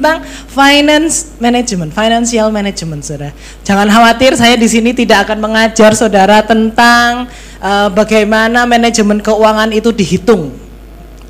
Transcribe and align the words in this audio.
tentang 0.00 0.24
finance 0.48 1.36
management, 1.36 1.92
financial 1.92 2.48
management, 2.48 3.04
saudara. 3.04 3.36
Jangan 3.60 3.84
khawatir, 3.92 4.32
saya 4.40 4.56
di 4.56 4.64
sini 4.64 4.96
tidak 4.96 5.28
akan 5.28 5.44
mengajar 5.44 5.92
saudara 5.92 6.40
tentang 6.40 7.28
uh, 7.60 7.92
bagaimana 7.92 8.64
manajemen 8.64 9.20
keuangan 9.20 9.68
itu 9.76 9.92
dihitung. 9.92 10.56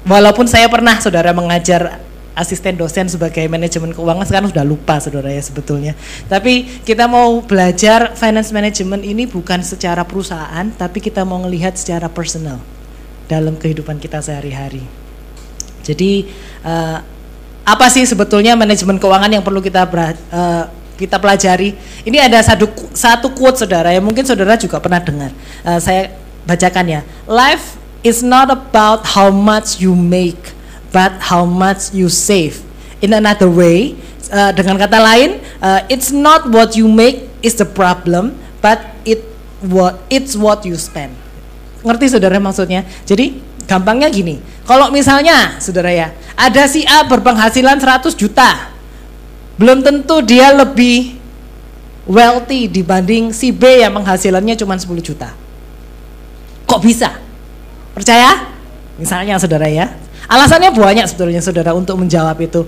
Walaupun 0.06 0.46
saya 0.46 0.70
pernah 0.70 0.96
saudara 1.02 1.34
mengajar 1.34 1.98
asisten 2.38 2.78
dosen 2.78 3.10
sebagai 3.10 3.44
manajemen 3.50 3.92
keuangan 3.92 4.24
sekarang 4.24 4.48
sudah 4.48 4.64
lupa 4.64 4.96
saudara 5.02 5.28
ya 5.28 5.42
sebetulnya. 5.42 5.92
Tapi 6.30 6.80
kita 6.86 7.04
mau 7.10 7.42
belajar 7.42 8.14
finance 8.14 8.54
management 8.54 9.02
ini 9.02 9.26
bukan 9.26 9.60
secara 9.60 10.06
perusahaan, 10.06 10.70
tapi 10.78 11.02
kita 11.02 11.26
mau 11.26 11.42
melihat 11.42 11.74
secara 11.74 12.06
personal 12.06 12.62
dalam 13.26 13.58
kehidupan 13.58 13.98
kita 13.98 14.22
sehari-hari. 14.22 14.86
Jadi 15.84 16.30
uh, 16.64 17.19
apa 17.64 17.86
sih 17.92 18.04
sebetulnya 18.08 18.56
manajemen 18.56 18.96
keuangan 18.96 19.30
yang 19.30 19.44
perlu 19.44 19.60
kita 19.60 19.84
uh, 19.86 20.64
kita 21.00 21.16
pelajari. 21.16 21.72
Ini 22.04 22.28
ada 22.28 22.44
satu 22.44 22.68
satu 22.92 23.32
quote 23.32 23.64
saudara 23.64 23.88
ya 23.88 24.00
mungkin 24.04 24.24
saudara 24.24 24.60
juga 24.60 24.76
pernah 24.80 25.00
dengar. 25.00 25.32
Uh, 25.64 25.80
saya 25.80 26.12
bacakan 26.44 26.86
ya. 26.88 27.00
Life 27.24 27.80
is 28.04 28.20
not 28.20 28.52
about 28.52 29.04
how 29.16 29.32
much 29.32 29.80
you 29.80 29.96
make, 29.96 30.52
but 30.92 31.16
how 31.32 31.44
much 31.48 31.92
you 31.96 32.12
save. 32.12 32.60
In 33.00 33.16
another 33.16 33.48
way, 33.48 33.96
uh, 34.28 34.52
dengan 34.52 34.76
kata 34.76 35.00
lain, 35.00 35.40
uh, 35.64 35.80
it's 35.88 36.12
not 36.12 36.48
what 36.52 36.76
you 36.76 36.84
make 36.84 37.28
is 37.40 37.56
the 37.56 37.64
problem, 37.64 38.36
but 38.60 38.80
it 39.08 39.24
what 39.64 40.04
it's 40.12 40.36
what 40.36 40.64
you 40.68 40.76
spend. 40.76 41.16
Ngerti 41.80 42.12
saudara 42.12 42.36
maksudnya? 42.36 42.84
Jadi 43.08 43.40
gampangnya 43.64 44.12
gini, 44.12 44.36
kalau 44.68 44.92
misalnya 44.92 45.56
saudara 45.62 45.88
ya, 45.88 46.12
ada 46.40 46.64
si 46.64 46.88
A 46.88 47.04
berpenghasilan 47.04 47.76
100 47.76 48.16
juta. 48.16 48.72
Belum 49.60 49.84
tentu 49.84 50.24
dia 50.24 50.56
lebih 50.56 51.20
wealthy 52.08 52.64
dibanding 52.64 53.28
si 53.36 53.52
B 53.52 53.84
yang 53.84 53.92
penghasilannya 54.00 54.56
cuma 54.56 54.80
10 54.80 54.88
juta. 55.04 55.36
Kok 56.64 56.80
bisa? 56.80 57.12
Percaya? 57.92 58.48
Misalnya 58.96 59.36
saudara 59.36 59.68
ya. 59.68 59.92
Alasannya 60.30 60.72
banyak 60.72 61.04
sebetulnya 61.10 61.44
saudara 61.44 61.76
untuk 61.76 62.00
menjawab 62.00 62.40
itu. 62.40 62.64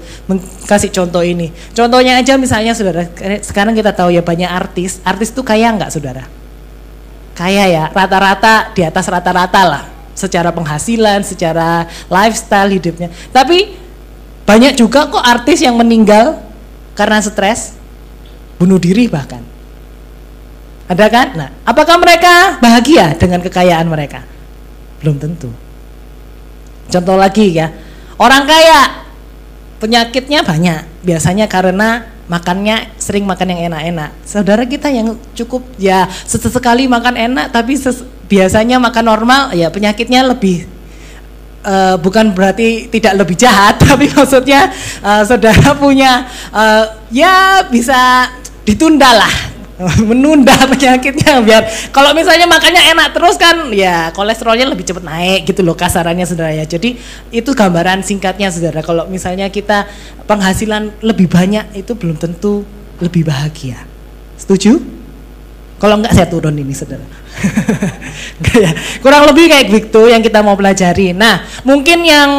Kasih 0.69 0.93
contoh 0.93 1.25
ini. 1.25 1.49
Contohnya 1.73 2.21
aja 2.21 2.37
misalnya 2.37 2.77
saudara, 2.77 3.09
sekarang 3.41 3.73
kita 3.73 3.97
tahu 3.97 4.13
ya 4.13 4.21
banyak 4.21 4.51
artis. 4.51 5.01
Artis 5.07 5.33
itu 5.33 5.41
kaya 5.41 5.73
nggak 5.73 5.89
saudara? 5.89 6.29
Kaya 7.33 7.65
ya, 7.71 7.85
rata-rata 7.89 8.77
di 8.77 8.85
atas 8.85 9.09
rata-rata 9.09 9.63
lah 9.65 10.02
secara 10.13 10.53
penghasilan, 10.53 11.25
secara 11.25 11.89
lifestyle 12.09 12.71
hidupnya. 12.73 13.09
Tapi 13.33 13.77
banyak 14.45 14.77
juga 14.77 15.09
kok 15.09 15.23
artis 15.23 15.63
yang 15.65 15.79
meninggal 15.79 16.41
karena 16.93 17.19
stres, 17.23 17.77
bunuh 18.61 18.77
diri 18.77 19.09
bahkan. 19.09 19.41
Ada 20.91 21.07
kan? 21.09 21.29
Nah, 21.39 21.49
apakah 21.65 21.97
mereka 21.97 22.61
bahagia 22.61 23.17
dengan 23.17 23.41
kekayaan 23.41 23.89
mereka? 23.89 24.27
Belum 25.01 25.17
tentu. 25.17 25.49
Contoh 26.93 27.17
lagi 27.17 27.57
ya, 27.57 27.73
orang 28.21 28.45
kaya 28.45 29.09
penyakitnya 29.81 30.45
banyak, 30.45 30.85
biasanya 31.01 31.49
karena 31.49 32.13
makannya 32.29 32.93
sering 33.01 33.25
makan 33.25 33.57
yang 33.57 33.73
enak-enak. 33.73 34.11
Saudara 34.29 34.69
kita 34.69 34.93
yang 34.93 35.17
cukup 35.33 35.65
ya 35.81 36.07
sesekali 36.29 36.87
makan 36.87 37.19
enak 37.19 37.51
tapi 37.51 37.75
biasanya 38.33 38.81
makan 38.81 39.05
normal 39.05 39.53
ya 39.53 39.69
penyakitnya 39.69 40.25
lebih 40.25 40.65
uh, 41.69 42.01
bukan 42.01 42.33
berarti 42.33 42.89
tidak 42.89 43.21
lebih 43.21 43.37
jahat 43.37 43.77
tapi 43.85 44.09
maksudnya 44.09 44.73
uh, 45.05 45.21
saudara 45.29 45.77
punya 45.77 46.25
uh, 46.49 46.97
ya 47.13 47.69
bisa 47.69 48.33
ditunda 48.65 49.13
lah 49.13 49.53
menunda 50.09 50.55
penyakitnya 50.69 51.43
biar 51.43 51.63
kalau 51.91 52.15
misalnya 52.17 52.47
makannya 52.47 52.93
enak 52.95 53.13
terus 53.13 53.37
kan 53.37 53.69
ya 53.73 54.15
kolesterolnya 54.15 54.69
lebih 54.69 54.87
cepat 54.87 55.05
naik 55.05 55.49
gitu 55.49 55.65
loh 55.65 55.75
kasarannya 55.75 56.23
saudara 56.29 56.55
ya. 56.55 56.63
Jadi 56.69 56.95
itu 57.35 57.51
gambaran 57.51 58.05
singkatnya 58.07 58.53
saudara. 58.53 58.85
Kalau 58.85 59.11
misalnya 59.11 59.49
kita 59.51 59.89
penghasilan 60.29 61.03
lebih 61.03 61.27
banyak 61.27 61.75
itu 61.75 61.99
belum 61.99 62.15
tentu 62.21 62.63
lebih 63.03 63.27
bahagia. 63.27 63.83
Setuju? 64.39 64.79
Kalau 65.83 65.99
enggak 65.99 66.15
saya 66.15 66.31
turun 66.31 66.55
ini 66.55 66.71
saudara. 66.71 67.03
Kurang 69.03 69.29
lebih 69.31 69.51
kayak 69.51 69.67
gitu 69.71 70.09
yang 70.09 70.23
kita 70.23 70.41
mau 70.45 70.55
pelajari. 70.55 71.15
Nah, 71.17 71.43
mungkin 71.67 72.05
yang 72.05 72.31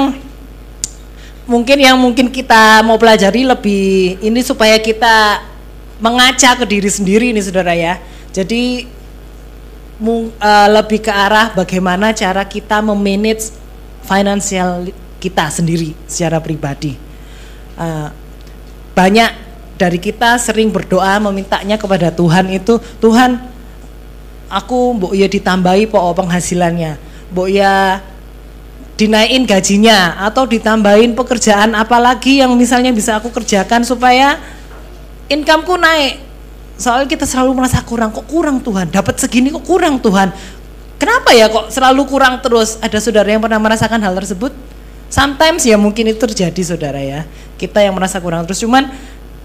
mungkin 1.43 1.77
yang 1.79 1.99
mungkin 1.99 2.31
kita 2.31 2.81
mau 2.87 2.95
pelajari 2.95 3.43
lebih 3.43 4.17
ini 4.23 4.39
supaya 4.39 4.79
kita 4.79 5.43
mengaca 5.99 6.55
ke 6.59 6.65
diri 6.67 6.89
sendiri 6.89 7.31
ini 7.35 7.39
saudara 7.43 7.75
ya. 7.75 7.99
Jadi 8.33 8.87
uh, 10.03 10.67
lebih 10.81 11.03
ke 11.03 11.11
arah 11.11 11.53
bagaimana 11.53 12.11
cara 12.15 12.43
kita 12.43 12.81
memanage 12.81 13.53
finansial 14.03 14.89
kita 15.19 15.47
sendiri 15.47 15.95
secara 16.09 16.43
pribadi. 16.43 16.99
Uh, 17.79 18.11
banyak 18.93 19.31
dari 19.79 19.97
kita 19.97 20.37
sering 20.37 20.69
berdoa 20.69 21.17
memintanya 21.17 21.79
kepada 21.79 22.13
Tuhan 22.13 22.45
itu 22.53 22.77
Tuhan 23.01 23.52
aku 24.53 24.97
mbok 24.97 25.13
ya 25.17 25.25
ditambahi 25.25 25.89
po 25.89 25.99
penghasilannya. 26.13 26.97
Mbok 27.33 27.47
ya 27.49 28.01
dinaikin 28.93 29.49
gajinya 29.49 30.21
atau 30.21 30.45
ditambahin 30.45 31.17
pekerjaan 31.17 31.73
apalagi 31.73 32.45
yang 32.45 32.53
misalnya 32.53 32.93
bisa 32.93 33.17
aku 33.17 33.33
kerjakan 33.33 33.81
supaya 33.81 34.37
incomeku 35.27 35.75
naik. 35.81 36.21
Soalnya 36.77 37.09
kita 37.09 37.25
selalu 37.25 37.57
merasa 37.57 37.81
kurang 37.81 38.13
kok 38.13 38.25
kurang 38.29 38.61
Tuhan? 38.61 38.89
Dapat 38.89 39.17
segini 39.17 39.49
kok 39.49 39.65
kurang 39.65 39.97
Tuhan? 40.01 40.29
Kenapa 41.01 41.33
ya 41.33 41.49
kok 41.49 41.73
selalu 41.73 42.05
kurang 42.05 42.39
terus? 42.39 42.77
Ada 42.79 43.01
saudara 43.01 43.27
yang 43.27 43.41
pernah 43.41 43.59
merasakan 43.59 43.99
hal 44.01 44.13
tersebut? 44.13 44.53
Sometimes 45.09 45.61
ya 45.65 45.77
mungkin 45.77 46.09
itu 46.09 46.17
terjadi 46.17 46.61
saudara 46.63 47.01
ya. 47.01 47.25
Kita 47.57 47.81
yang 47.81 47.93
merasa 47.93 48.17
kurang 48.17 48.45
terus. 48.49 48.61
Cuman 48.61 48.89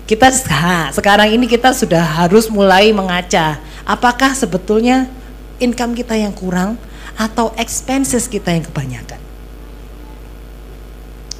kita 0.08 0.32
ha, 0.48 0.88
sekarang 0.88 1.28
ini 1.36 1.44
kita 1.44 1.76
sudah 1.76 2.00
harus 2.00 2.48
mulai 2.48 2.88
mengaca 2.96 3.60
apakah 3.88 4.36
sebetulnya 4.36 5.08
income 5.56 5.96
kita 5.96 6.12
yang 6.14 6.36
kurang 6.36 6.76
atau 7.16 7.50
expenses 7.56 8.28
kita 8.28 8.52
yang 8.52 8.62
kebanyakan. 8.68 9.18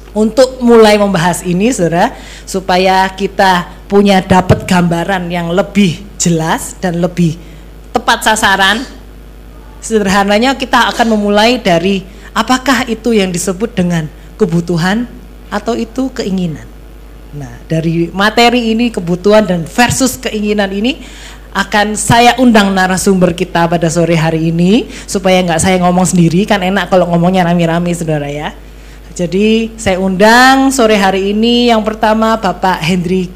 Untuk 0.09 0.57
mulai 0.59 0.97
membahas 0.97 1.45
ini 1.45 1.69
Saudara, 1.69 2.11
supaya 2.43 3.05
kita 3.13 3.69
punya 3.85 4.19
dapat 4.25 4.65
gambaran 4.65 5.29
yang 5.29 5.53
lebih 5.53 6.01
jelas 6.17 6.73
dan 6.81 6.97
lebih 6.97 7.37
tepat 7.93 8.25
sasaran. 8.25 8.81
Sederhananya 9.79 10.57
kita 10.59 10.91
akan 10.91 11.15
memulai 11.15 11.61
dari 11.61 12.03
apakah 12.35 12.89
itu 12.89 13.15
yang 13.15 13.31
disebut 13.31 13.71
dengan 13.77 14.09
kebutuhan 14.35 15.07
atau 15.47 15.77
itu 15.77 16.11
keinginan. 16.11 16.67
Nah, 17.29 17.61
dari 17.69 18.09
materi 18.09 18.73
ini 18.73 18.89
kebutuhan 18.89 19.45
dan 19.45 19.61
versus 19.63 20.17
keinginan 20.17 20.73
ini 20.73 21.05
akan 21.49 21.97
saya 21.97 22.37
undang 22.37 22.71
narasumber 22.73 23.33
kita 23.33 23.65
pada 23.65 23.89
sore 23.89 24.13
hari 24.13 24.53
ini 24.53 24.85
supaya 25.09 25.41
nggak 25.41 25.61
saya 25.61 25.81
ngomong 25.81 26.05
sendiri 26.05 26.45
kan 26.45 26.61
enak 26.61 26.93
kalau 26.93 27.09
ngomongnya 27.09 27.45
rame-rame 27.45 27.89
saudara 27.93 28.29
ya. 28.29 28.53
Jadi 29.17 29.75
saya 29.75 29.99
undang 29.99 30.71
sore 30.71 30.95
hari 30.95 31.35
ini 31.35 31.67
yang 31.67 31.83
pertama 31.83 32.39
Bapak 32.39 32.79
Hendri 32.79 33.27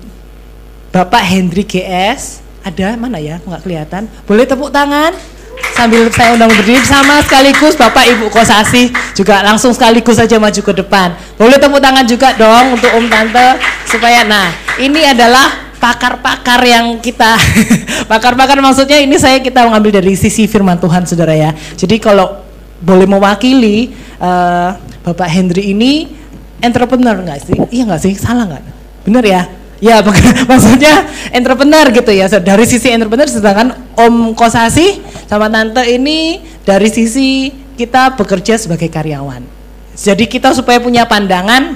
Bapak 0.94 1.26
Hendri 1.26 1.66
GS 1.66 2.40
ada 2.64 2.96
mana 2.96 3.20
ya 3.20 3.42
nggak 3.44 3.66
kelihatan 3.66 4.08
boleh 4.24 4.48
tepuk 4.48 4.72
tangan 4.72 5.12
sambil 5.74 6.06
saya 6.14 6.38
undang 6.38 6.54
berdiri 6.54 6.80
sama 6.86 7.20
sekaligus 7.26 7.74
Bapak 7.76 8.06
Ibu 8.06 8.30
Kosasi 8.30 8.94
juga 9.18 9.42
langsung 9.42 9.74
sekaligus 9.74 10.22
saja 10.22 10.38
maju 10.38 10.62
ke 10.62 10.74
depan. 10.86 11.18
Boleh 11.36 11.58
tepuk 11.58 11.82
tangan 11.82 12.06
juga 12.06 12.32
dong 12.38 12.78
untuk 12.78 12.94
Om 12.94 13.06
Tante 13.10 13.58
supaya 13.90 14.22
nah 14.24 14.54
ini 14.78 15.02
adalah 15.04 15.63
pakar-pakar 15.84 16.64
yang 16.64 16.96
kita 17.04 17.36
pakar-pakar 18.12 18.64
maksudnya 18.64 19.04
ini 19.04 19.20
saya 19.20 19.44
kita 19.44 19.68
mengambil 19.68 20.00
dari 20.00 20.16
sisi 20.16 20.48
firman 20.48 20.80
Tuhan 20.80 21.04
Saudara 21.04 21.36
ya. 21.36 21.52
Jadi 21.76 22.00
kalau 22.00 22.40
boleh 22.80 23.04
mewakili 23.04 23.92
uh, 24.24 24.80
Bapak 25.04 25.28
Hendri 25.28 25.76
ini 25.76 26.08
entrepreneur 26.64 27.20
nggak 27.20 27.40
sih? 27.44 27.58
Iya 27.76 27.84
nggak 27.92 28.00
sih? 28.00 28.16
Salah 28.16 28.48
nggak? 28.48 28.64
Benar 29.04 29.24
ya? 29.28 29.44
Ya, 29.84 30.00
maksudnya 30.50 31.04
entrepreneur 31.36 31.92
gitu 31.92 32.16
ya. 32.16 32.32
Dari 32.32 32.64
sisi 32.64 32.88
entrepreneur 32.88 33.28
sedangkan 33.28 33.76
Om 34.00 34.32
Kosasi 34.40 35.04
sama 35.28 35.52
Tante 35.52 35.84
ini 35.84 36.40
dari 36.64 36.88
sisi 36.88 37.52
kita 37.76 38.16
bekerja 38.16 38.56
sebagai 38.56 38.88
karyawan. 38.88 39.44
Jadi 40.00 40.32
kita 40.32 40.56
supaya 40.56 40.80
punya 40.80 41.04
pandangan 41.04 41.76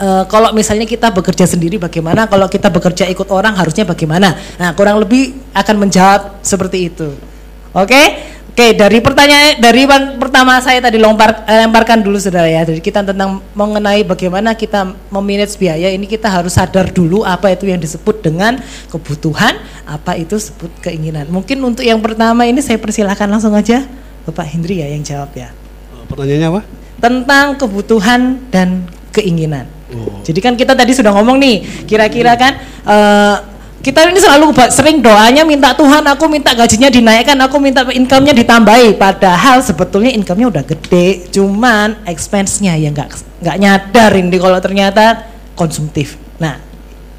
uh, 0.00 0.24
kalau 0.28 0.52
misalnya 0.52 0.84
kita 0.88 1.12
bekerja 1.12 1.44
sendiri 1.48 1.76
bagaimana, 1.80 2.28
kalau 2.28 2.46
kita 2.48 2.68
bekerja 2.72 3.08
ikut 3.10 3.28
orang 3.32 3.56
harusnya 3.56 3.84
bagaimana. 3.84 4.36
Nah, 4.56 4.72
kurang 4.72 5.00
lebih 5.02 5.36
akan 5.52 5.76
menjawab 5.86 6.40
seperti 6.44 6.88
itu. 6.92 7.12
Oke? 7.76 8.34
Oke, 8.56 8.72
dari 8.72 9.04
pertanyaan 9.04 9.60
dari 9.60 9.84
pertama 10.16 10.56
saya 10.64 10.80
tadi 10.80 10.96
lompar, 10.96 11.44
eh, 11.44 11.68
lemparkan 11.68 12.00
dulu 12.00 12.16
saudara 12.16 12.48
ya. 12.48 12.64
Jadi 12.64 12.80
kita 12.80 13.04
tentang 13.04 13.44
mengenai 13.52 14.00
bagaimana 14.00 14.56
kita 14.56 14.96
memanage 15.12 15.60
biaya 15.60 15.92
ini 15.92 16.08
kita 16.08 16.24
harus 16.24 16.56
sadar 16.56 16.88
dulu 16.88 17.20
apa 17.20 17.52
itu 17.52 17.68
yang 17.68 17.76
disebut 17.76 18.24
dengan 18.24 18.56
kebutuhan, 18.88 19.60
apa 19.84 20.16
itu 20.16 20.40
sebut 20.40 20.72
keinginan. 20.80 21.28
Mungkin 21.28 21.60
untuk 21.60 21.84
yang 21.84 22.00
pertama 22.00 22.48
ini 22.48 22.64
saya 22.64 22.80
persilahkan 22.80 23.28
langsung 23.28 23.52
aja 23.52 23.84
Bapak 24.24 24.48
Hendri 24.48 24.80
ya 24.80 24.88
yang 24.88 25.04
jawab 25.04 25.36
ya. 25.36 25.52
Pertanyaannya 26.08 26.48
apa? 26.48 26.62
Tentang 26.96 27.60
kebutuhan 27.60 28.40
dan 28.48 28.88
keinginan. 29.12 29.75
Oh. 29.86 30.18
Jadi 30.26 30.38
kan 30.42 30.58
kita 30.58 30.74
tadi 30.74 30.90
sudah 30.94 31.14
ngomong 31.14 31.38
nih, 31.38 31.86
kira-kira 31.86 32.34
kan 32.34 32.58
eh, 32.86 33.36
kita 33.84 34.10
ini 34.10 34.18
selalu 34.18 34.50
sering 34.74 34.98
doanya 34.98 35.46
minta 35.46 35.70
Tuhan 35.70 36.02
aku 36.02 36.26
minta 36.26 36.50
gajinya 36.58 36.90
dinaikkan 36.90 37.38
aku 37.38 37.62
minta 37.62 37.86
income-nya 37.86 38.34
ditambahi 38.34 38.98
padahal 38.98 39.62
sebetulnya 39.62 40.10
income-nya 40.10 40.50
udah 40.50 40.64
gede 40.66 41.30
cuman 41.30 42.02
expense-nya 42.02 42.74
ya 42.74 42.90
nggak 42.90 43.14
nggak 43.46 43.56
nyadar 43.62 44.10
ini 44.18 44.42
kalau 44.42 44.58
ternyata 44.58 45.30
konsumtif 45.54 46.18
nah 46.42 46.66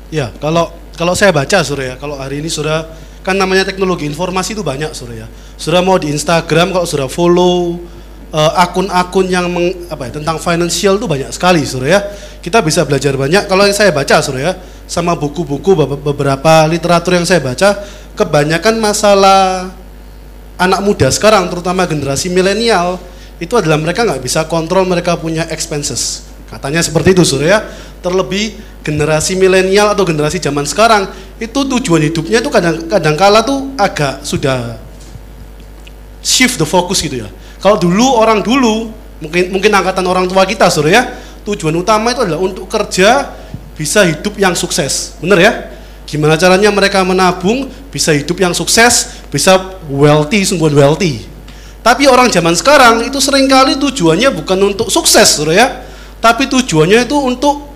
Ya, 0.07 0.31
kalau 0.39 0.71
kalau 0.95 1.11
saya 1.13 1.35
baca 1.35 1.59
Surya, 1.67 1.99
kalau 1.99 2.15
hari 2.15 2.39
ini 2.39 2.47
Surya 2.47 2.87
kan 3.21 3.35
namanya 3.35 3.67
teknologi 3.67 4.07
informasi 4.07 4.55
itu 4.55 4.63
banyak 4.63 4.95
Surya. 4.95 5.27
Surya 5.59 5.83
mau 5.83 5.99
di 5.99 6.15
Instagram 6.15 6.71
kalau 6.71 6.87
Surya 6.87 7.11
follow 7.11 7.75
eh, 8.33 8.51
akun-akun 8.59 9.25
yang 9.27 9.47
meng- 9.47 9.87
apa 9.87 10.09
ya, 10.09 10.19
tentang 10.19 10.37
financial 10.41 10.99
itu 10.99 11.05
banyak 11.07 11.29
sekali 11.31 11.63
Surya. 11.63 12.03
Kita 12.43 12.63
bisa 12.63 12.83
belajar 12.87 13.15
banyak. 13.15 13.47
Kalau 13.47 13.63
yang 13.67 13.75
saya 13.75 13.91
baca 13.91 14.19
Surya 14.23 14.55
sama 14.87 15.19
buku-buku 15.19 15.75
be- 15.75 15.99
beberapa 15.99 16.63
literatur 16.67 17.19
yang 17.19 17.27
saya 17.27 17.43
baca 17.43 17.83
kebanyakan 18.15 18.79
masalah 18.79 19.69
anak 20.57 20.79
muda 20.81 21.11
sekarang 21.13 21.45
terutama 21.53 21.85
generasi 21.85 22.33
milenial 22.33 22.97
itu 23.37 23.53
adalah 23.53 23.77
mereka 23.77 24.01
nggak 24.01 24.23
bisa 24.25 24.41
kontrol 24.49 24.89
mereka 24.89 25.13
punya 25.13 25.45
expenses 25.53 26.25
katanya 26.49 26.81
seperti 26.81 27.13
itu 27.13 27.21
Surya 27.21 27.61
terlebih 28.01 28.57
generasi 28.81 29.37
milenial 29.37 29.93
atau 29.93 30.01
generasi 30.01 30.41
zaman 30.41 30.65
sekarang 30.65 31.05
itu 31.37 31.59
tujuan 31.77 32.01
hidupnya 32.09 32.41
itu 32.41 32.49
kadang 32.49 32.89
kadang 32.89 33.13
kala 33.13 33.45
tuh 33.45 33.69
agak 33.77 34.25
sudah 34.25 34.81
shift 36.23 36.57
the 36.57 36.65
focus 36.65 37.05
gitu 37.05 37.21
ya 37.21 37.29
kalau 37.57 37.77
dulu 37.81 38.17
orang 38.17 38.45
dulu 38.45 38.93
mungkin 39.17 39.49
mungkin 39.49 39.71
angkatan 39.73 40.05
orang 40.05 40.29
tua 40.29 40.45
kita 40.45 40.69
Surya 40.69 41.09
tujuan 41.41 41.73
utama 41.73 42.13
itu 42.13 42.21
adalah 42.21 42.41
untuk 42.41 42.69
kerja 42.69 43.33
bisa 43.77 44.05
hidup 44.05 44.37
yang 44.37 44.53
sukses. 44.57 45.17
Bener 45.21 45.39
ya? 45.41 45.51
Gimana 46.07 46.39
caranya 46.39 46.71
mereka 46.71 47.03
menabung 47.03 47.69
bisa 47.91 48.13
hidup 48.13 48.37
yang 48.39 48.53
sukses 48.53 49.21
bisa 49.33 49.79
wealthy 49.89 50.45
sungguh 50.45 50.71
wealthy. 50.71 51.25
Tapi 51.81 52.03
orang 52.05 52.27
zaman 52.27 52.51
sekarang 52.51 53.07
itu 53.07 53.17
sering 53.23 53.47
kali 53.47 53.79
tujuannya 53.79 54.29
bukan 54.33 54.59
untuk 54.75 54.91
sukses 54.91 55.39
Surya 55.39 55.87
tapi 56.19 56.49
tujuannya 56.49 57.05
itu 57.05 57.17
untuk 57.17 57.69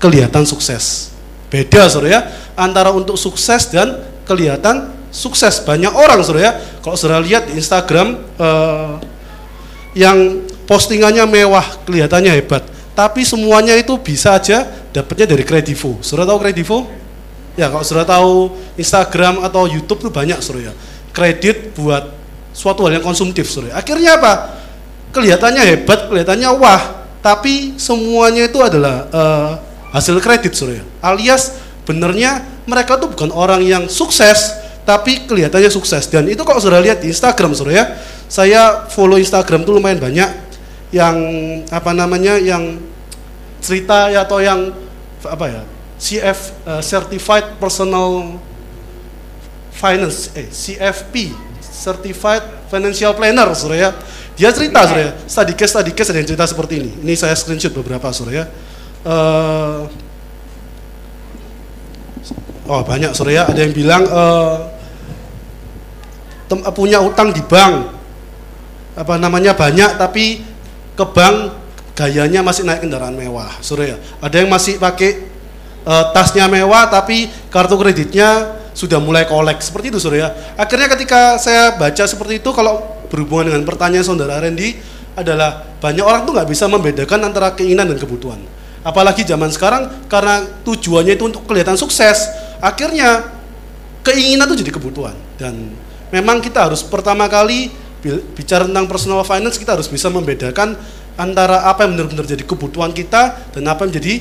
kelihatan 0.00 0.44
sukses. 0.48 1.12
Beda 1.52 1.86
Surya 1.88 2.28
antara 2.56 2.92
untuk 2.92 3.16
sukses 3.16 3.68
dan 3.68 4.00
kelihatan 4.28 4.99
sukses. 5.10 5.62
Banyak 5.62 5.92
orang 5.92 6.22
Surya 6.22 6.56
kalau 6.80 6.96
Surya 6.96 7.18
lihat 7.22 7.50
di 7.50 7.58
Instagram 7.58 8.18
eh, 8.38 8.92
yang 9.94 10.46
postingannya 10.64 11.26
mewah 11.26 11.66
kelihatannya 11.86 12.32
hebat. 12.34 12.62
Tapi 12.94 13.22
semuanya 13.26 13.74
itu 13.78 13.94
bisa 13.98 14.38
aja 14.38 14.66
dapatnya 14.90 15.34
dari 15.34 15.42
Kredivo. 15.46 15.98
Surya 16.02 16.26
tahu 16.26 16.38
Kredivo? 16.42 16.78
Ya 17.58 17.66
kalau 17.68 17.82
Surya 17.82 18.06
tahu 18.06 18.54
Instagram 18.78 19.42
atau 19.42 19.66
YouTube 19.66 20.08
tuh 20.08 20.12
banyak 20.14 20.38
Surya 20.40 20.70
kredit 21.10 21.74
buat 21.74 22.14
suatu 22.54 22.86
hal 22.86 22.98
yang 22.98 23.04
konsumtif 23.04 23.50
Surya 23.50 23.74
akhirnya 23.74 24.16
apa? 24.16 24.62
Kelihatannya 25.10 25.62
hebat 25.66 26.06
kelihatannya 26.06 26.50
wah. 26.54 27.02
Tapi 27.20 27.76
semuanya 27.76 28.48
itu 28.48 28.56
adalah 28.64 29.04
eh, 29.12 29.50
hasil 29.92 30.22
kredit 30.22 30.54
Surya 30.54 30.80
alias 31.02 31.58
benernya 31.84 32.46
mereka 32.64 32.94
tuh 32.96 33.10
bukan 33.10 33.34
orang 33.34 33.66
yang 33.66 33.90
sukses 33.90 34.59
tapi 34.84 35.26
kelihatannya 35.28 35.70
sukses. 35.70 36.08
Dan 36.08 36.28
itu 36.28 36.40
kalau 36.42 36.58
sudah 36.58 36.80
lihat 36.82 37.00
di 37.00 37.12
Instagram 37.12 37.52
Surya 37.56 37.98
saya 38.30 38.86
follow 38.90 39.18
Instagram 39.18 39.64
tuh 39.64 39.76
lumayan 39.76 40.00
banyak. 40.00 40.30
Yang 40.90 41.16
apa 41.70 41.94
namanya 41.94 42.34
yang 42.38 42.82
cerita 43.62 44.10
ya 44.10 44.26
atau 44.26 44.42
yang 44.42 44.74
apa 45.22 45.46
ya 45.46 45.62
CF 46.00 46.38
eh, 46.66 46.82
Certified 46.82 47.60
Personal 47.62 48.40
Finance 49.70 50.34
eh 50.34 50.50
CFP 50.50 51.30
Certified 51.62 52.66
Financial 52.66 53.14
Planner 53.14 53.54
Surya 53.54 53.94
dia 54.34 54.50
cerita 54.50 54.82
Surya 54.88 55.14
study 55.30 55.54
case 55.54 55.70
study 55.70 55.92
case 55.94 56.10
ada 56.10 56.18
yang 56.18 56.28
cerita 56.34 56.46
seperti 56.48 56.74
ini. 56.82 56.90
Ini 57.06 57.14
saya 57.14 57.38
screenshot 57.38 57.70
beberapa 57.70 58.10
Surya 58.10 58.50
Eh, 59.00 59.80
oh 62.68 62.82
banyak 62.84 63.16
Surya 63.16 63.48
ada 63.48 63.56
yang 63.56 63.72
bilang 63.72 64.04
eh, 64.04 64.56
tem- 66.50 66.66
punya 66.74 66.98
utang 66.98 67.30
di 67.30 67.38
bank. 67.46 67.94
Apa 68.98 69.14
namanya 69.16 69.54
banyak 69.54 69.96
tapi 69.96 70.42
ke 70.98 71.04
bank 71.14 71.54
gayanya 71.94 72.42
masih 72.42 72.66
naik 72.66 72.82
kendaraan 72.82 73.14
mewah. 73.14 73.54
Surya 73.62 73.94
ada 74.18 74.34
yang 74.34 74.50
masih 74.50 74.82
pakai 74.82 75.30
eh, 75.86 76.04
tasnya 76.10 76.50
mewah 76.50 76.90
tapi 76.90 77.30
kartu 77.48 77.78
kreditnya 77.78 78.58
sudah 78.74 78.98
mulai 78.98 79.30
kolek. 79.30 79.62
Seperti 79.62 79.94
itu 79.94 80.02
Surya 80.02 80.34
akhirnya 80.58 80.90
ketika 80.90 81.38
saya 81.38 81.78
baca 81.78 82.04
seperti 82.04 82.42
itu 82.42 82.50
kalau 82.50 82.82
berhubungan 83.06 83.54
dengan 83.54 83.62
pertanyaan 83.62 84.06
saudara 84.06 84.42
Randy 84.42 84.74
adalah 85.14 85.66
banyak 85.82 86.04
orang 86.04 86.22
tuh 86.26 86.32
nggak 86.34 86.48
bisa 86.50 86.66
membedakan 86.66 87.30
antara 87.30 87.54
keinginan 87.54 87.86
dan 87.90 87.98
kebutuhan. 87.98 88.40
Apalagi 88.80 89.28
zaman 89.28 89.52
sekarang 89.52 90.08
karena 90.08 90.40
tujuannya 90.64 91.14
itu 91.14 91.24
untuk 91.28 91.44
kelihatan 91.44 91.76
sukses 91.76 92.32
akhirnya 92.64 93.28
keinginan 94.00 94.48
itu 94.48 94.64
jadi 94.64 94.72
kebutuhan. 94.72 95.16
Dan 95.36 95.74
memang 96.10 96.42
kita 96.42 96.70
harus 96.70 96.82
pertama 96.82 97.26
kali 97.30 97.70
bicara 98.34 98.64
tentang 98.64 98.88
personal 98.88 99.20
finance 99.22 99.60
kita 99.60 99.76
harus 99.76 99.86
bisa 99.86 100.08
membedakan 100.08 100.74
antara 101.20 101.68
apa 101.68 101.84
yang 101.84 101.96
benar-benar 101.96 102.24
jadi 102.24 102.44
kebutuhan 102.48 102.96
kita 102.96 103.52
dan 103.52 103.62
apa 103.68 103.84
yang 103.84 103.92
menjadi 103.92 104.14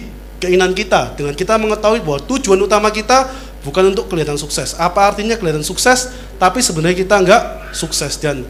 keinginan 0.43 0.71
kita. 0.75 1.15
Dengan 1.15 1.31
kita 1.35 1.55
mengetahui 1.55 2.03
bahwa 2.03 2.19
tujuan 2.27 2.59
utama 2.59 2.91
kita 2.91 3.31
bukan 3.63 3.95
untuk 3.95 4.11
kelihatan 4.11 4.35
sukses. 4.35 4.75
Apa 4.75 5.11
artinya 5.11 5.39
kelihatan 5.39 5.63
sukses? 5.63 6.11
Tapi 6.35 6.59
sebenarnya 6.59 6.99
kita 6.99 7.15
enggak 7.23 7.71
sukses. 7.71 8.19
Dan 8.19 8.43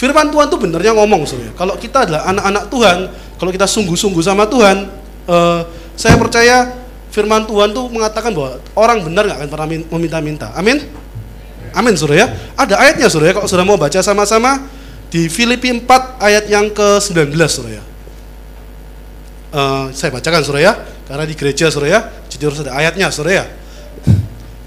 firman 0.00 0.32
Tuhan 0.32 0.48
tuh 0.48 0.56
benernya 0.56 0.96
ngomong 0.96 1.28
sebenarnya 1.28 1.52
kalau 1.60 1.76
kita 1.76 2.08
adalah 2.08 2.24
anak-anak 2.32 2.64
Tuhan 2.72 2.98
kalau 3.36 3.52
kita 3.52 3.68
sungguh-sungguh 3.68 4.24
sama 4.24 4.48
Tuhan 4.48 4.88
eh, 5.28 5.60
saya 5.92 6.16
percaya 6.16 6.72
firman 7.12 7.44
Tuhan 7.44 7.76
tuh 7.76 7.92
mengatakan 7.92 8.32
bahwa 8.32 8.56
orang 8.80 9.04
benar 9.04 9.28
nggak 9.28 9.38
akan 9.44 9.48
pernah 9.52 9.68
min- 9.68 9.88
meminta-minta. 9.92 10.56
Amin 10.56 10.80
Amin 11.74 11.94
Saudara 11.94 12.24
ya. 12.24 12.28
Ada 12.58 12.74
ayatnya 12.78 13.06
Saudara 13.10 13.30
ya 13.30 13.34
kalau 13.38 13.48
Saudara 13.48 13.66
mau 13.66 13.78
baca 13.78 14.00
sama-sama 14.02 14.66
di 15.10 15.26
Filipi 15.26 15.70
4 15.74 15.86
ayat 16.22 16.44
yang 16.46 16.70
ke-19 16.70 17.34
Saudara 17.50 17.78
ya. 17.78 17.84
Eh, 19.50 19.84
saya 19.90 20.14
bacakan 20.14 20.46
Saudara 20.46 20.62
ya, 20.62 20.72
karena 21.10 21.24
di 21.26 21.34
gereja 21.34 21.66
Saudara 21.74 21.88
ya, 21.90 22.00
jadi 22.30 22.42
harus 22.46 22.58
ada 22.62 22.72
ayatnya 22.78 23.10
Saudara 23.10 23.42
ya. 23.42 23.44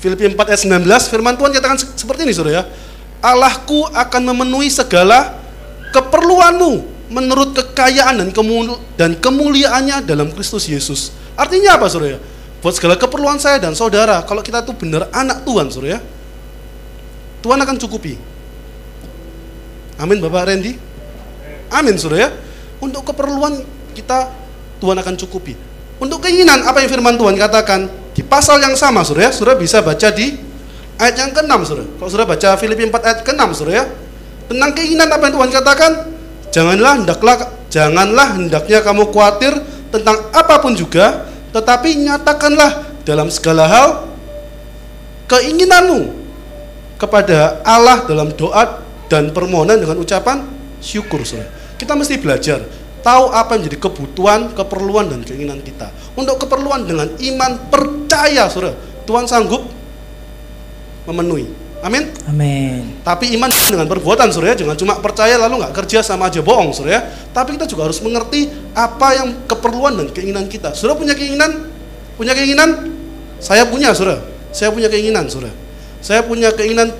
Filipi 0.03 0.27
4 0.27 0.35
ayat 0.35 0.61
19 0.67 0.83
firman 1.07 1.39
Tuhan 1.39 1.51
katakan 1.55 1.79
se- 1.79 1.95
seperti 1.95 2.27
ini 2.27 2.35
Saudara 2.35 2.59
ya. 2.59 2.63
Allahku 3.23 3.87
akan 3.87 4.21
memenuhi 4.35 4.67
segala 4.67 5.39
keperluanmu 5.95 6.91
menurut 7.07 7.55
kekayaan 7.55 8.19
dan 8.19 8.29
kemul 8.35 8.75
dan 8.99 9.15
kemuliaannya 9.15 10.03
dalam 10.03 10.27
Kristus 10.35 10.67
Yesus. 10.67 11.15
Artinya 11.39 11.79
apa 11.79 11.87
Saudara 11.87 12.17
ya? 12.17 12.21
Buat 12.59 12.79
segala 12.79 12.95
keperluan 12.95 13.39
saya 13.43 13.59
dan 13.59 13.75
saudara, 13.75 14.23
kalau 14.23 14.39
kita 14.39 14.63
tuh 14.63 14.71
benar 14.71 15.11
anak 15.11 15.43
Tuhan 15.43 15.67
Saudara 15.67 15.95
ya, 15.95 16.01
Tuhan 17.43 17.59
akan 17.59 17.75
cukupi. 17.75 18.15
Amin 19.99 20.23
Bapak 20.23 20.47
Randy. 20.47 20.79
Amin 21.69 21.99
Saudara 21.99 22.25
ya. 22.25 22.29
Untuk 22.79 23.03
keperluan 23.03 23.59
kita 23.91 24.31
Tuhan 24.79 24.95
akan 24.95 25.15
cukupi. 25.19 25.53
Untuk 25.99 26.23
keinginan 26.23 26.63
apa 26.63 26.79
yang 26.79 26.89
firman 26.89 27.19
Tuhan 27.19 27.35
katakan 27.35 27.91
di 28.15 28.23
pasal 28.23 28.63
yang 28.63 28.79
sama 28.79 29.03
Saudara 29.03 29.27
ya. 29.27 29.31
Saudara 29.35 29.59
bisa 29.59 29.83
baca 29.83 30.07
di 30.15 30.39
ayat 30.95 31.15
yang 31.19 31.31
ke-6 31.35 31.53
Saudara. 31.67 31.85
Kalau 31.99 32.09
Saudara 32.09 32.27
baca 32.31 32.49
Filipi 32.55 32.87
4 32.87 32.95
ayat 32.95 33.19
ke-6 33.27 33.43
Saudara 33.59 33.73
ya. 33.75 33.85
Tentang 34.47 34.71
keinginan 34.71 35.07
apa 35.11 35.23
yang 35.27 35.35
Tuhan 35.35 35.49
katakan? 35.51 35.91
Janganlah 36.53 36.93
hendaklah 37.01 37.35
janganlah 37.73 38.27
hendaknya 38.37 38.79
kamu 38.85 39.09
khawatir 39.09 39.57
tentang 39.89 40.29
apa 40.29 40.61
pun 40.61 40.77
juga, 40.77 41.25
tetapi 41.49 41.97
nyatakanlah 42.05 43.01
dalam 43.03 43.27
segala 43.33 43.65
hal 43.65 43.87
keinginanmu 45.25 46.22
kepada 47.03 47.59
Allah 47.67 48.07
dalam 48.07 48.31
doa 48.31 48.79
dan 49.11 49.35
permohonan 49.35 49.75
dengan 49.75 49.99
ucapan 49.99 50.47
syukur 50.79 51.27
saudara. 51.27 51.51
Kita 51.75 51.99
mesti 51.99 52.15
belajar 52.15 52.63
tahu 53.03 53.35
apa 53.35 53.59
yang 53.59 53.67
menjadi 53.67 53.79
kebutuhan, 53.83 54.55
keperluan 54.55 55.11
dan 55.11 55.19
keinginan 55.27 55.59
kita. 55.59 55.91
Untuk 56.15 56.39
keperluan 56.39 56.87
dengan 56.87 57.11
iman 57.11 57.51
percaya 57.67 58.47
saudara, 58.47 58.79
Tuhan 59.03 59.27
sanggup 59.27 59.67
memenuhi. 61.03 61.51
Amin. 61.83 62.07
Amin. 62.31 63.03
Tapi 63.03 63.35
iman 63.35 63.51
dengan 63.51 63.83
perbuatan, 63.91 64.31
saudara, 64.31 64.55
jangan 64.55 64.79
cuma 64.79 64.95
percaya 65.03 65.35
lalu 65.35 65.59
nggak 65.59 65.75
kerja 65.83 65.99
sama 65.99 66.31
aja 66.31 66.39
bohong, 66.39 66.71
saudara. 66.71 67.03
Tapi 67.35 67.59
kita 67.59 67.67
juga 67.67 67.91
harus 67.91 67.99
mengerti 67.99 68.47
apa 68.71 69.19
yang 69.19 69.43
keperluan 69.43 69.99
dan 69.99 70.07
keinginan 70.15 70.47
kita. 70.47 70.71
Saudara 70.71 70.95
punya 70.95 71.11
keinginan? 71.11 71.67
Punya 72.15 72.31
keinginan? 72.31 72.87
Saya 73.43 73.67
punya, 73.67 73.91
saudara. 73.91 74.23
Saya 74.55 74.71
punya 74.71 74.87
keinginan, 74.87 75.27
saudara. 75.27 75.62
Saya 76.03 76.19
punya 76.27 76.51
keinginan 76.51 76.91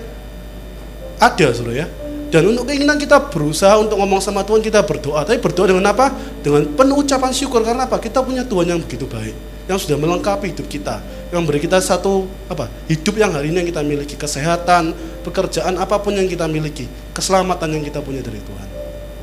ada, 1.20 1.48
saudara 1.52 1.84
ya. 1.84 1.88
Dan 2.32 2.50
untuk 2.50 2.66
keinginan 2.66 2.98
kita 2.98 3.30
berusaha 3.30 3.78
untuk 3.78 4.00
ngomong 4.00 4.24
sama 4.24 4.42
Tuhan, 4.42 4.64
kita 4.64 4.82
berdoa. 4.82 5.28
Tapi 5.28 5.38
berdoa 5.44 5.70
dengan 5.70 5.92
apa? 5.92 6.10
Dengan 6.42 6.66
penuh 6.72 7.04
ucapan 7.04 7.30
syukur. 7.36 7.62
Karena 7.62 7.86
apa? 7.86 8.00
Kita 8.00 8.24
punya 8.24 8.42
Tuhan 8.48 8.74
yang 8.74 8.80
begitu 8.82 9.06
baik 9.06 9.54
yang 9.64 9.80
sudah 9.80 9.96
melengkapi 9.96 10.52
hidup 10.52 10.68
kita, 10.68 11.00
yang 11.32 11.44
memberi 11.44 11.64
kita 11.64 11.80
satu 11.80 12.28
apa 12.52 12.68
hidup 12.92 13.16
yang 13.16 13.32
hari 13.32 13.48
ini 13.52 13.64
yang 13.64 13.70
kita 13.72 13.82
miliki, 13.84 14.16
kesehatan, 14.20 14.92
pekerjaan 15.24 15.80
apa 15.80 16.04
pun 16.04 16.12
yang 16.12 16.28
kita 16.28 16.52
miliki, 16.52 16.88
keselamatan 17.16 17.80
yang 17.80 17.84
kita 17.84 18.04
punya 18.04 18.20
dari 18.20 18.44
Tuhan. 18.44 18.68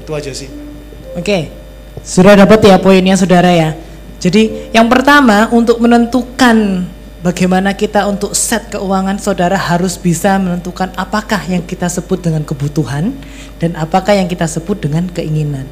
Itu 0.01 0.11
aja 0.17 0.33
sih. 0.33 0.49
Oke, 1.13 1.53
sudah 2.01 2.41
dapat 2.41 2.65
ya 2.65 2.81
poinnya 2.81 3.21
saudara 3.21 3.53
ya. 3.53 3.77
Jadi 4.21 4.73
yang 4.73 4.89
pertama 4.89 5.49
untuk 5.53 5.77
menentukan 5.81 6.89
bagaimana 7.21 7.77
kita 7.77 8.09
untuk 8.09 8.33
set 8.33 8.73
keuangan 8.73 9.21
saudara 9.21 9.57
harus 9.57 10.01
bisa 10.01 10.41
menentukan 10.41 10.93
apakah 10.97 11.41
yang 11.49 11.65
kita 11.65 11.89
sebut 11.89 12.21
dengan 12.25 12.45
kebutuhan 12.45 13.13
dan 13.61 13.77
apakah 13.77 14.17
yang 14.17 14.29
kita 14.29 14.49
sebut 14.49 14.81
dengan 14.81 15.09
keinginan. 15.13 15.69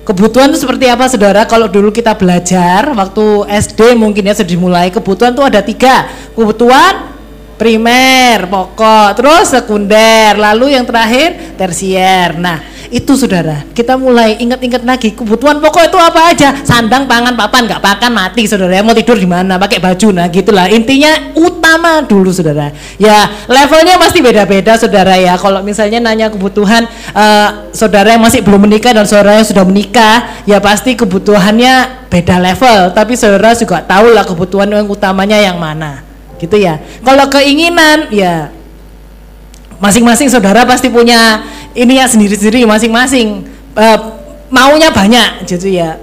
Kebutuhan 0.00 0.50
itu 0.50 0.64
seperti 0.64 0.88
apa 0.88 1.06
saudara? 1.12 1.44
Kalau 1.44 1.68
dulu 1.68 1.92
kita 1.92 2.16
belajar 2.16 2.88
waktu 2.96 3.46
SD 3.46 3.94
mungkin 3.94 4.26
ya 4.26 4.34
sudah 4.34 4.48
dimulai 4.48 4.88
kebutuhan 4.88 5.36
itu 5.36 5.44
ada 5.44 5.60
tiga. 5.60 6.08
Kebutuhan 6.32 7.12
primer, 7.60 8.48
pokok, 8.48 9.20
terus 9.20 9.52
sekunder, 9.52 10.32
lalu 10.40 10.72
yang 10.72 10.88
terakhir 10.88 11.54
tersier. 11.60 12.32
Nah, 12.40 12.64
itu 12.90 13.14
saudara, 13.14 13.62
kita 13.70 13.94
mulai 13.94 14.34
ingat-ingat 14.42 14.82
lagi 14.82 15.14
kebutuhan 15.14 15.62
pokok 15.62 15.86
itu 15.86 15.98
apa 15.98 16.20
aja? 16.34 16.58
Sandang, 16.66 17.06
pangan, 17.06 17.38
papan, 17.38 17.70
nggak 17.70 17.78
pakan 17.78 18.10
mati 18.10 18.50
saudara. 18.50 18.82
Mau 18.82 18.90
tidur 18.90 19.14
di 19.14 19.30
mana? 19.30 19.62
Pakai 19.62 19.78
baju, 19.78 20.10
nah 20.10 20.26
gitulah. 20.26 20.66
Intinya 20.66 21.30
utama 21.38 22.02
dulu 22.02 22.34
saudara. 22.34 22.74
Ya 22.98 23.30
levelnya 23.46 23.94
pasti 23.94 24.18
beda-beda 24.18 24.74
saudara 24.74 25.14
ya. 25.14 25.38
Kalau 25.38 25.62
misalnya 25.62 26.02
nanya 26.02 26.34
kebutuhan 26.34 26.90
uh, 27.14 27.70
saudara 27.70 28.10
yang 28.10 28.22
masih 28.26 28.42
belum 28.42 28.66
menikah 28.66 28.90
dan 28.90 29.06
saudara 29.06 29.38
yang 29.38 29.46
sudah 29.46 29.62
menikah, 29.62 30.42
ya 30.42 30.58
pasti 30.58 30.98
kebutuhannya 30.98 32.06
beda 32.10 32.42
level. 32.42 32.90
Tapi 32.90 33.14
saudara 33.14 33.54
juga 33.54 33.86
tahu 33.86 34.10
lah 34.10 34.26
kebutuhan 34.26 34.66
yang 34.66 34.90
utamanya 34.90 35.38
yang 35.38 35.62
mana, 35.62 36.02
gitu 36.42 36.58
ya. 36.58 36.82
Kalau 37.06 37.30
keinginan, 37.30 38.10
ya 38.10 38.50
masing-masing 39.80 40.28
saudara 40.28 40.62
pasti 40.68 40.92
punya 40.92 41.42
ini 41.72 41.98
ya 41.98 42.06
sendiri-sendiri 42.06 42.68
masing-masing. 42.68 43.48
Uh, 43.74 43.98
maunya 44.52 44.92
banyak 44.92 45.48
gitu 45.48 45.72
ya. 45.72 45.96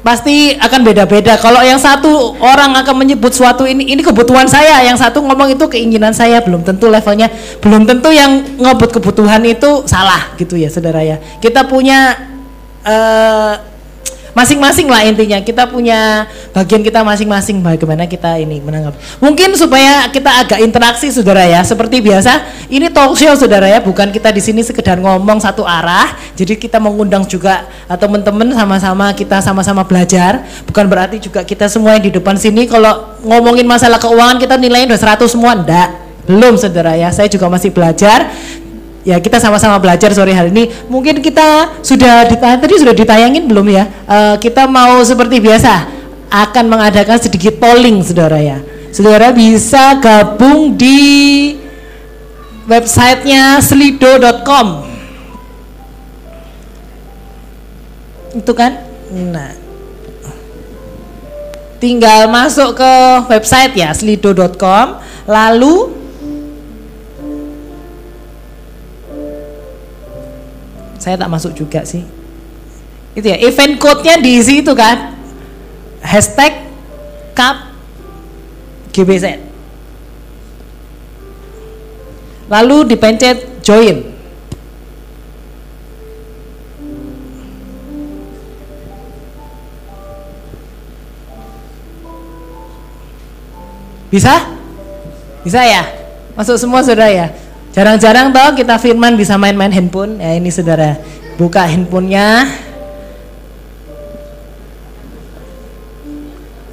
Pasti 0.00 0.56
akan 0.56 0.80
beda-beda. 0.80 1.36
Kalau 1.36 1.60
yang 1.60 1.76
satu 1.76 2.36
orang 2.40 2.72
akan 2.72 3.04
menyebut 3.04 3.36
suatu 3.36 3.68
ini 3.68 3.92
ini 3.92 4.00
kebutuhan 4.00 4.48
saya. 4.48 4.80
Yang 4.84 5.04
satu 5.04 5.20
ngomong 5.24 5.56
itu 5.56 5.64
keinginan 5.68 6.12
saya 6.12 6.40
belum 6.40 6.64
tentu 6.64 6.88
levelnya. 6.88 7.28
Belum 7.60 7.84
tentu 7.84 8.08
yang 8.12 8.40
ngebut 8.56 8.96
kebutuhan 8.96 9.44
itu 9.44 9.84
salah 9.84 10.32
gitu 10.40 10.56
ya 10.56 10.72
saudara 10.72 11.04
ya. 11.04 11.20
Kita 11.40 11.68
punya 11.68 12.16
uh, 12.84 13.69
masing-masing 14.32 14.86
lah 14.90 15.02
intinya. 15.06 15.38
Kita 15.42 15.66
punya 15.66 16.26
bagian 16.54 16.80
kita 16.84 17.02
masing-masing. 17.02 17.62
Bagaimana 17.62 18.06
kita 18.06 18.36
ini 18.38 18.62
menanggapi 18.62 19.22
mungkin 19.22 19.54
supaya 19.54 20.06
kita 20.08 20.30
agak 20.46 20.58
interaksi 20.62 21.10
saudara 21.10 21.44
ya. 21.46 21.60
Seperti 21.62 22.02
biasa 22.02 22.66
ini 22.70 22.90
talk 22.90 23.14
show 23.18 23.32
saudara 23.36 23.66
ya. 23.66 23.78
Bukan 23.82 24.10
kita 24.14 24.30
di 24.30 24.42
sini 24.42 24.60
sekedar 24.62 24.98
ngomong 25.00 25.40
satu 25.42 25.66
arah. 25.66 26.14
Jadi 26.38 26.56
kita 26.56 26.78
mengundang 26.80 27.26
juga 27.26 27.66
teman-teman 27.88 28.50
sama-sama 28.54 29.12
kita 29.12 29.42
sama-sama 29.42 29.82
belajar. 29.82 30.42
Bukan 30.66 30.86
berarti 30.86 31.18
juga 31.22 31.44
kita 31.46 31.66
semua 31.66 31.98
yang 31.98 32.04
di 32.06 32.12
depan 32.14 32.38
sini 32.38 32.70
kalau 32.70 33.18
ngomongin 33.26 33.66
masalah 33.66 33.98
keuangan 34.00 34.38
kita 34.38 34.54
nilainya 34.56 34.94
udah 34.94 35.00
100 35.20 35.26
semua. 35.30 35.52
Enggak 35.56 35.90
belum 36.30 36.54
saudara 36.54 36.94
ya. 36.94 37.10
Saya 37.10 37.26
juga 37.26 37.50
masih 37.50 37.74
belajar 37.74 38.30
ya 39.04 39.16
kita 39.18 39.40
sama-sama 39.40 39.80
belajar 39.80 40.12
sore 40.12 40.32
hari 40.32 40.52
ini. 40.52 40.68
Mungkin 40.88 41.24
kita 41.24 41.80
sudah 41.80 42.28
tadi 42.28 42.74
sudah 42.76 42.94
ditayangin 42.94 43.48
belum 43.48 43.66
ya? 43.70 43.84
Uh, 44.04 44.34
kita 44.38 44.68
mau 44.68 45.00
seperti 45.04 45.40
biasa 45.40 45.88
akan 46.30 46.64
mengadakan 46.70 47.18
sedikit 47.18 47.58
polling 47.58 48.04
saudara 48.04 48.38
ya. 48.38 48.58
Saudara 48.90 49.30
bisa 49.30 49.98
gabung 50.02 50.74
di 50.74 51.54
websitenya 52.66 53.62
slido.com. 53.62 54.86
Itu 58.30 58.52
kan? 58.54 58.86
Nah, 59.10 59.58
tinggal 61.82 62.30
masuk 62.30 62.78
ke 62.78 62.92
website 63.26 63.74
ya 63.74 63.90
slido.com 63.90 65.00
lalu 65.26 65.99
saya 71.00 71.16
tak 71.16 71.32
masuk 71.32 71.56
juga 71.56 71.82
sih. 71.88 72.04
Itu 73.16 73.26
ya 73.26 73.40
event 73.40 73.80
code-nya 73.80 74.20
di 74.20 74.36
situ 74.44 74.70
kan. 74.76 75.16
Hashtag 76.04 76.68
cup 77.34 77.72
GBZ 78.92 79.50
lalu 82.50 82.82
dipencet 82.90 83.62
join. 83.62 84.10
Bisa? 94.10 94.42
Bisa 95.46 95.62
ya? 95.62 95.86
Masuk 96.34 96.58
semua 96.58 96.82
sudah 96.82 97.06
ya 97.06 97.30
Jarang-jarang 97.70 98.34
toh 98.34 98.50
kita 98.58 98.82
firman 98.82 99.14
bisa 99.14 99.38
main-main 99.38 99.70
handphone. 99.70 100.18
Ya 100.18 100.34
ini 100.34 100.50
saudara, 100.50 100.98
buka 101.38 101.62
handphonenya. 101.66 102.50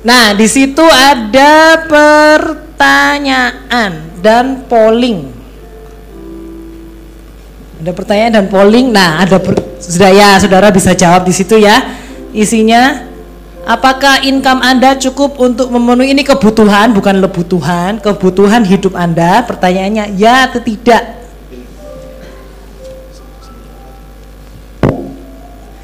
Nah, 0.01 0.33
di 0.33 0.47
situ 0.49 0.83
ada 0.83 1.85
pertanyaan 1.85 3.93
dan 4.23 4.65
polling. 4.65 5.29
Ada 7.83 7.91
pertanyaan 7.93 8.33
dan 8.41 8.47
polling. 8.49 8.89
Nah, 8.89 9.21
ada 9.21 9.37
sudah 9.77 10.09
ya, 10.09 10.41
saudara 10.41 10.73
bisa 10.73 10.97
jawab 10.97 11.27
di 11.27 11.33
situ 11.35 11.61
ya. 11.61 11.93
Isinya 12.33 13.06
Apakah 13.67 14.23
income 14.23 14.63
Anda 14.63 14.95
cukup 14.95 15.35
untuk 15.43 15.67
memenuhi 15.67 16.15
ini 16.15 16.23
kebutuhan, 16.23 16.95
bukan 16.95 17.19
lebutuhan, 17.19 17.99
kebutuhan 17.99 18.63
hidup 18.63 18.95
Anda? 18.95 19.43
Pertanyaannya 19.43 20.15
ya 20.15 20.47
atau 20.47 20.63
tidak? 20.63 21.19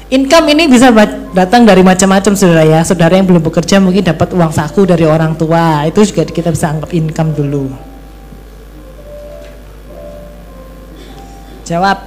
Income 0.08 0.46
ini 0.56 0.64
bisa 0.64 0.88
datang 1.36 1.68
dari 1.68 1.84
macam-macam 1.84 2.32
saudara 2.32 2.64
ya. 2.64 2.80
Saudara 2.88 3.20
yang 3.20 3.28
belum 3.28 3.44
bekerja 3.44 3.76
mungkin 3.84 4.00
dapat 4.00 4.32
uang 4.32 4.48
saku 4.56 4.88
dari 4.88 5.04
orang 5.04 5.36
tua. 5.36 5.84
Itu 5.84 6.08
juga 6.08 6.24
kita 6.24 6.56
bisa 6.56 6.72
anggap 6.72 6.88
income 6.88 7.36
dulu. 7.36 7.68
Jawab. 11.68 12.00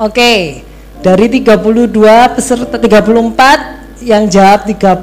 Oke. 0.00 0.64
Dari 1.04 1.26
32 1.28 1.92
peserta 2.32 2.80
34 2.80 3.83
yang 4.04 4.28
jawab 4.28 4.68
30 4.68 4.94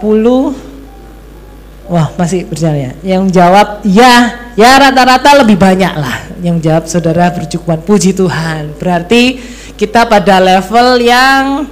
wah 1.91 2.07
masih 2.15 2.47
berjalan 2.47 2.79
ya. 2.79 2.93
Yang 3.17 3.23
jawab 3.35 3.67
ya 3.83 4.13
ya 4.55 4.71
rata-rata 4.79 5.43
lebih 5.43 5.57
banyak 5.57 5.93
lah. 5.97 6.17
Yang 6.39 6.57
jawab 6.63 6.83
saudara 6.87 7.33
bercukupan 7.33 7.81
puji 7.83 8.15
Tuhan. 8.15 8.77
Berarti 8.77 9.41
kita 9.75 10.05
pada 10.05 10.37
level 10.37 11.01
yang 11.01 11.67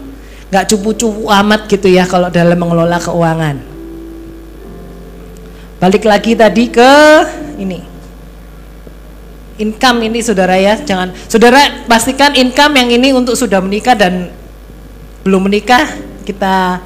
nggak 0.49 0.65
cupu-cupu 0.65 1.29
amat 1.29 1.69
gitu 1.69 1.87
ya 1.87 2.09
kalau 2.09 2.33
dalam 2.33 2.57
mengelola 2.57 2.97
keuangan. 2.97 3.61
Balik 5.79 6.03
lagi 6.03 6.35
tadi 6.35 6.67
ke 6.67 6.93
ini. 7.55 7.79
Income 9.59 10.09
ini 10.09 10.19
saudara 10.19 10.57
ya 10.59 10.75
jangan. 10.81 11.15
Saudara 11.29 11.85
pastikan 11.87 12.35
income 12.35 12.75
yang 12.79 12.89
ini 12.91 13.15
untuk 13.15 13.37
sudah 13.37 13.63
menikah 13.63 13.95
dan 13.95 14.31
belum 15.23 15.51
menikah 15.51 15.85
kita 16.23 16.81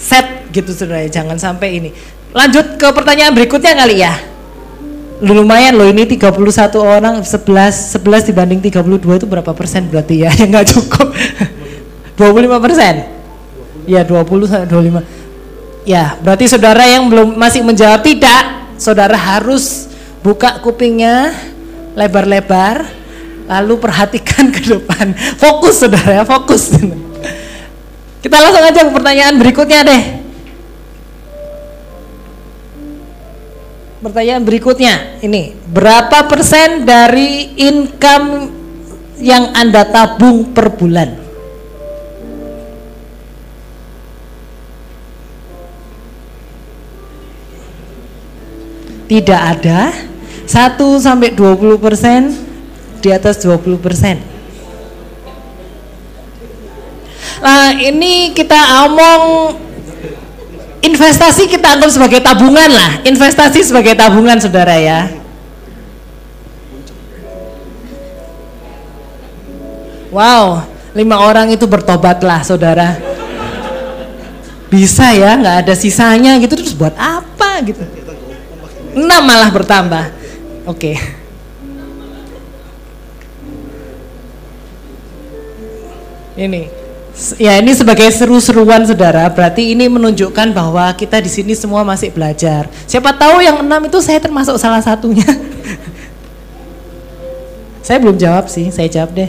set 0.00 0.48
gitu 0.48 0.72
saudara 0.72 1.04
jangan 1.04 1.36
sampai 1.36 1.76
ini. 1.76 1.90
Lanjut 2.32 2.80
ke 2.80 2.88
pertanyaan 2.96 3.36
berikutnya 3.36 3.76
kali 3.76 4.00
ya. 4.00 4.16
Lumayan 5.20 5.76
loh 5.76 5.84
ini 5.84 6.08
31 6.08 6.32
orang 6.80 7.20
11 7.20 8.00
11 8.00 8.32
dibanding 8.32 8.60
32 8.64 9.20
itu 9.20 9.26
berapa 9.28 9.52
persen? 9.52 9.84
Berarti 9.92 10.24
ya 10.24 10.32
yang 10.40 10.48
nggak 10.48 10.68
cukup. 10.72 11.12
25 12.16 12.64
persen? 12.64 12.94
Ya 13.84 14.00
20 14.08 14.48
sampai 14.48 14.68
25 14.68 15.20
ya 15.80 16.12
berarti 16.20 16.44
saudara 16.44 16.84
yang 16.84 17.08
belum 17.08 17.40
masih 17.40 17.64
menjawab 17.64 18.04
tidak 18.04 18.68
saudara 18.76 19.16
harus 19.16 19.88
buka 20.20 20.60
kupingnya 20.60 21.32
lebar-lebar, 21.94 22.86
lalu 23.50 23.74
perhatikan 23.80 24.48
ke 24.48 24.62
depan. 24.62 25.12
Fokus 25.36 25.82
saudara, 25.82 26.22
fokus. 26.24 26.72
Kita 28.20 28.36
langsung 28.36 28.60
aja 28.60 28.84
ke 28.84 28.92
pertanyaan 28.92 29.34
berikutnya 29.40 29.80
deh. 29.80 30.02
Pertanyaan 34.00 34.44
berikutnya 34.44 35.20
ini, 35.20 35.52
berapa 35.68 36.24
persen 36.24 36.88
dari 36.88 37.52
income 37.56 38.48
yang 39.20 39.52
Anda 39.52 39.84
tabung 39.88 40.56
per 40.56 40.72
bulan? 40.72 41.20
Tidak 49.04 49.40
ada. 49.40 49.92
1 50.48 50.80
sampai 50.98 51.34
20 51.34 51.76
persen 51.76 52.32
di 53.04 53.10
atas 53.12 53.42
20 53.42 53.76
persen. 53.78 54.29
Nah 57.40 57.72
ini 57.72 58.36
kita 58.36 58.84
omong 58.84 59.56
investasi 60.84 61.48
kita 61.48 61.76
anggap 61.76 61.88
sebagai 61.92 62.20
tabungan 62.20 62.68
lah, 62.68 63.00
investasi 63.04 63.64
sebagai 63.64 63.96
tabungan 63.96 64.36
saudara 64.36 64.76
ya. 64.76 65.08
Wow, 70.10 70.66
lima 70.92 71.16
orang 71.22 71.48
itu 71.54 71.64
bertobatlah 71.64 72.44
saudara. 72.44 72.98
Bisa 74.68 75.14
ya, 75.16 75.38
nggak 75.38 75.56
ada 75.66 75.74
sisanya 75.74 76.36
gitu 76.42 76.60
terus 76.60 76.76
buat 76.76 76.92
apa 76.98 77.62
gitu? 77.64 77.82
Enam 78.98 79.22
malah 79.22 79.48
bertambah. 79.48 80.04
Oke. 80.66 80.94
Okay. 80.94 80.96
Ini 86.40 86.79
ya 87.36 87.60
ini 87.60 87.72
sebagai 87.76 88.08
seru-seruan 88.12 88.84
saudara. 88.88 89.28
Berarti 89.28 89.72
ini 89.76 89.86
menunjukkan 89.86 90.52
bahwa 90.56 90.88
kita 90.96 91.20
di 91.20 91.28
sini 91.28 91.52
semua 91.52 91.84
masih 91.84 92.10
belajar. 92.10 92.68
Siapa 92.88 93.12
tahu 93.12 93.44
yang 93.44 93.60
enam 93.60 93.84
itu 93.86 94.00
saya 94.00 94.18
termasuk 94.20 94.56
salah 94.56 94.80
satunya. 94.80 95.26
Saya 97.80 97.96
belum 98.06 98.22
jawab 98.22 98.46
sih 98.46 98.70
saya 98.70 98.86
jawab 98.86 99.18
deh. 99.18 99.26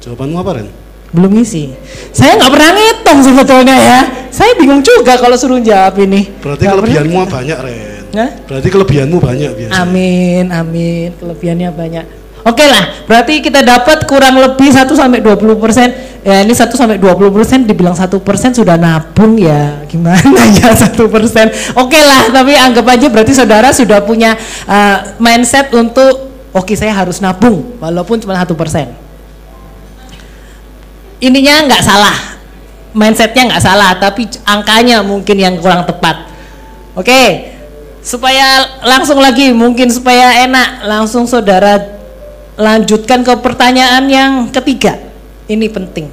Jawabanmu 0.00 0.40
apa 0.40 0.50
Ren? 0.56 0.68
belum 1.08 1.40
ngisi. 1.40 1.72
Saya 2.12 2.36
nggak 2.36 2.52
pernah 2.52 2.70
ngitung 2.76 3.18
sebetulnya 3.24 3.76
ya. 3.76 3.98
Saya 4.28 4.52
bingung 4.60 4.84
juga 4.84 5.16
kalau 5.16 5.36
suruh 5.40 5.60
jawab 5.60 5.96
ini. 6.04 6.28
Berarti 6.40 6.68
gak 6.68 6.74
kelebihanmu 6.76 7.20
pernah. 7.24 7.32
banyak 7.32 7.58
Ren. 7.64 8.00
Hah? 8.08 8.30
berarti 8.48 8.68
kelebihanmu 8.72 9.18
banyak 9.20 9.50
biasanya. 9.52 9.84
Amin 9.84 10.44
amin. 10.48 11.12
Kelebihannya 11.20 11.68
banyak. 11.72 12.04
Oke 12.48 12.64
okay 12.64 12.68
lah, 12.72 13.04
berarti 13.04 13.44
kita 13.44 13.60
dapat 13.60 14.08
kurang 14.08 14.40
lebih 14.40 14.72
1 14.72 14.88
sampai 14.96 15.20
20 15.20 15.58
persen. 15.60 15.88
Ya 16.26 16.42
ini 16.42 16.50
1 16.50 16.74
sampai 16.74 16.98
20 16.98 17.30
persen 17.30 17.62
dibilang 17.62 17.94
satu 17.94 18.18
persen 18.18 18.50
sudah 18.50 18.74
nabung 18.74 19.38
ya 19.38 19.86
gimana 19.86 20.42
ya 20.58 20.74
satu 20.74 21.06
persen. 21.06 21.46
Oke 21.78 21.94
okay 21.94 22.02
lah, 22.02 22.34
tapi 22.34 22.58
anggap 22.58 22.86
aja 22.90 23.06
berarti 23.06 23.32
saudara 23.32 23.70
sudah 23.70 24.02
punya 24.02 24.34
uh, 24.66 25.14
mindset 25.22 25.70
untuk 25.70 26.28
oke 26.50 26.66
okay, 26.66 26.74
saya 26.74 26.90
harus 26.90 27.22
nabung 27.22 27.78
walaupun 27.78 28.18
cuma 28.18 28.34
satu 28.34 28.58
persen. 28.58 28.90
Ininya 31.22 31.70
nggak 31.70 31.82
salah, 31.82 32.16
mindsetnya 32.94 33.54
nggak 33.54 33.62
salah, 33.62 33.90
tapi 33.98 34.26
angkanya 34.42 35.02
mungkin 35.06 35.38
yang 35.38 35.54
kurang 35.62 35.86
tepat. 35.86 36.30
Oke, 36.98 37.06
okay. 37.06 37.26
supaya 38.02 38.66
langsung 38.82 39.22
lagi 39.22 39.54
mungkin 39.54 39.86
supaya 39.90 40.46
enak 40.46 40.82
langsung 40.86 41.30
saudara 41.30 41.78
lanjutkan 42.58 43.22
ke 43.22 43.34
pertanyaan 43.38 44.04
yang 44.10 44.32
ketiga. 44.50 45.08
Ini 45.48 45.66
penting. 45.72 46.06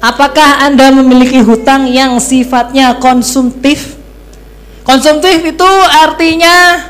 Apakah 0.00 0.64
Anda 0.64 0.88
memiliki 0.88 1.44
hutang 1.44 1.84
yang 1.84 2.16
sifatnya 2.16 2.96
konsumtif? 2.96 4.00
Konsumtif 4.86 5.44
itu 5.44 5.70
artinya 5.92 6.88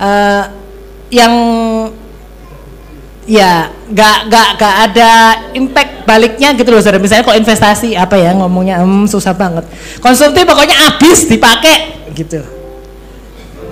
uh, 0.00 0.42
yang 1.12 1.34
ya 3.26 3.74
nggak 3.90 4.30
nggak 4.30 4.48
nggak 4.56 4.76
ada 4.88 5.10
impact 5.58 5.92
baliknya 6.06 6.54
gitu 6.54 6.70
loh 6.70 6.78
saudara 6.78 7.02
misalnya 7.02 7.26
kalau 7.26 7.38
investasi 7.42 7.98
apa 7.98 8.14
ya 8.14 8.30
ngomongnya 8.38 8.78
hmm, 8.78 9.10
susah 9.10 9.34
banget 9.34 9.66
konsumtif 9.98 10.46
pokoknya 10.46 10.78
habis 10.78 11.26
dipakai 11.26 12.06
gitu 12.14 12.55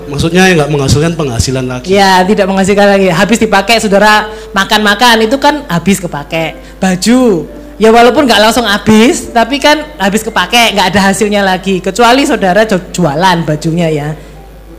Maksudnya 0.08 0.50
nggak 0.56 0.70
menghasilkan 0.70 1.12
penghasilan 1.14 1.64
lagi. 1.64 1.92
Ya, 1.92 2.24
tidak 2.24 2.48
menghasilkan 2.48 2.86
lagi. 2.96 3.08
Habis 3.12 3.38
dipakai 3.40 3.76
saudara 3.78 4.32
makan-makan 4.56 5.28
itu 5.28 5.36
kan 5.36 5.62
habis 5.68 6.00
kepake. 6.00 6.56
Baju, 6.80 7.48
ya 7.76 7.92
walaupun 7.92 8.24
nggak 8.24 8.40
langsung 8.40 8.64
habis, 8.64 9.28
tapi 9.32 9.60
kan 9.60 9.84
habis 10.00 10.24
kepake, 10.24 10.74
nggak 10.74 10.86
ada 10.94 11.00
hasilnya 11.12 11.44
lagi. 11.44 11.84
Kecuali 11.84 12.24
saudara 12.24 12.64
jualan 12.66 13.36
bajunya 13.44 13.88
ya, 13.92 14.08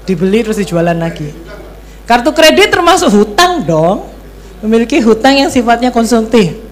dibeli 0.04 0.42
terus 0.42 0.58
dijualan 0.58 0.98
lagi. 0.98 1.30
Kartu 2.06 2.30
kredit 2.34 2.70
termasuk 2.70 3.10
hutang 3.10 3.66
dong, 3.66 4.10
memiliki 4.62 5.02
hutang 5.02 5.38
yang 5.38 5.50
sifatnya 5.50 5.90
konsumtif. 5.90 6.65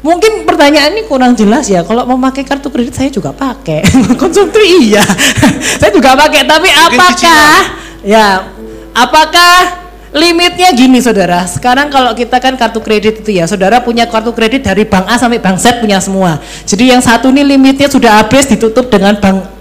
Mungkin 0.00 0.48
pertanyaan 0.48 0.96
ini 0.96 1.04
kurang 1.04 1.36
jelas 1.36 1.68
ya. 1.68 1.84
Kalau 1.84 2.08
mau 2.08 2.16
pakai 2.16 2.40
kartu 2.40 2.72
kredit 2.72 2.96
saya 2.96 3.12
juga 3.12 3.36
pakai. 3.36 3.84
Konsumtif 4.20 4.64
iya. 4.64 5.04
saya 5.80 5.92
juga 5.92 6.16
pakai, 6.16 6.48
tapi 6.48 6.72
apakah 6.72 7.52
ya 8.00 8.48
apakah 8.96 9.84
limitnya 10.16 10.72
gini 10.72 11.04
Saudara. 11.04 11.44
Sekarang 11.44 11.92
kalau 11.92 12.16
kita 12.16 12.40
kan 12.40 12.56
kartu 12.56 12.80
kredit 12.80 13.20
itu 13.20 13.36
ya, 13.36 13.44
Saudara 13.44 13.84
punya 13.84 14.08
kartu 14.08 14.32
kredit 14.32 14.64
dari 14.64 14.88
bank 14.88 15.04
A 15.04 15.20
sampai 15.20 15.36
bank 15.36 15.60
Z 15.60 15.84
punya 15.84 16.00
semua. 16.00 16.40
Jadi 16.64 16.96
yang 16.96 17.04
satu 17.04 17.28
ini 17.28 17.44
limitnya 17.44 17.92
sudah 17.92 18.24
habis 18.24 18.48
ditutup 18.48 18.88
dengan 18.88 19.20
bank 19.20 19.52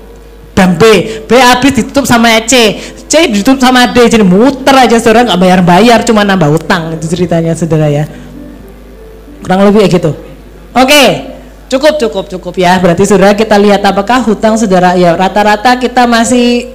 bank 0.55 0.71
B, 0.79 0.83
B 1.27 1.31
habis 1.35 1.83
ditutup 1.83 2.07
sama 2.07 2.31
C, 2.47 2.79
C 3.11 3.27
ditutup 3.27 3.59
sama 3.59 3.91
D. 3.91 4.07
Jadi 4.07 4.23
muter 4.23 4.87
aja 4.87 4.95
Saudara 5.03 5.27
nggak 5.27 5.39
bayar-bayar, 5.39 5.99
cuma 6.07 6.23
nambah 6.23 6.63
utang 6.63 6.95
itu 6.95 7.11
ceritanya 7.11 7.51
Saudara 7.59 7.91
ya. 7.91 8.07
Kurang 9.43 9.67
lebih 9.67 9.83
kayak 9.83 9.99
gitu. 9.99 10.28
Oke, 10.73 11.03
cukup 11.69 11.97
cukup 11.97 12.25
cukup 12.29 12.53
ya. 12.57 12.77
Berarti 12.77 13.05
saudara 13.05 13.33
kita 13.33 13.57
lihat 13.57 13.81
apakah 13.81 14.21
hutang 14.21 14.57
saudara 14.57 14.93
ya 14.93 15.17
rata-rata 15.17 15.77
kita 15.81 16.05
masih 16.05 16.73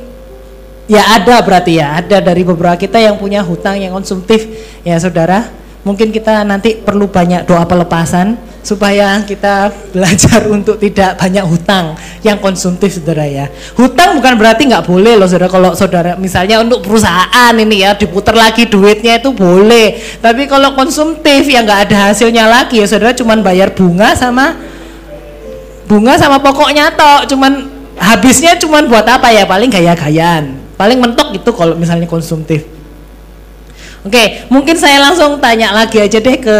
ya 0.91 1.03
ada 1.15 1.41
berarti 1.41 1.81
ya 1.81 2.03
ada 2.03 2.21
dari 2.21 2.43
beberapa 2.45 2.77
kita 2.77 3.01
yang 3.01 3.17
punya 3.17 3.41
hutang 3.41 3.79
yang 3.79 3.95
konsumtif 3.95 4.47
ya 4.83 4.99
saudara. 4.99 5.51
Mungkin 5.85 6.11
kita 6.17 6.43
nanti 6.49 6.81
perlu 6.81 7.07
banyak 7.13 7.45
doa 7.45 7.69
pelepasan 7.69 8.41
supaya 8.65 9.21
kita 9.23 9.69
belajar 9.93 10.49
untuk 10.57 10.81
tidak 10.81 11.21
banyak 11.21 11.45
hutang 11.45 11.95
yang 12.25 12.41
konsumtif 12.41 12.97
saudara 12.97 13.29
ya. 13.29 13.47
Hutang 13.77 14.17
bukan 14.17 14.35
berarti 14.41 14.65
nggak 14.67 14.89
boleh 14.89 15.21
loh 15.21 15.29
saudara. 15.29 15.53
Kalau 15.53 15.71
saudara 15.77 16.17
misalnya 16.17 16.59
untuk 16.65 16.81
perusahaan 16.81 17.53
ini 17.53 17.85
ya 17.85 17.93
diputar 17.93 18.33
lagi 18.33 18.65
duitnya 18.67 19.21
itu 19.21 19.31
boleh. 19.37 20.19
Tapi 20.19 20.49
kalau 20.49 20.73
konsumtif 20.73 21.45
yang 21.47 21.69
nggak 21.69 21.93
ada 21.93 22.11
hasilnya 22.11 22.49
lagi 22.49 22.81
ya 22.81 22.89
saudara. 22.89 23.13
Cuman 23.13 23.45
bayar 23.45 23.77
bunga 23.77 24.17
sama 24.17 24.57
bunga 25.85 26.17
sama 26.17 26.41
pokoknya 26.41 26.97
toh. 26.97 27.29
Cuman 27.37 27.69
habisnya 28.01 28.57
cuman 28.57 28.89
buat 28.89 29.05
apa 29.05 29.29
ya? 29.31 29.45
Paling 29.45 29.69
gaya-gayaan. 29.69 30.65
Paling 30.75 30.99
mentok 30.99 31.37
itu 31.37 31.51
kalau 31.53 31.77
misalnya 31.77 32.09
konsumtif. 32.09 32.67
Oke, 34.05 34.45
mungkin 34.53 34.77
saya 34.77 35.01
langsung 35.01 35.41
tanya 35.41 35.73
lagi 35.73 35.97
aja 35.97 36.21
deh 36.21 36.37
ke 36.37 36.59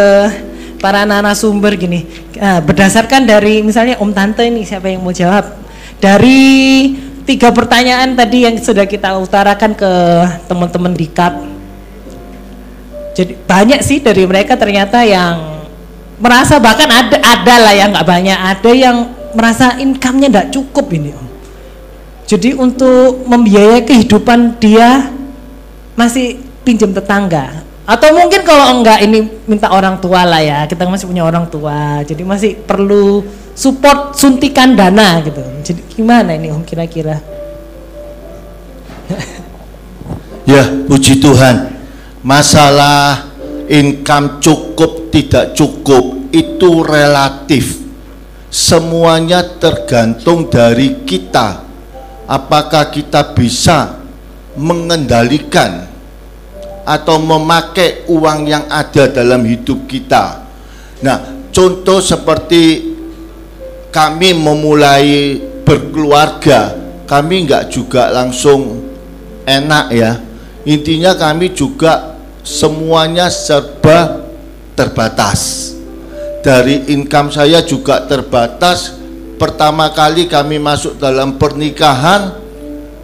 para 0.85 1.09
narasumber 1.09 1.81
gini. 1.81 2.05
Nah, 2.37 2.61
berdasarkan 2.61 3.25
dari 3.25 3.65
misalnya 3.65 3.97
Om 3.97 4.13
Tante 4.13 4.45
ini 4.45 4.69
siapa 4.69 4.93
yang 4.93 5.01
mau 5.01 5.17
jawab? 5.17 5.57
Dari 5.97 6.93
tiga 7.25 7.49
pertanyaan 7.49 8.13
tadi 8.13 8.45
yang 8.45 8.61
sudah 8.61 8.85
kita 8.85 9.17
utarakan 9.17 9.73
ke 9.73 9.93
teman-teman 10.45 10.93
di 10.93 11.09
KAP 11.09 11.55
jadi 13.15 13.33
banyak 13.47 13.81
sih 13.81 14.03
dari 14.03 14.27
mereka 14.27 14.59
ternyata 14.59 15.07
yang 15.07 15.63
merasa 16.19 16.59
bahkan 16.59 16.91
ada 16.91 17.15
ada 17.23 17.55
lah 17.63 17.75
yang 17.75 17.95
nggak 17.95 18.09
banyak. 18.11 18.39
Ada 18.59 18.71
yang 18.75 18.97
merasa 19.39 19.79
income-nya 19.79 20.29
tidak 20.31 20.49
cukup 20.51 20.91
ini 20.91 21.15
Om. 21.15 21.27
Jadi 22.27 22.51
untuk 22.59 23.23
membiayai 23.23 23.87
kehidupan 23.87 24.59
dia 24.59 25.15
masih 25.95 26.43
pinjam 26.67 26.91
tetangga 26.91 27.63
atau 27.85 28.17
mungkin 28.17 28.41
kalau 28.49 28.81
enggak 28.81 29.05
ini 29.05 29.45
minta 29.45 29.69
orang 29.69 30.01
tua 30.01 30.25
lah 30.25 30.41
ya. 30.41 30.65
Kita 30.65 30.89
masih 30.89 31.05
punya 31.05 31.21
orang 31.21 31.45
tua. 31.53 32.01
Jadi 32.01 32.25
masih 32.25 32.57
perlu 32.57 33.21
support 33.53 34.17
suntikan 34.17 34.73
dana 34.73 35.21
gitu. 35.21 35.45
Jadi 35.61 35.81
gimana 35.93 36.33
ini 36.33 36.49
om 36.49 36.65
kira-kira? 36.65 37.21
Ya 40.45 40.69
puji 40.69 41.25
Tuhan. 41.25 41.73
Masalah 42.21 43.33
income 43.65 44.45
cukup 44.45 45.09
tidak 45.09 45.57
cukup 45.57 46.29
itu 46.37 46.85
relatif. 46.85 47.81
Semuanya 48.53 49.41
tergantung 49.57 50.53
dari 50.53 51.01
kita. 51.09 51.65
Apakah 52.29 52.93
kita 52.93 53.33
bisa 53.33 54.05
mengendalikan 54.53 55.94
atau 56.85 57.17
memakai 57.17 58.05
uang 58.07 58.41
yang 58.45 58.65
ada 58.69 59.09
dalam 59.09 59.41
hidup 59.45 59.89
kita. 59.89 60.45
Nah, 61.01 61.49
contoh 61.49 61.99
seperti 62.05 62.93
kami 63.89 64.37
memulai 64.37 65.41
berkeluarga, 65.65 66.77
kami 67.09 67.49
nggak 67.49 67.73
juga 67.73 68.13
langsung 68.13 68.85
enak 69.49 69.87
ya. 69.93 70.13
Intinya 70.65 71.17
kami 71.17 71.53
juga 71.53 72.17
semuanya 72.45 73.33
serba 73.33 74.25
terbatas. 74.77 75.73
Dari 76.45 76.93
income 76.93 77.33
saya 77.33 77.65
juga 77.65 78.05
terbatas. 78.05 79.01
Pertama 79.41 79.91
kali 79.93 80.29
kami 80.29 80.61
masuk 80.61 81.01
dalam 81.01 81.41
pernikahan, 81.41 82.37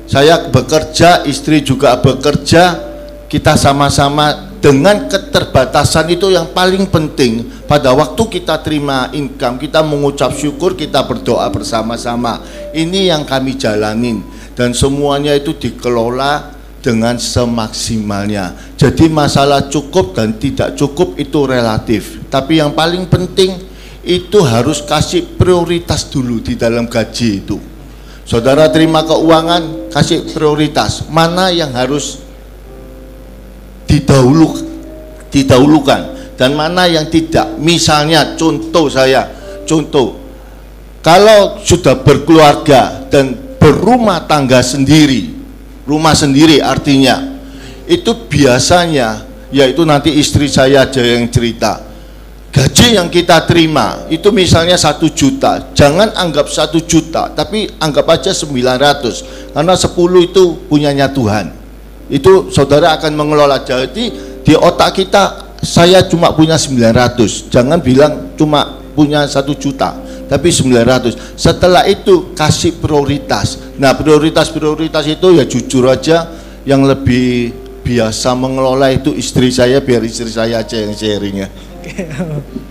saya 0.06 0.46
bekerja, 0.48 1.26
istri 1.26 1.60
juga 1.60 1.96
bekerja, 1.98 2.89
kita 3.30 3.54
sama-sama 3.54 4.50
dengan 4.58 5.06
keterbatasan 5.06 6.10
itu 6.10 6.34
yang 6.34 6.50
paling 6.50 6.90
penting. 6.90 7.46
Pada 7.70 7.94
waktu 7.94 8.18
kita 8.26 8.58
terima 8.58 9.06
income 9.14 9.62
kita 9.62 9.86
mengucap 9.86 10.34
syukur 10.34 10.74
kita 10.74 11.06
berdoa 11.06 11.46
bersama-sama. 11.46 12.42
Ini 12.74 13.14
yang 13.14 13.22
kami 13.22 13.54
jalanin. 13.54 14.26
Dan 14.58 14.74
semuanya 14.74 15.32
itu 15.38 15.54
dikelola 15.54 16.58
dengan 16.82 17.16
semaksimalnya. 17.22 18.74
Jadi 18.74 19.06
masalah 19.06 19.70
cukup 19.70 20.18
dan 20.18 20.34
tidak 20.34 20.74
cukup 20.74 21.14
itu 21.14 21.46
relatif. 21.46 22.18
Tapi 22.26 22.58
yang 22.58 22.74
paling 22.74 23.06
penting 23.06 23.56
itu 24.02 24.42
harus 24.42 24.82
kasih 24.82 25.38
prioritas 25.38 26.10
dulu 26.10 26.42
di 26.42 26.58
dalam 26.58 26.90
gaji 26.90 27.46
itu. 27.46 27.56
Saudara 28.26 28.66
terima 28.74 29.06
keuangan 29.06 29.92
kasih 29.94 30.34
prioritas. 30.34 31.06
Mana 31.08 31.54
yang 31.54 31.70
harus 31.72 32.29
didahulu 33.90 34.62
didahulukan. 35.34 36.22
Dan 36.38 36.54
mana 36.54 36.86
yang 36.86 37.10
tidak? 37.10 37.58
Misalnya 37.58 38.38
contoh 38.38 38.86
saya 38.86 39.26
contoh. 39.66 40.22
Kalau 41.02 41.58
sudah 41.58 41.98
berkeluarga 41.98 43.10
dan 43.10 43.50
berumah 43.60 44.24
tangga 44.24 44.64
sendiri 44.64 45.36
rumah 45.84 46.16
sendiri 46.16 46.64
artinya 46.64 47.36
itu 47.84 48.08
biasanya 48.30 49.28
yaitu 49.52 49.84
nanti 49.84 50.16
istri 50.16 50.48
saya 50.48 50.88
aja 50.88 51.04
yang 51.04 51.28
cerita 51.28 51.84
gaji 52.50 52.96
yang 52.96 53.12
kita 53.12 53.44
terima 53.44 54.08
itu 54.08 54.32
misalnya 54.32 54.80
satu 54.80 55.12
juta 55.12 55.74
jangan 55.76 56.14
anggap 56.16 56.48
satu 56.48 56.80
juta 56.80 57.28
tapi 57.36 57.68
anggap 57.76 58.08
aja 58.16 58.32
900 58.32 59.52
karena 59.52 59.74
10 59.76 60.28
itu 60.30 60.44
punyanya 60.66 61.12
Tuhan 61.12 61.59
itu 62.10 62.50
saudara 62.50 62.98
akan 62.98 63.16
mengelola. 63.16 63.62
Jadi 63.62 64.04
di 64.44 64.54
otak 64.58 64.98
kita 64.98 65.54
saya 65.62 66.02
cuma 66.08 66.32
punya 66.32 66.56
900 66.56 67.52
jangan 67.52 67.78
bilang 67.78 68.32
cuma 68.34 68.80
punya 68.96 69.28
satu 69.28 69.52
juta 69.54 69.92
tapi 70.24 70.48
900 70.48 71.38
setelah 71.38 71.86
itu 71.86 72.34
kasih 72.34 72.76
prioritas. 72.82 73.56
Nah 73.78 73.94
prioritas-prioritas 73.94 75.06
itu 75.06 75.26
ya 75.38 75.44
jujur 75.46 75.86
aja 75.86 76.26
yang 76.66 76.84
lebih 76.84 77.54
biasa 77.80 78.36
mengelola 78.36 78.92
itu 78.92 79.14
istri 79.16 79.48
saya 79.48 79.80
biar 79.80 80.04
istri 80.04 80.28
saya 80.28 80.60
aja 80.60 80.76
yang 80.76 80.92
sharing 80.92 81.42
ya 81.42 81.48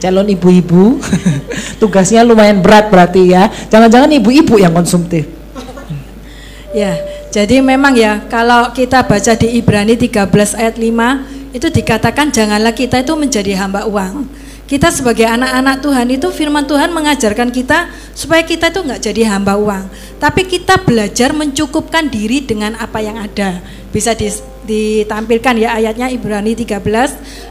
calon 0.00 0.26
ibu-ibu 0.32 0.98
tugasnya 1.80 2.24
lumayan 2.24 2.64
berat 2.64 2.88
berarti 2.88 3.36
ya. 3.36 3.52
Jangan-jangan 3.68 4.10
ibu-ibu 4.16 4.56
yang 4.56 4.72
konsumtif. 4.72 5.28
Ya 6.70 6.94
jadi 7.30 7.62
memang 7.62 7.94
ya 7.94 8.26
kalau 8.26 8.74
kita 8.74 9.06
baca 9.06 9.38
di 9.38 9.62
Ibrani 9.62 9.94
13 9.94 10.26
ayat 10.58 10.74
5 10.74 11.54
itu 11.54 11.66
dikatakan 11.70 12.34
janganlah 12.34 12.74
kita 12.74 13.06
itu 13.06 13.14
menjadi 13.14 13.54
hamba 13.54 13.86
uang. 13.86 14.26
Kita 14.66 14.90
sebagai 14.90 15.26
anak-anak 15.26 15.82
Tuhan 15.82 16.06
itu 16.14 16.30
firman 16.30 16.62
Tuhan 16.66 16.94
mengajarkan 16.94 17.50
kita 17.50 17.90
supaya 18.14 18.42
kita 18.46 18.70
itu 18.70 18.82
nggak 18.82 19.02
jadi 19.02 19.22
hamba 19.30 19.58
uang. 19.58 19.86
Tapi 20.18 20.46
kita 20.46 20.82
belajar 20.82 21.30
mencukupkan 21.34 22.06
diri 22.06 22.42
dengan 22.42 22.74
apa 22.78 22.98
yang 23.02 23.18
ada. 23.18 23.62
Bisa 23.90 24.14
ditampilkan 24.66 25.54
ya 25.58 25.74
ayatnya 25.74 26.10
Ibrani 26.10 26.54
13 26.54 26.82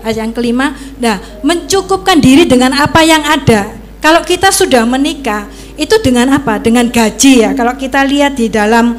ayat 0.04 0.16
yang 0.16 0.32
kelima. 0.36 0.76
Nah 1.00 1.24
mencukupkan 1.44 2.20
diri 2.20 2.44
dengan 2.48 2.76
apa 2.76 3.04
yang 3.04 3.24
ada. 3.24 3.80
Kalau 4.00 4.24
kita 4.24 4.52
sudah 4.52 4.84
menikah 4.88 5.48
itu 5.76 5.96
dengan 6.04 6.36
apa? 6.36 6.60
Dengan 6.60 6.88
gaji 6.88 7.48
ya. 7.48 7.52
Kalau 7.52 7.76
kita 7.76 8.04
lihat 8.08 8.40
di 8.40 8.48
dalam 8.48 8.96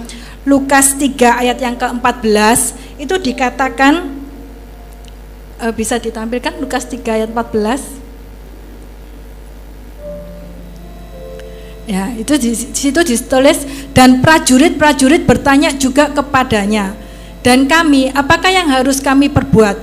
Lukas 0.49 0.97
3 0.97 1.45
ayat 1.45 1.59
yang 1.61 1.77
ke-14 1.77 2.59
itu 2.97 3.15
dikatakan 3.21 4.09
e, 5.61 5.67
bisa 5.77 6.01
ditampilkan 6.01 6.57
Lukas 6.57 6.89
3 6.89 7.05
ayat 7.05 7.29
14 7.33 8.01
Ya, 11.91 12.07
itu 12.15 12.39
di 12.39 12.55
situ 12.55 13.03
ditulis 13.03 13.67
dan 13.91 14.23
prajurit-prajurit 14.23 15.27
bertanya 15.27 15.75
juga 15.75 16.07
kepadanya. 16.07 16.95
Dan 17.43 17.67
kami, 17.67 18.15
apakah 18.15 18.47
yang 18.47 18.71
harus 18.71 19.03
kami 19.03 19.27
perbuat? 19.27 19.75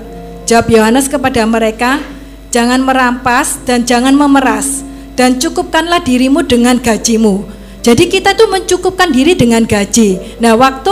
Jawab 0.47 0.71
Yohanes 0.71 1.11
kepada 1.11 1.43
mereka, 1.43 1.99
jangan 2.47 2.79
merampas 2.79 3.59
dan 3.67 3.83
jangan 3.83 4.15
memeras 4.15 4.87
dan 5.19 5.35
cukupkanlah 5.35 5.99
dirimu 5.99 6.47
dengan 6.47 6.79
gajimu 6.79 7.56
jadi 7.87 8.03
kita 8.11 8.35
tuh 8.35 8.51
mencukupkan 8.51 9.07
diri 9.15 9.31
dengan 9.31 9.63
gaji. 9.63 10.19
Nah 10.43 10.59
waktu 10.59 10.91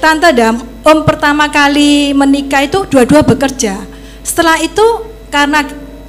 tante 0.00 0.32
dan 0.32 0.64
om 0.80 1.04
pertama 1.04 1.52
kali 1.52 2.16
menikah 2.16 2.64
itu 2.64 2.88
dua-dua 2.88 3.20
bekerja. 3.20 3.76
Setelah 4.24 4.56
itu 4.64 4.80
karena 5.28 5.60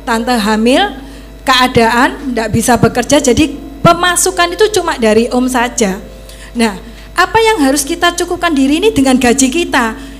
tante 0.07 0.31
hamil, 0.31 0.95
keadaan 1.43 2.31
tidak 2.31 2.47
bisa 2.55 2.79
bekerja, 2.79 3.19
jadi 3.19 3.51
pemasukan 3.83 4.55
itu 4.55 4.71
cuma 4.71 4.95
dari 4.95 5.27
om 5.27 5.43
saja. 5.43 5.99
Nah 6.55 6.79
apa 7.19 7.37
yang 7.43 7.59
harus 7.59 7.83
kita 7.83 8.15
cukupkan 8.15 8.55
diri 8.55 8.79
ini 8.79 8.95
dengan 8.95 9.19
gaji 9.19 9.51
kita? 9.51 10.12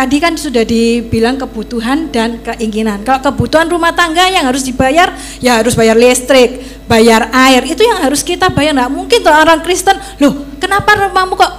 Tadi 0.00 0.16
kan 0.16 0.32
sudah 0.32 0.64
dibilang 0.64 1.36
kebutuhan 1.36 2.08
dan 2.08 2.40
keinginan. 2.40 3.04
Kalau 3.04 3.20
kebutuhan 3.20 3.68
rumah 3.68 3.92
tangga 3.92 4.24
yang 4.32 4.48
harus 4.48 4.64
dibayar, 4.64 5.12
ya 5.44 5.60
harus 5.60 5.76
bayar 5.76 5.92
listrik, 5.92 6.64
bayar 6.88 7.28
air. 7.36 7.68
Itu 7.68 7.84
yang 7.84 8.00
harus 8.00 8.24
kita 8.24 8.48
bayar. 8.48 8.72
Nggak 8.72 8.92
mungkin 8.96 9.20
tuh 9.20 9.28
orang 9.28 9.60
Kristen, 9.60 10.00
loh 10.16 10.56
kenapa 10.56 10.96
rumahmu 11.04 11.36
kok 11.36 11.52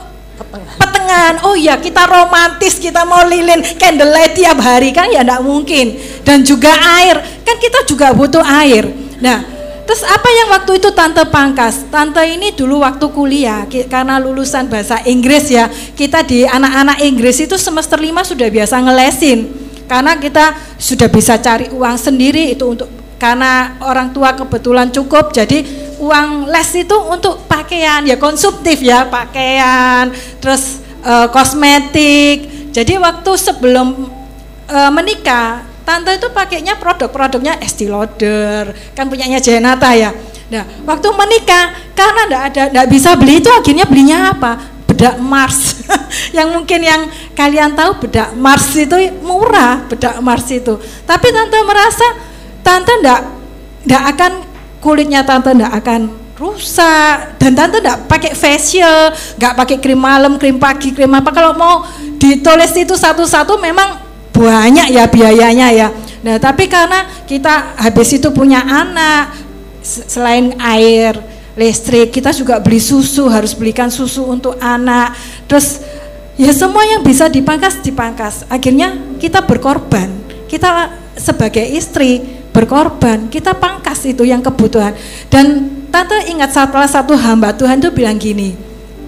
petengan? 0.82 1.46
Oh 1.46 1.54
ya 1.54 1.78
kita 1.78 2.02
romantis, 2.10 2.82
kita 2.82 3.06
mau 3.06 3.22
lilin 3.30 3.62
candlelight 3.78 4.34
tiap 4.34 4.58
hari 4.58 4.90
kan 4.90 5.06
ya 5.14 5.22
nggak 5.22 5.46
mungkin. 5.46 6.02
Dan 6.26 6.42
juga 6.42 6.74
air, 6.98 7.22
kan 7.46 7.62
kita 7.62 7.86
juga 7.86 8.10
butuh 8.10 8.42
air. 8.42 8.90
Nah 9.22 9.61
Terus 9.92 10.08
apa 10.08 10.30
yang 10.32 10.56
waktu 10.56 10.80
itu 10.80 10.88
tante 10.96 11.20
pangkas? 11.28 11.84
Tante 11.92 12.24
ini 12.24 12.56
dulu 12.56 12.80
waktu 12.80 13.12
kuliah 13.12 13.68
karena 13.92 14.24
lulusan 14.24 14.72
bahasa 14.72 15.04
Inggris 15.04 15.52
ya. 15.52 15.68
Kita 15.68 16.24
di 16.24 16.48
anak-anak 16.48 17.04
Inggris 17.04 17.44
itu 17.44 17.60
semester 17.60 18.00
lima 18.00 18.24
sudah 18.24 18.48
biasa 18.48 18.80
ngelesin. 18.80 19.52
Karena 19.92 20.16
kita 20.16 20.56
sudah 20.80 21.12
bisa 21.12 21.36
cari 21.44 21.68
uang 21.76 22.00
sendiri 22.00 22.56
itu 22.56 22.72
untuk 22.72 22.88
karena 23.20 23.76
orang 23.84 24.16
tua 24.16 24.32
kebetulan 24.32 24.96
cukup 24.96 25.36
jadi 25.36 25.60
uang 26.00 26.48
les 26.48 26.72
itu 26.72 26.96
untuk 27.12 27.44
pakaian 27.52 28.08
ya 28.08 28.16
konsumtif 28.16 28.80
ya 28.80 29.12
pakaian 29.12 30.08
terus 30.42 30.82
e, 31.06 31.14
kosmetik 31.30 32.72
jadi 32.74 32.98
waktu 32.98 33.32
sebelum 33.38 34.10
e, 34.66 34.78
menikah 34.90 35.71
Tante 35.82 36.14
itu 36.14 36.30
pakainya 36.30 36.78
produk-produknya 36.78 37.58
Estee 37.58 37.90
Lauder, 37.90 38.70
kan 38.94 39.10
punyanya 39.10 39.42
Jenata 39.42 39.92
ya. 39.98 40.14
Nah, 40.52 40.68
waktu 40.84 41.08
menikah 41.16 41.96
karena 41.96 42.22
enggak 42.28 42.44
ada 42.52 42.64
enggak 42.70 42.88
bisa 42.92 43.16
beli 43.16 43.40
itu 43.40 43.48
akhirnya 43.48 43.88
belinya 43.88 44.36
apa? 44.36 44.60
Bedak 44.84 45.16
Mars. 45.24 45.80
yang 46.38 46.52
mungkin 46.52 46.84
yang 46.84 47.08
kalian 47.32 47.72
tahu 47.72 48.04
bedak 48.04 48.36
Mars 48.36 48.68
itu 48.76 48.94
murah, 49.24 49.88
bedak 49.88 50.20
Mars 50.20 50.52
itu. 50.52 50.76
Tapi 51.08 51.28
tante 51.32 51.58
merasa 51.64 52.08
tante 52.60 52.92
enggak 53.00 53.22
enggak 53.88 54.04
akan 54.12 54.32
kulitnya 54.84 55.24
tante 55.24 55.56
enggak 55.56 55.74
akan 55.80 56.02
rusak 56.36 57.40
dan 57.40 57.56
tante 57.56 57.80
enggak 57.80 58.12
pakai 58.12 58.36
facial, 58.36 59.16
enggak 59.40 59.54
pakai 59.56 59.78
krim 59.80 59.98
malam, 59.98 60.36
krim 60.36 60.60
pagi, 60.60 60.92
krim 60.92 61.16
apa 61.16 61.32
kalau 61.32 61.56
mau 61.56 61.88
ditulis 62.20 62.76
itu 62.76 62.94
satu-satu 62.94 63.56
memang 63.56 64.11
banyak 64.32 64.88
ya 64.96 65.06
biayanya 65.08 65.68
ya. 65.72 65.88
Nah, 66.22 66.38
tapi 66.38 66.70
karena 66.70 67.06
kita 67.26 67.76
habis 67.78 68.14
itu 68.14 68.30
punya 68.30 68.62
anak, 68.62 69.34
selain 69.84 70.54
air, 70.62 71.18
listrik, 71.58 72.14
kita 72.14 72.32
juga 72.32 72.62
beli 72.62 72.80
susu, 72.80 73.28
harus 73.28 73.52
belikan 73.58 73.90
susu 73.90 74.26
untuk 74.30 74.56
anak. 74.62 75.18
Terus 75.50 75.82
ya 76.40 76.54
semua 76.54 76.86
yang 76.86 77.02
bisa 77.02 77.28
dipangkas 77.28 77.82
dipangkas. 77.82 78.46
Akhirnya 78.48 79.18
kita 79.18 79.44
berkorban. 79.44 80.10
Kita 80.46 80.94
sebagai 81.16 81.64
istri 81.64 82.22
berkorban, 82.52 83.32
kita 83.32 83.56
pangkas 83.56 84.04
itu 84.04 84.28
yang 84.28 84.44
kebutuhan. 84.44 84.92
Dan 85.32 85.72
tante 85.90 86.28
ingat 86.28 86.52
salah 86.52 86.88
satu 86.88 87.16
hamba 87.16 87.56
Tuhan 87.56 87.80
itu 87.80 87.90
bilang 87.92 88.20
gini, 88.20 88.56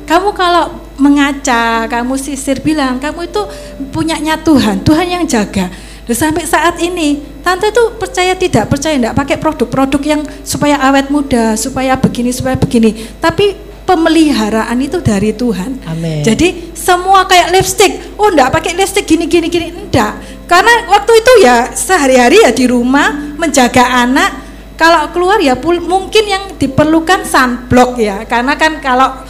kamu 0.08 0.32
kalau 0.32 0.83
mengaca, 0.98 1.90
kamu 1.90 2.14
sisir 2.20 2.62
bilang 2.62 3.02
kamu 3.02 3.26
itu 3.30 3.42
punyanya 3.90 4.38
Tuhan, 4.40 4.86
Tuhan 4.86 5.08
yang 5.10 5.24
jaga. 5.26 5.70
Dan 6.04 6.16
sampai 6.20 6.44
saat 6.44 6.76
ini, 6.84 7.24
tante 7.40 7.72
itu 7.72 7.96
percaya 7.96 8.36
tidak 8.36 8.68
percaya 8.68 9.00
tidak 9.00 9.16
pakai 9.16 9.40
produk-produk 9.40 10.02
yang 10.04 10.22
supaya 10.44 10.76
awet 10.84 11.08
muda, 11.08 11.56
supaya 11.56 11.96
begini, 11.96 12.36
supaya 12.36 12.60
begini. 12.60 12.92
Tapi 13.24 13.56
pemeliharaan 13.88 14.76
itu 14.84 15.00
dari 15.00 15.32
Tuhan. 15.32 15.80
Amin. 15.88 16.24
Jadi 16.24 16.76
semua 16.76 17.24
kayak 17.24 17.56
lipstick, 17.56 18.20
oh 18.20 18.32
enggak 18.32 18.52
pakai 18.52 18.76
lipstick 18.76 19.08
gini 19.08 19.32
gini 19.32 19.48
gini 19.48 19.72
enggak. 19.72 20.20
Karena 20.44 20.92
waktu 20.92 21.12
itu 21.24 21.32
ya 21.48 21.72
sehari-hari 21.72 22.44
ya 22.44 22.52
di 22.52 22.68
rumah 22.68 23.36
menjaga 23.40 24.04
anak. 24.04 24.44
Kalau 24.74 25.08
keluar 25.16 25.40
ya 25.40 25.56
mungkin 25.64 26.26
yang 26.28 26.44
diperlukan 26.60 27.24
sunblock 27.24 27.96
ya. 27.96 28.28
Karena 28.28 28.60
kan 28.60 28.84
kalau 28.84 29.24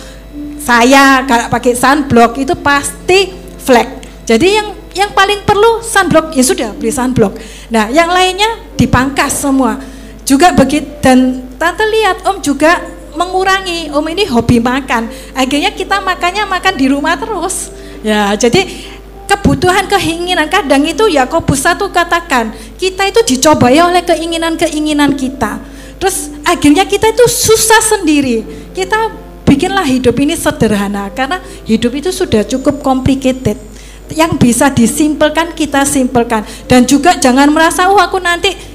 saya 0.64 1.28
kalau 1.28 1.52
pakai 1.52 1.76
sunblock 1.76 2.40
itu 2.40 2.56
pasti 2.56 3.36
flek. 3.60 4.24
Jadi 4.24 4.48
yang 4.48 4.68
yang 4.96 5.12
paling 5.12 5.44
perlu 5.44 5.84
sunblock 5.84 6.32
ya 6.32 6.44
sudah 6.44 6.70
beli 6.72 6.94
sunblock. 6.96 7.36
Nah, 7.68 7.92
yang 7.92 8.08
lainnya 8.08 8.48
dipangkas 8.80 9.44
semua. 9.44 9.76
Juga 10.24 10.56
begitu 10.56 10.88
dan 11.04 11.44
tante 11.60 11.84
lihat 11.84 12.24
Om 12.24 12.40
juga 12.40 12.80
mengurangi. 13.20 13.92
Om 13.92 14.06
ini 14.08 14.24
hobi 14.24 14.64
makan. 14.64 15.12
Akhirnya 15.36 15.76
kita 15.76 16.00
makannya 16.00 16.48
makan 16.48 16.74
di 16.80 16.88
rumah 16.88 17.20
terus. 17.20 17.68
Ya, 18.00 18.32
jadi 18.36 18.64
kebutuhan 19.28 19.88
keinginan 19.88 20.48
kadang 20.48 20.84
itu 20.84 21.08
ya 21.08 21.24
Yakobus 21.24 21.64
satu 21.64 21.88
katakan 21.88 22.52
kita 22.76 23.08
itu 23.08 23.20
dicobai 23.36 23.80
oleh 23.80 24.04
keinginan-keinginan 24.04 25.16
kita. 25.20 25.60
Terus 26.00 26.32
akhirnya 26.44 26.88
kita 26.88 27.12
itu 27.12 27.26
susah 27.28 27.80
sendiri. 27.80 28.44
Kita 28.76 29.23
bikinlah 29.44 29.86
hidup 29.86 30.16
ini 30.20 30.36
sederhana 30.36 31.12
karena 31.12 31.40
hidup 31.68 31.94
itu 31.96 32.10
sudah 32.10 32.44
cukup 32.48 32.82
complicated 32.84 33.60
yang 34.14 34.36
bisa 34.36 34.68
disimpelkan 34.72 35.56
kita 35.56 35.88
simpelkan 35.88 36.44
dan 36.68 36.84
juga 36.84 37.16
jangan 37.18 37.48
merasa 37.50 37.88
oh 37.88 38.00
aku 38.00 38.20
nanti 38.20 38.74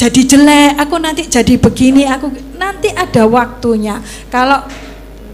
jadi 0.00 0.24
jelek, 0.24 0.80
aku 0.80 0.96
nanti 0.96 1.28
jadi 1.28 1.60
begini, 1.60 2.08
aku 2.08 2.32
nanti 2.56 2.88
ada 2.88 3.28
waktunya. 3.28 4.00
Kalau 4.32 4.64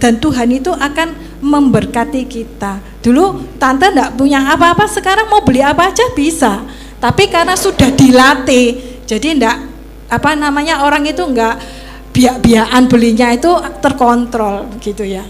dan 0.03 0.19
Tuhan 0.19 0.51
itu 0.51 0.75
akan 0.75 1.39
memberkati 1.39 2.27
kita. 2.27 2.83
Dulu 2.99 3.47
tante 3.63 3.87
enggak 3.87 4.19
punya 4.19 4.43
apa-apa, 4.51 4.91
sekarang 4.91 5.31
mau 5.31 5.39
beli 5.47 5.63
apa 5.63 5.95
aja 5.95 6.03
bisa. 6.19 6.67
Tapi 6.99 7.31
karena 7.31 7.55
sudah 7.55 7.95
dilatih, 7.95 8.99
jadi 9.07 9.39
enggak 9.39 9.57
apa 10.11 10.35
namanya 10.35 10.83
orang 10.83 11.07
itu 11.07 11.23
enggak 11.23 11.63
biak-biakan 12.17 12.83
belinya 12.89 13.29
itu 13.31 13.53
terkontrol 13.85 14.81
gitu 14.81 15.05
ya. 15.05 15.21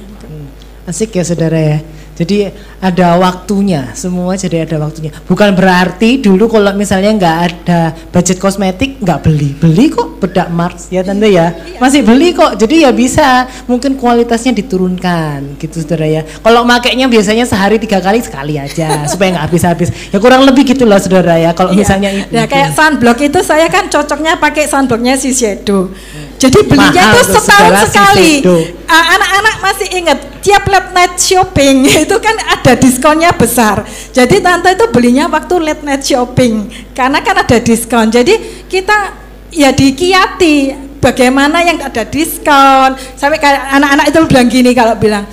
Asik 0.87 1.18
ya 1.18 1.27
saudara 1.27 1.59
ya. 1.59 1.79
Jadi 2.16 2.49
ada 2.81 3.20
waktunya, 3.20 3.92
semua 3.92 4.40
jadi 4.40 4.64
ada 4.64 4.81
waktunya. 4.81 5.12
Bukan 5.29 5.53
berarti 5.53 6.16
dulu 6.16 6.49
kalau 6.49 6.72
misalnya 6.72 7.12
nggak 7.12 7.37
ada 7.44 7.81
budget 8.09 8.40
kosmetik 8.40 8.96
nggak 9.05 9.20
beli, 9.20 9.53
beli 9.53 9.92
kok 9.92 10.16
bedak 10.16 10.49
Mars 10.49 10.88
ya 10.88 11.05
tante 11.05 11.29
ya, 11.29 11.53
masih 11.77 12.01
beli 12.01 12.33
kok. 12.33 12.57
Jadi 12.57 12.88
ya 12.88 12.90
bisa, 12.96 13.44
mungkin 13.68 14.01
kualitasnya 14.01 14.57
diturunkan 14.57 15.61
gitu 15.61 15.85
saudara 15.85 16.09
ya. 16.09 16.25
Kalau 16.25 16.64
makainya 16.64 17.05
biasanya 17.05 17.44
sehari 17.44 17.77
tiga 17.77 18.01
kali 18.01 18.25
sekali 18.25 18.57
aja 18.57 18.88
supaya 19.12 19.37
nggak 19.37 19.44
habis-habis. 19.53 19.92
Ya 20.09 20.16
kurang 20.16 20.49
lebih 20.49 20.72
gitu 20.72 20.88
loh 20.88 20.96
saudara 20.96 21.37
ya. 21.37 21.53
Kalau 21.53 21.77
Iya. 21.77 21.85
misalnya 21.85 22.11
itu. 22.16 22.33
ya 22.33 22.49
kayak 22.49 22.72
sunblock 22.72 23.20
itu 23.20 23.44
saya 23.44 23.68
kan 23.68 23.92
cocoknya 23.92 24.40
pakai 24.40 24.64
sunblocknya 24.64 25.20
si 25.20 25.37
Shadow. 25.37 25.92
Jadi 26.37 26.59
belinya 26.68 27.16
Mahal 27.16 27.16
tuh 27.16 27.25
tuh, 27.33 27.40
setahun 27.40 27.72
sekali. 27.88 28.33
Ah, 28.85 29.16
Anak-anak 29.16 29.55
masih 29.64 29.88
ingat 29.96 30.18
tiap 30.44 30.68
late 30.68 30.90
night 30.92 31.14
shopping 31.16 31.88
itu 32.05 32.16
kan 32.20 32.37
ada 32.37 32.72
diskonnya 32.77 33.33
besar. 33.33 33.83
Jadi 34.12 34.44
tante 34.44 34.68
itu 34.77 34.87
belinya 34.92 35.27
waktu 35.33 35.55
late 35.59 35.83
night 35.83 36.05
shopping 36.05 36.68
karena 36.92 37.25
kan 37.25 37.40
ada 37.40 37.57
diskon. 37.59 38.12
Jadi 38.12 38.66
kita 38.68 39.16
ya 39.51 39.72
dikiati 39.72 40.77
bagaimana 41.01 41.64
yang 41.64 41.81
ada 41.81 42.05
diskon. 42.05 42.94
Sampai 43.16 43.40
kayak 43.40 43.72
anak-anak 43.81 44.07
itu 44.12 44.18
bilang 44.29 44.49
gini 44.53 44.70
kalau 44.77 44.94
bilang, 45.01 45.25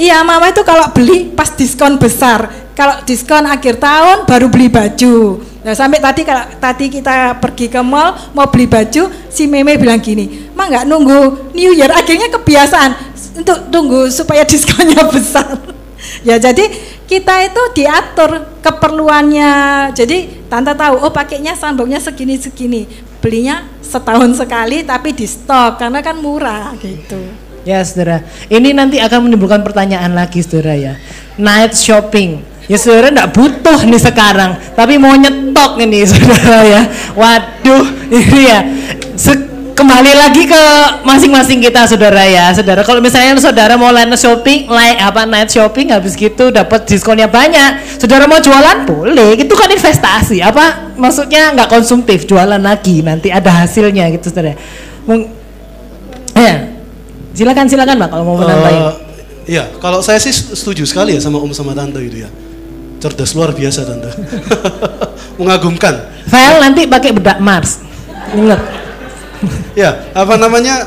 Iya 0.00 0.24
mama 0.24 0.48
itu 0.48 0.64
kalau 0.64 0.88
beli 0.96 1.28
pas 1.28 1.52
diskon 1.52 2.00
besar. 2.00 2.48
Kalau 2.72 3.04
diskon 3.04 3.44
akhir 3.44 3.76
tahun 3.76 4.24
baru 4.24 4.48
beli 4.48 4.72
baju. 4.72 5.44
Nah 5.60 5.76
sampai 5.76 6.00
tadi 6.00 6.24
kalau 6.24 6.48
tadi 6.56 6.88
kita 6.88 7.36
pergi 7.36 7.68
ke 7.68 7.84
mall 7.84 8.16
mau 8.32 8.48
beli 8.48 8.64
baju 8.64 9.12
Si 9.28 9.44
Meme 9.44 9.76
bilang 9.76 10.00
gini 10.00 10.48
Ma 10.56 10.64
nggak 10.72 10.88
nunggu 10.88 11.52
New 11.52 11.76
Year. 11.76 11.92
Akhirnya 11.92 12.32
kebiasaan 12.32 13.12
Untuk 13.44 13.68
tunggu 13.68 14.08
supaya 14.08 14.40
diskonnya 14.50 15.04
besar. 15.04 15.60
Ya 16.24 16.40
jadi 16.40 16.64
kita 17.04 17.44
itu 17.44 17.62
diatur 17.76 18.56
keperluannya. 18.64 19.52
Jadi 19.92 20.48
tante 20.48 20.72
tahu 20.72 20.96
oh 20.96 21.12
pakainya 21.12 21.52
sandoknya 21.52 22.00
segini-segini. 22.00 22.88
Belinya 23.20 23.68
setahun 23.84 24.40
sekali 24.40 24.80
tapi 24.80 25.12
di 25.12 25.28
stok 25.28 25.76
karena 25.76 26.00
kan 26.00 26.16
murah 26.16 26.72
gitu 26.80 27.20
Ya 27.60 27.84
saudara, 27.84 28.24
ini 28.48 28.72
nanti 28.72 28.96
akan 28.96 29.28
menimbulkan 29.28 29.60
pertanyaan 29.60 30.16
lagi 30.16 30.40
saudara 30.40 30.72
ya. 30.72 30.96
Night 31.36 31.76
shopping, 31.76 32.40
ya 32.64 32.80
saudara 32.80 33.12
enggak 33.12 33.36
butuh 33.36 33.84
nih 33.84 34.00
sekarang, 34.00 34.56
tapi 34.72 34.96
mau 34.96 35.12
nyetok 35.12 35.76
ini 35.76 36.04
saudara 36.10 36.64
ya. 36.64 36.82
Waduh, 37.12 37.84
ini 38.08 38.40
ya. 38.48 38.60
Kembali 39.80 40.12
lagi 40.12 40.44
ke 40.44 40.62
masing-masing 41.08 41.56
kita 41.64 41.88
saudara 41.88 42.20
ya, 42.28 42.52
saudara. 42.52 42.84
Kalau 42.84 43.00
misalnya 43.00 43.32
saudara 43.40 43.80
mau 43.80 43.88
night 43.88 44.12
shopping, 44.12 44.68
like 44.68 45.00
apa 45.00 45.24
night 45.24 45.48
shopping, 45.48 45.88
habis 45.88 46.20
gitu 46.20 46.52
dapat 46.52 46.84
diskonnya 46.84 47.24
banyak. 47.24 47.96
Saudara 47.96 48.28
mau 48.28 48.36
jualan 48.44 48.84
boleh, 48.84 49.40
itu 49.40 49.54
kan 49.56 49.72
investasi. 49.72 50.44
Apa 50.44 50.92
maksudnya 51.00 51.56
nggak 51.56 51.72
konsumtif, 51.72 52.28
jualan 52.28 52.60
lagi, 52.60 53.00
nanti 53.00 53.32
ada 53.32 53.64
hasilnya 53.64 54.12
gitu 54.12 54.28
saudara. 54.28 54.52
Mung- 55.08 55.32
ya, 56.36 56.79
Silakan 57.34 57.66
silakan 57.70 57.96
Pak 58.02 58.08
kalau 58.10 58.24
mau 58.26 58.36
menambahin. 58.38 58.82
Eh, 58.82 59.10
Iya, 59.50 59.66
kalau 59.82 59.98
saya 59.98 60.22
sih 60.22 60.30
setuju 60.30 60.86
sekali 60.86 61.16
ya 61.16 61.20
sama 61.22 61.42
Om 61.42 61.50
sama 61.50 61.74
Tante 61.74 61.98
itu 61.98 62.22
ya. 62.22 62.30
Cerdas 63.02 63.34
luar 63.34 63.50
biasa 63.50 63.82
Tante. 63.82 64.14
Mengagumkan. 65.42 66.06
File 66.30 66.62
nanti 66.62 66.86
pakai 66.86 67.10
bedak 67.10 67.42
Mars. 67.42 67.82
Ingat. 68.30 68.60
Ya, 69.74 70.06
apa 70.14 70.38
namanya? 70.38 70.86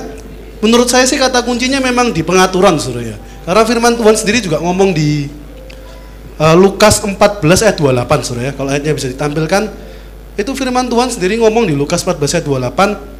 Menurut 0.63 0.87
saya 0.87 1.03
sih 1.03 1.19
kata 1.19 1.43
kuncinya 1.43 1.83
memang 1.83 2.15
di 2.15 2.23
pengaturan 2.23 2.79
Saudara 2.79 3.11
ya. 3.11 3.17
Karena 3.43 3.67
firman 3.67 3.99
Tuhan 3.99 4.15
sendiri 4.15 4.39
juga 4.39 4.63
ngomong 4.63 4.95
di 4.95 5.27
eh, 6.39 6.55
Lukas 6.55 7.03
14 7.03 7.43
ayat 7.67 7.75
28 7.75 8.23
Saudara 8.23 8.47
ya. 8.47 8.53
Kalau 8.55 8.69
ayatnya 8.71 8.95
bisa 8.95 9.11
ditampilkan, 9.11 9.67
itu 10.39 10.51
firman 10.55 10.87
Tuhan 10.87 11.11
sendiri 11.11 11.35
ngomong 11.43 11.67
di 11.67 11.75
Lukas 11.75 12.07
14 12.07 12.39
ayat 12.39 12.45
28 12.47 13.12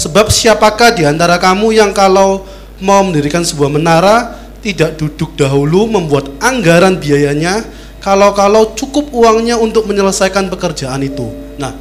Sebab 0.00 0.32
siapakah 0.32 0.96
di 0.96 1.04
antara 1.04 1.36
kamu 1.36 1.76
yang 1.76 1.92
kalau 1.92 2.48
mau 2.80 3.04
mendirikan 3.04 3.44
sebuah 3.44 3.68
menara 3.68 4.40
tidak 4.64 4.96
duduk 4.96 5.36
dahulu 5.36 5.84
membuat 5.84 6.32
anggaran 6.40 6.96
biayanya 6.96 7.60
kalau-kalau 8.00 8.72
cukup 8.72 9.12
uangnya 9.12 9.60
untuk 9.60 9.84
menyelesaikan 9.84 10.48
pekerjaan 10.48 11.04
itu. 11.04 11.28
Nah, 11.60 11.76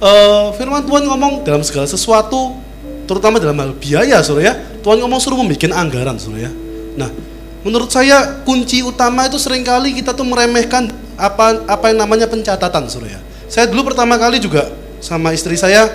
eh, 0.00 0.46
firman 0.56 0.88
Tuhan 0.88 1.04
ngomong 1.04 1.44
dalam 1.44 1.60
segala 1.60 1.84
sesuatu 1.84 2.56
terutama 3.04 3.36
dalam 3.36 3.60
hal 3.60 3.76
biaya 3.76 4.24
Saudara 4.24 4.48
ya. 4.48 4.54
Tuhan 4.80 5.04
ngomong 5.04 5.20
suruh 5.20 5.36
membuat 5.36 5.68
anggaran 5.76 6.16
Saudara 6.16 6.48
ya. 6.48 6.52
Nah, 6.96 7.12
menurut 7.60 7.92
saya 7.92 8.40
kunci 8.48 8.80
utama 8.80 9.28
itu 9.28 9.36
sering 9.36 9.60
kali 9.60 9.92
kita 9.92 10.16
tuh 10.16 10.24
meremehkan 10.24 10.88
apa 11.20 11.60
apa 11.68 11.92
yang 11.92 12.08
namanya 12.08 12.24
pencatatan 12.24 12.88
Saudara 12.88 13.20
ya. 13.20 13.20
Saya 13.52 13.68
dulu 13.68 13.92
pertama 13.92 14.16
kali 14.16 14.40
juga 14.40 14.72
sama 15.04 15.36
istri 15.36 15.60
saya 15.60 15.92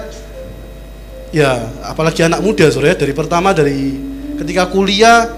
ya 1.29 1.69
apalagi 1.85 2.25
anak 2.25 2.41
muda 2.41 2.65
Saudara 2.69 2.93
ya, 2.93 2.97
dari 2.97 3.13
pertama 3.13 3.53
dari 3.53 3.97
ketika 4.41 4.69
kuliah 4.69 5.29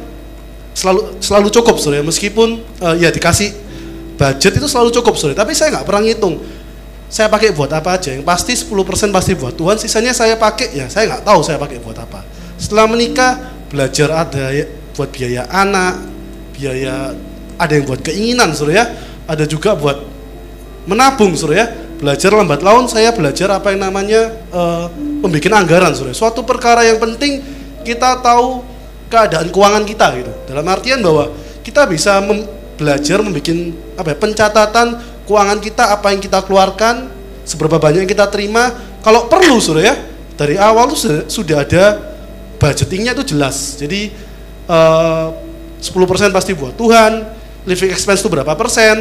selalu 0.71 1.19
selalu 1.19 1.47
cukup 1.51 1.75
Saudara 1.79 1.99
ya. 1.99 2.05
meskipun 2.07 2.63
eh, 2.63 2.95
ya 3.03 3.09
dikasih 3.11 3.51
budget 4.15 4.53
itu 4.55 4.67
selalu 4.67 4.89
cukup 4.95 5.19
Saudara 5.19 5.43
tapi 5.43 5.51
saya 5.55 5.79
nggak 5.79 5.85
pernah 5.87 6.03
ngitung. 6.05 6.35
Saya 7.11 7.27
pakai 7.27 7.51
buat 7.51 7.67
apa 7.75 7.99
aja. 7.99 8.15
Yang 8.15 8.23
pasti 8.23 8.55
10% 8.55 9.11
pasti 9.11 9.35
buat 9.35 9.51
Tuhan 9.51 9.75
sisanya 9.75 10.15
saya 10.15 10.39
pakai. 10.39 10.71
Ya 10.71 10.87
saya 10.87 11.11
nggak 11.11 11.27
tahu 11.27 11.43
saya 11.43 11.59
pakai 11.59 11.83
buat 11.83 11.99
apa. 11.99 12.23
Setelah 12.55 12.87
menikah 12.87 13.51
belajar 13.67 14.07
ada 14.15 14.47
ya, 14.55 14.63
buat 14.95 15.11
biaya 15.11 15.43
anak 15.51 16.07
biaya 16.55 17.11
ada 17.59 17.73
yang 17.75 17.83
buat 17.83 17.99
keinginan 17.99 18.55
Saudara 18.55 18.75
ya. 18.79 18.85
Ada 19.27 19.43
juga 19.43 19.75
buat 19.75 20.07
menabung 20.87 21.35
Saudara 21.35 21.67
ya 21.67 21.67
belajar 22.01 22.33
lambat 22.33 22.65
laun 22.65 22.89
saya 22.89 23.13
belajar 23.13 23.53
apa 23.53 23.69
yang 23.71 23.85
namanya 23.85 24.33
eh, 24.49 24.85
membuat 25.21 25.53
anggaran 25.53 25.93
Saudara 25.93 26.17
suatu 26.17 26.41
perkara 26.41 26.81
yang 26.81 26.97
penting 26.97 27.45
kita 27.85 28.17
tahu 28.25 28.65
keadaan 29.11 29.51
keuangan 29.51 29.83
kita 29.83 30.07
gitu. 30.17 30.31
Dalam 30.47 30.65
artian 30.65 31.03
bahwa 31.03 31.29
kita 31.61 31.83
bisa 31.85 32.17
mem- 32.23 32.47
belajar 32.79 33.21
membuat 33.21 33.45
apa 33.99 34.07
ya, 34.09 34.17
pencatatan 34.17 34.87
keuangan 35.29 35.59
kita 35.61 35.83
apa 35.93 36.07
yang 36.15 36.21
kita 36.23 36.39
keluarkan 36.47 37.11
seberapa 37.45 37.77
banyak 37.77 38.07
yang 38.07 38.11
kita 38.11 38.25
terima. 38.31 38.71
Kalau 39.05 39.27
perlu 39.29 39.59
Saudara 39.61 39.93
ya 39.93 39.95
dari 40.39 40.55
awal 40.57 40.89
tuh 40.89 40.97
sudah, 40.97 41.21
sudah 41.29 41.57
ada 41.61 41.83
budgetingnya 42.57 43.13
itu 43.13 43.35
jelas. 43.37 43.77
Jadi 43.77 44.09
eh, 44.65 45.27
10% 45.81 46.33
pasti 46.33 46.53
buat 46.53 46.77
Tuhan, 46.77 47.11
living 47.65 47.91
expense 47.91 48.21
itu 48.21 48.29
berapa 48.29 48.53
persen, 48.53 48.97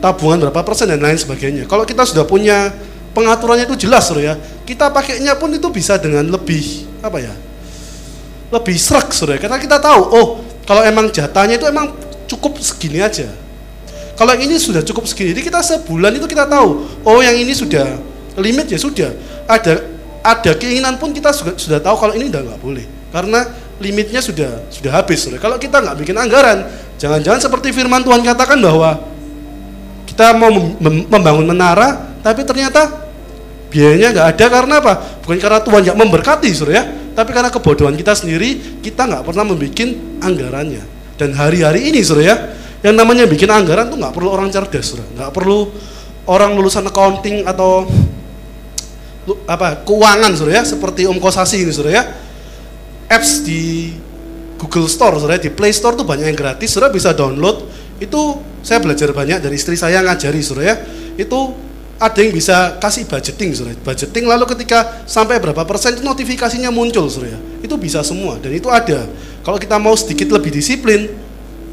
tabungan 0.00 0.48
berapa 0.48 0.60
persen 0.64 0.88
dan 0.88 1.00
lain 1.00 1.20
sebagainya. 1.20 1.68
Kalau 1.68 1.84
kita 1.84 2.08
sudah 2.08 2.24
punya 2.24 2.72
pengaturannya 3.12 3.68
itu 3.68 3.86
jelas, 3.86 4.08
Saudara 4.08 4.32
ya. 4.32 4.34
Kita 4.64 4.88
pakainya 4.90 5.36
pun 5.36 5.52
itu 5.52 5.68
bisa 5.68 6.00
dengan 6.00 6.26
lebih 6.26 6.88
apa 7.04 7.20
ya? 7.20 7.34
Lebih 8.50 8.76
serak, 8.80 9.12
Saudara. 9.12 9.38
Karena 9.38 9.60
kita 9.60 9.78
tahu, 9.78 10.00
oh, 10.10 10.28
kalau 10.64 10.82
emang 10.82 11.12
jatahnya 11.12 11.60
itu 11.60 11.68
emang 11.68 11.92
cukup 12.26 12.58
segini 12.58 13.04
aja. 13.04 13.28
Kalau 14.16 14.36
ini 14.36 14.60
sudah 14.60 14.84
cukup 14.84 15.08
segini, 15.08 15.32
jadi 15.32 15.48
kita 15.48 15.60
sebulan 15.64 16.12
itu 16.20 16.28
kita 16.28 16.44
tahu, 16.44 16.84
oh 17.08 17.18
yang 17.24 17.36
ini 17.40 17.56
sudah 17.56 17.96
limit 18.36 18.68
ya 18.68 18.76
sudah. 18.76 19.10
Ada 19.48 19.80
ada 20.20 20.52
keinginan 20.60 21.00
pun 21.00 21.16
kita 21.16 21.32
sudah, 21.32 21.56
sudah 21.56 21.80
tahu 21.80 21.96
kalau 21.96 22.12
ini 22.12 22.28
udah 22.28 22.44
nggak 22.44 22.60
boleh 22.60 22.84
karena 23.10 23.48
limitnya 23.80 24.20
sudah 24.20 24.68
sudah 24.68 24.92
habis. 24.92 25.24
Saudara. 25.24 25.40
Kalau 25.40 25.56
kita 25.56 25.80
nggak 25.80 25.96
bikin 26.04 26.16
anggaran, 26.20 26.68
jangan-jangan 27.00 27.40
seperti 27.40 27.72
firman 27.72 28.04
Tuhan 28.04 28.20
katakan 28.20 28.60
bahwa 28.60 29.09
kita 30.20 30.36
mau 30.36 30.52
mem 30.52 31.08
membangun 31.08 31.48
menara, 31.48 32.12
tapi 32.20 32.44
ternyata 32.44 33.08
biayanya 33.72 34.12
nggak 34.12 34.26
ada 34.36 34.46
karena 34.52 34.74
apa? 34.76 34.94
Bukan 35.24 35.40
karena 35.40 35.64
Tuhan 35.64 35.82
yang 35.88 35.96
memberkati, 35.96 36.52
saudara 36.52 36.76
ya, 36.76 36.84
tapi 37.16 37.32
karena 37.32 37.48
kebodohan 37.48 37.96
kita 37.96 38.12
sendiri, 38.12 38.84
kita 38.84 39.08
nggak 39.08 39.24
pernah 39.24 39.48
membuat 39.48 39.80
anggarannya. 40.20 40.84
Dan 41.16 41.32
hari-hari 41.32 41.88
ini, 41.88 42.04
saudara 42.04 42.36
ya, 42.36 42.36
yang 42.84 43.00
namanya 43.00 43.24
bikin 43.24 43.48
anggaran 43.48 43.88
tuh 43.88 43.96
nggak 43.96 44.12
perlu 44.12 44.28
orang 44.28 44.52
cerdas, 44.52 44.92
saudara, 44.92 45.08
nggak 45.08 45.32
perlu 45.32 45.72
orang 46.28 46.52
lulusan 46.52 46.84
accounting 46.84 47.48
atau 47.48 47.88
apa 49.48 49.80
keuangan, 49.88 50.36
saudara 50.36 50.60
ya, 50.60 50.64
seperti 50.68 51.08
Om 51.08 51.16
Kosasi 51.16 51.64
ini, 51.64 51.72
saudara 51.72 51.96
ya, 51.96 52.04
apps 53.08 53.40
di 53.40 53.96
Google 54.60 54.84
Store, 54.84 55.16
saudara, 55.16 55.40
di 55.40 55.48
Play 55.48 55.72
Store 55.72 55.96
tuh 55.96 56.04
banyak 56.04 56.28
yang 56.28 56.36
gratis, 56.36 56.76
saudara 56.76 56.92
bisa 56.92 57.16
download. 57.16 57.69
Itu 58.00 58.40
saya 58.64 58.80
belajar 58.80 59.12
banyak 59.12 59.44
dari 59.44 59.54
istri 59.60 59.76
saya 59.76 60.00
ngajari, 60.00 60.40
saudara 60.40 60.64
ya. 60.72 60.76
Itu 61.20 61.52
ada 62.00 62.16
yang 62.16 62.32
bisa 62.32 62.80
kasih 62.80 63.04
budgeting, 63.04 63.52
saudara. 63.52 63.76
Budgeting 63.76 64.24
lalu 64.24 64.48
ketika 64.56 65.04
sampai 65.04 65.36
berapa 65.36 65.68
persen 65.68 66.00
itu 66.00 66.02
notifikasinya 66.02 66.72
muncul, 66.72 67.06
saudara. 67.12 67.36
Itu 67.60 67.76
bisa 67.76 68.00
semua 68.00 68.40
dan 68.40 68.56
itu 68.56 68.72
ada. 68.72 69.04
Kalau 69.44 69.60
kita 69.60 69.76
mau 69.76 69.92
sedikit 69.92 70.32
lebih 70.32 70.48
disiplin, 70.48 71.12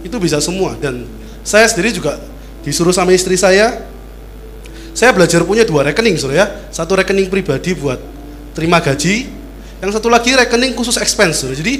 itu 0.03 0.15
bisa 0.19 0.43
semua. 0.43 0.75
Dan 0.75 1.07
saya 1.47 1.63
sendiri 1.71 1.95
juga 1.95 2.19
disuruh 2.67 2.91
sama 2.91 3.15
istri 3.15 3.39
saya, 3.39 3.87
saya 4.91 5.15
belajar 5.15 5.47
punya 5.47 5.63
dua 5.63 5.87
rekening, 5.87 6.19
saudara 6.19 6.37
ya. 6.43 6.47
Satu 6.75 6.99
rekening 6.99 7.31
pribadi 7.31 7.71
buat 7.71 8.03
terima 8.51 8.83
gaji, 8.83 9.31
yang 9.79 9.91
satu 9.95 10.11
lagi 10.11 10.35
rekening 10.35 10.75
khusus 10.75 10.99
expense, 10.99 11.39
saudara. 11.39 11.55
Jadi 11.55 11.73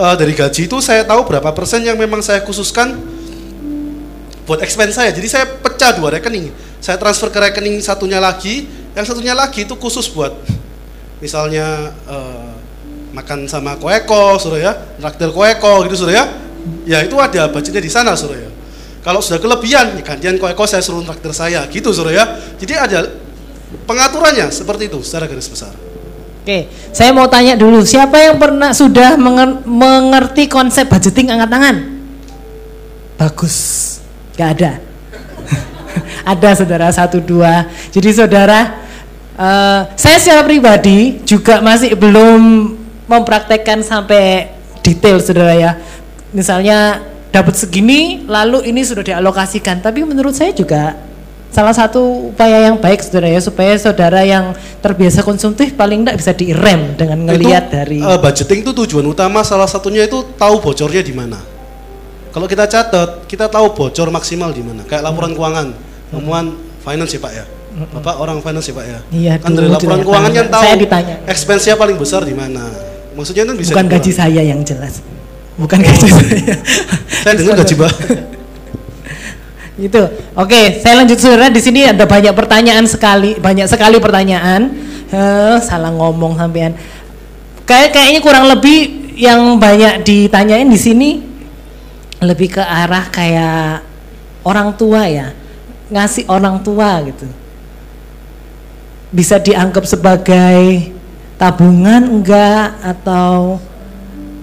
uh, 0.00 0.14
dari 0.16 0.32
gaji 0.32 0.72
itu 0.72 0.78
saya 0.80 1.04
tahu 1.04 1.28
berapa 1.28 1.52
persen 1.52 1.84
yang 1.84 2.00
memang 2.00 2.24
saya 2.24 2.40
khususkan 2.40 3.13
buat 4.44 4.60
expense 4.60 4.96
saya. 4.96 5.10
Jadi 5.12 5.26
saya 5.28 5.44
pecah 5.48 5.96
dua 5.96 6.14
rekening. 6.16 6.52
Saya 6.80 7.00
transfer 7.00 7.32
ke 7.32 7.40
rekening 7.40 7.80
satunya 7.80 8.20
lagi, 8.20 8.68
yang 8.92 9.04
satunya 9.04 9.32
lagi 9.32 9.64
itu 9.64 9.74
khusus 9.76 10.08
buat 10.12 10.32
misalnya 11.24 11.96
uh, 12.04 12.52
makan 13.16 13.48
sama 13.48 13.80
koeko, 13.80 14.36
suruh 14.36 14.60
ya, 14.60 14.76
traktir 15.00 15.32
koeko 15.32 15.88
gitu 15.88 16.04
suruh 16.04 16.14
ya. 16.14 16.24
Ya 16.84 17.04
itu 17.04 17.16
ada 17.20 17.48
budgetnya 17.48 17.80
di 17.80 17.92
sana 17.92 18.12
suruh 18.16 18.36
ya. 18.36 18.50
Kalau 19.04 19.20
sudah 19.20 19.36
kelebihan, 19.36 19.96
ya 19.96 20.02
gantian 20.04 20.36
koeko 20.40 20.64
saya 20.64 20.80
suruh 20.80 21.04
traktir 21.04 21.32
saya 21.32 21.64
gitu 21.68 21.92
suruh 21.92 22.12
ya. 22.12 22.40
Jadi 22.56 22.72
ada 22.72 22.98
pengaturannya 23.84 24.48
seperti 24.48 24.88
itu 24.88 25.00
secara 25.04 25.28
garis 25.28 25.48
besar. 25.48 25.72
Oke, 26.44 26.68
saya 26.92 27.08
mau 27.16 27.24
tanya 27.24 27.56
dulu, 27.56 27.80
siapa 27.88 28.20
yang 28.20 28.36
pernah 28.36 28.76
sudah 28.76 29.16
mengerti 29.64 30.44
konsep 30.44 30.84
budgeting 30.92 31.32
angkat 31.32 31.48
tangan? 31.48 31.76
Bagus, 33.16 33.56
gak 34.34 34.48
ada. 34.60 34.72
ada 36.32 36.50
saudara 36.54 36.88
satu 36.90 37.18
dua. 37.22 37.66
Jadi 37.90 38.10
saudara, 38.14 38.82
uh, 39.38 39.90
saya 39.94 40.16
secara 40.18 40.42
pribadi 40.42 41.22
juga 41.22 41.62
masih 41.62 41.94
belum 41.94 42.74
mempraktekkan 43.06 43.84
sampai 43.84 44.52
detail 44.80 45.20
saudara 45.20 45.54
ya. 45.54 45.72
Misalnya 46.34 47.02
dapat 47.30 47.54
segini, 47.58 48.26
lalu 48.26 48.66
ini 48.70 48.82
sudah 48.82 49.02
dialokasikan. 49.02 49.82
Tapi 49.82 50.02
menurut 50.02 50.34
saya 50.34 50.50
juga 50.50 50.98
salah 51.54 51.70
satu 51.70 52.34
upaya 52.34 52.66
yang 52.66 52.82
baik 52.82 52.98
saudara 52.98 53.30
ya 53.30 53.38
supaya 53.38 53.78
saudara 53.78 54.26
yang 54.26 54.58
terbiasa 54.82 55.22
konsumtif 55.22 55.78
paling 55.78 56.02
tidak 56.02 56.18
bisa 56.18 56.32
direm 56.34 56.98
dengan 56.98 57.30
ngelihat 57.30 57.70
dari 57.70 58.02
uh, 58.02 58.18
budgeting 58.18 58.66
itu 58.66 58.74
tujuan 58.74 59.06
utama 59.06 59.46
salah 59.46 59.70
satunya 59.70 60.02
itu 60.02 60.34
tahu 60.34 60.58
bocornya 60.58 60.98
di 61.06 61.14
mana. 61.14 61.53
Kalau 62.34 62.50
kita 62.50 62.66
catat, 62.66 63.30
kita 63.30 63.46
tahu 63.46 63.78
bocor 63.78 64.10
maksimal 64.10 64.50
di 64.50 64.58
mana. 64.58 64.82
Kayak 64.82 65.06
laporan 65.06 65.30
hmm. 65.30 65.38
keuangan, 65.38 65.66
temuan 66.10 66.44
hmm. 66.50 66.82
finance 66.82 67.14
ya 67.14 67.20
Pak 67.22 67.32
ya. 67.32 67.44
Hmm. 67.46 67.86
Bapak 67.94 68.14
orang 68.18 68.38
finance 68.42 68.66
ya 68.66 68.74
Pak 68.74 68.86
ya. 68.90 68.98
Iya, 69.14 69.32
kan 69.38 69.54
dari 69.54 69.70
laporan 69.70 70.02
keuangan 70.02 70.32
kan 70.34 70.46
tahu 70.50 70.62
saya 70.66 70.74
ditanya. 70.74 71.16
expense-nya 71.30 71.74
paling 71.78 71.94
besar 71.94 72.26
di 72.26 72.34
mana. 72.34 72.74
Maksudnya 73.14 73.46
kan 73.46 73.54
bisa 73.54 73.70
Bukan 73.70 73.86
gaji 73.86 74.10
saya 74.10 74.42
yang 74.42 74.66
jelas. 74.66 74.98
Bukan 75.54 75.78
gaji 75.78 76.06
saya. 76.10 76.54
saya 77.22 77.32
dengar 77.38 77.54
gaji 77.62 77.74
Pak. 77.78 77.94
Gitu. 79.74 80.02
Oke, 80.38 80.78
saya 80.82 81.02
lanjut 81.02 81.18
saudara. 81.18 81.50
Di 81.50 81.58
sini 81.58 81.82
ada 81.82 82.06
banyak 82.06 82.30
pertanyaan 82.30 82.86
sekali, 82.86 83.34
banyak 83.42 83.66
sekali 83.66 83.98
pertanyaan. 83.98 84.70
Uh, 85.10 85.58
salah 85.62 85.90
ngomong 85.90 86.38
sampean. 86.38 86.78
Kayak 87.66 87.94
kayaknya 87.94 88.20
kurang 88.22 88.46
lebih 88.50 89.10
yang 89.18 89.58
banyak 89.58 90.02
ditanyain 90.06 90.66
di 90.66 90.78
sini 90.78 91.33
lebih 92.22 92.58
ke 92.58 92.62
arah 92.62 93.10
kayak 93.10 93.82
orang 94.46 94.74
tua 94.76 95.08
ya, 95.08 95.32
ngasih 95.90 96.28
orang 96.30 96.60
tua 96.62 97.00
gitu. 97.08 97.26
Bisa 99.14 99.38
dianggap 99.38 99.86
sebagai 99.86 100.90
tabungan 101.38 102.02
enggak 102.06 102.78
atau 102.82 103.58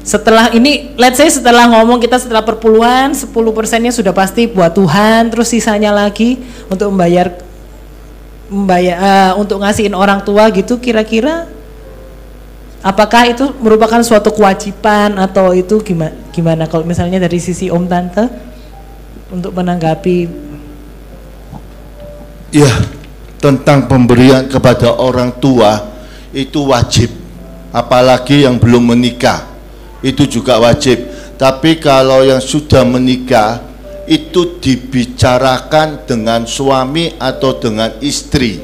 setelah 0.02 0.50
ini 0.50 0.98
let's 0.98 1.22
say 1.22 1.30
setelah 1.30 1.70
ngomong 1.70 2.02
kita 2.02 2.18
setelah 2.18 2.42
perpuluhan 2.42 3.14
10 3.14 3.30
persennya 3.30 3.94
sudah 3.94 4.10
pasti 4.10 4.50
buat 4.50 4.74
Tuhan 4.74 5.30
terus 5.30 5.54
sisanya 5.54 5.94
lagi 5.94 6.42
untuk 6.74 6.90
membayar 6.90 7.30
membayar 8.50 8.98
uh, 8.98 9.32
untuk 9.38 9.62
ngasihin 9.62 9.94
orang 9.94 10.26
tua 10.26 10.50
gitu 10.50 10.82
kira-kira 10.82 11.46
apakah 12.82 13.30
itu 13.30 13.46
merupakan 13.62 14.02
suatu 14.02 14.34
kewajiban 14.34 15.18
atau 15.18 15.54
itu 15.54 15.82
gimana 15.82 16.14
gimana 16.34 16.66
kalau 16.66 16.86
misalnya 16.86 17.22
dari 17.22 17.38
sisi 17.38 17.70
Om 17.70 17.86
Tante 17.86 18.26
untuk 19.32 19.56
menanggapi 19.56 20.28
ya 22.52 22.72
tentang 23.42 23.88
pemberian 23.90 24.46
kepada 24.46 24.98
orang 24.98 25.34
tua 25.38 25.90
itu 26.36 26.68
wajib 26.68 27.10
apalagi 27.72 28.44
yang 28.44 28.60
belum 28.60 28.94
menikah 28.94 29.52
itu 30.02 30.26
juga 30.26 30.58
wajib. 30.58 31.10
Tapi 31.38 31.82
kalau 31.82 32.22
yang 32.22 32.42
sudah 32.42 32.86
menikah 32.86 33.62
itu 34.06 34.62
dibicarakan 34.62 36.06
dengan 36.06 36.46
suami 36.46 37.18
atau 37.18 37.58
dengan 37.58 37.98
istri. 38.02 38.62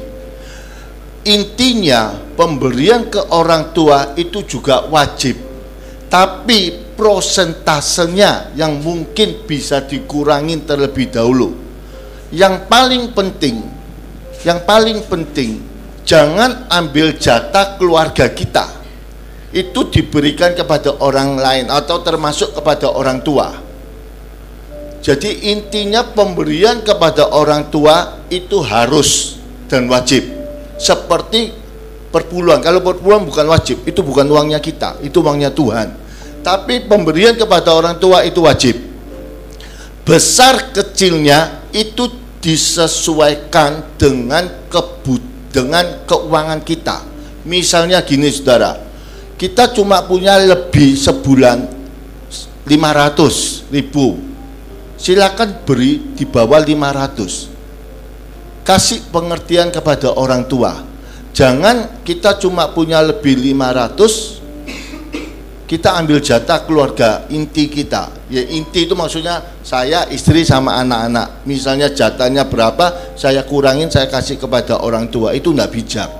Intinya 1.28 2.16
pemberian 2.32 3.12
ke 3.12 3.20
orang 3.36 3.76
tua 3.76 4.16
itu 4.16 4.40
juga 4.48 4.88
wajib. 4.88 5.36
Tapi 6.08 6.88
prosentasenya 6.96 8.56
yang 8.56 8.80
mungkin 8.80 9.44
bisa 9.44 9.84
dikurangi 9.84 10.64
terlebih 10.64 11.12
dahulu. 11.12 11.52
Yang 12.32 12.64
paling 12.64 13.12
penting, 13.12 13.60
yang 14.40 14.64
paling 14.64 15.04
penting 15.04 15.60
jangan 16.08 16.64
ambil 16.72 17.12
jatah 17.20 17.76
keluarga 17.76 18.32
kita 18.32 18.64
itu 19.52 19.84
diberikan 19.92 20.56
kepada 20.56 20.96
orang 21.04 21.36
lain 21.36 21.66
atau 21.68 22.00
termasuk 22.00 22.56
kepada 22.56 22.88
orang 22.88 23.20
tua. 23.20 23.52
Jadi 25.04 25.52
intinya 25.52 26.08
pemberian 26.08 26.80
kepada 26.80 27.36
orang 27.36 27.68
tua 27.68 28.24
itu 28.32 28.64
harus 28.64 29.36
dan 29.68 29.84
wajib. 29.92 30.37
Seperti 30.78 31.52
perpuluhan. 32.08 32.62
Kalau 32.62 32.80
perpuluhan 32.80 33.26
bukan 33.26 33.46
wajib, 33.50 33.84
itu 33.84 34.00
bukan 34.00 34.24
uangnya 34.30 34.62
kita, 34.62 35.02
itu 35.04 35.20
uangnya 35.20 35.52
Tuhan. 35.52 35.92
Tapi 36.40 36.86
pemberian 36.86 37.34
kepada 37.36 37.74
orang 37.74 37.98
tua 37.98 38.24
itu 38.24 38.46
wajib. 38.46 38.78
Besar 40.06 40.72
kecilnya 40.72 41.68
itu 41.74 42.08
disesuaikan 42.40 43.98
dengan 44.00 44.48
kebut 44.72 45.20
dengan 45.52 46.06
keuangan 46.08 46.64
kita. 46.64 47.04
Misalnya 47.44 48.00
gini 48.00 48.32
Saudara, 48.32 48.78
kita 49.36 49.68
cuma 49.74 50.00
punya 50.06 50.40
lebih 50.40 50.96
sebulan 50.96 51.68
500 52.64 53.72
ribu 53.72 54.20
silakan 54.98 55.64
beri 55.64 56.12
di 56.12 56.28
bawah 56.28 56.60
500 56.60 57.57
kasih 58.68 59.08
pengertian 59.08 59.72
kepada 59.72 60.12
orang 60.12 60.44
tua 60.44 60.84
jangan 61.32 62.04
kita 62.04 62.36
cuma 62.36 62.68
punya 62.76 63.00
lebih 63.00 63.40
500 63.56 64.38
kita 65.68 66.00
ambil 66.00 66.24
jatah 66.24 66.64
keluarga 66.64 67.28
inti 67.28 67.68
kita. 67.68 68.08
Ya 68.32 68.40
inti 68.40 68.88
itu 68.88 68.96
maksudnya 68.96 69.60
saya, 69.60 70.08
istri 70.08 70.40
sama 70.40 70.80
anak-anak. 70.80 71.44
Misalnya 71.44 71.92
jatahnya 71.92 72.48
berapa, 72.48 73.12
saya 73.20 73.44
kurangin, 73.44 73.92
saya 73.92 74.08
kasih 74.08 74.40
kepada 74.40 74.80
orang 74.80 75.12
tua. 75.12 75.36
Itu 75.36 75.52
tidak 75.52 75.68
bijak. 75.68 76.10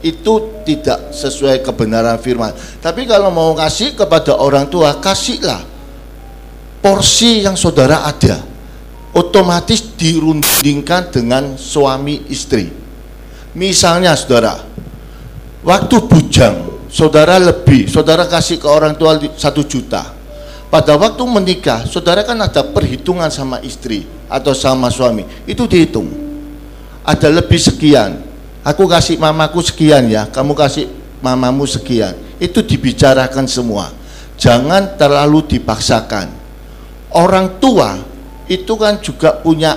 Itu 0.00 0.64
tidak 0.64 1.12
sesuai 1.12 1.60
kebenaran 1.60 2.16
firman. 2.24 2.56
Tapi 2.80 3.04
kalau 3.04 3.28
mau 3.28 3.52
kasih 3.52 3.92
kepada 3.92 4.40
orang 4.40 4.64
tua, 4.72 4.96
kasihlah 4.96 5.60
porsi 6.80 7.44
yang 7.44 7.52
saudara 7.52 8.08
ada. 8.08 8.47
Otomatis 9.18 9.82
dirundingkan 9.98 11.10
dengan 11.10 11.58
suami 11.58 12.30
istri. 12.30 12.70
Misalnya 13.58 14.14
saudara, 14.14 14.62
waktu 15.66 15.96
bujang 16.06 16.86
saudara 16.86 17.34
lebih, 17.42 17.90
saudara 17.90 18.30
kasih 18.30 18.62
ke 18.62 18.70
orang 18.70 18.94
tua 18.94 19.18
satu 19.34 19.66
juta. 19.66 20.14
Pada 20.70 20.94
waktu 20.94 21.18
menikah, 21.26 21.82
saudara 21.88 22.22
kan 22.22 22.38
ada 22.38 22.62
perhitungan 22.62 23.26
sama 23.32 23.58
istri 23.66 24.06
atau 24.30 24.54
sama 24.54 24.86
suami, 24.86 25.26
itu 25.50 25.66
dihitung. 25.66 26.06
Ada 27.02 27.32
lebih 27.42 27.58
sekian, 27.58 28.22
aku 28.62 28.86
kasih 28.86 29.18
mamaku 29.18 29.64
sekian 29.66 30.06
ya, 30.06 30.30
kamu 30.30 30.54
kasih 30.54 30.86
mamamu 31.18 31.66
sekian. 31.66 32.14
Itu 32.38 32.62
dibicarakan 32.62 33.50
semua. 33.50 33.90
Jangan 34.38 34.94
terlalu 34.94 35.58
dipaksakan. 35.58 36.30
Orang 37.10 37.58
tua 37.58 37.98
itu 38.48 38.72
kan 38.74 38.98
juga 38.98 39.38
punya 39.38 39.76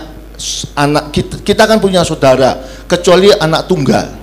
anak 0.73 1.13
kita, 1.13 1.35
kita 1.45 1.63
kan 1.69 1.77
punya 1.77 2.01
saudara, 2.01 2.57
kecuali 2.89 3.29
anak 3.29 3.69
tunggal 3.69 4.21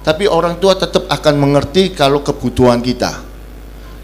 tapi 0.00 0.24
orang 0.24 0.56
tua 0.56 0.76
tetap 0.76 1.04
akan 1.12 1.34
mengerti 1.36 1.92
kalau 1.92 2.24
kebutuhan 2.24 2.80
kita. 2.80 3.20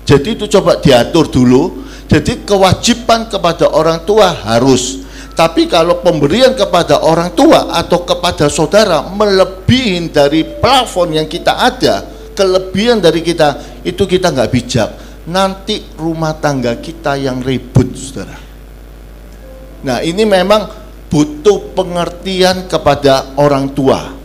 Jadi 0.07 0.37
itu 0.37 0.47
coba 0.47 0.79
diatur 0.79 1.33
dulu. 1.33 1.83
Jadi 2.07 2.47
kewajiban 2.47 3.27
kepada 3.27 3.73
orang 3.73 4.05
tua 4.07 4.31
harus. 4.31 5.03
Tapi 5.37 5.69
kalau 5.69 6.01
pemberian 6.01 6.55
kepada 6.57 7.03
orang 7.03 7.35
tua 7.37 7.75
atau 7.75 8.07
kepada 8.07 8.49
saudara 8.49 9.05
melebihi 9.05 10.09
dari 10.09 10.47
plafon 10.47 11.13
yang 11.13 11.29
kita 11.29 11.61
ada, 11.61 12.07
kelebihan 12.33 13.03
dari 13.03 13.21
kita, 13.21 13.81
itu 13.85 14.07
kita 14.07 14.33
nggak 14.33 14.51
bijak. 14.53 14.91
Nanti 15.29 15.83
rumah 15.99 16.39
tangga 16.39 16.79
kita 16.79 17.19
yang 17.19 17.43
ribut, 17.43 17.93
saudara. 17.99 18.46
Nah 19.87 20.03
ini 20.03 20.27
memang 20.27 20.67
butuh 21.07 21.73
pengertian 21.79 22.67
kepada 22.67 23.39
orang 23.39 23.71
tua 23.71 24.17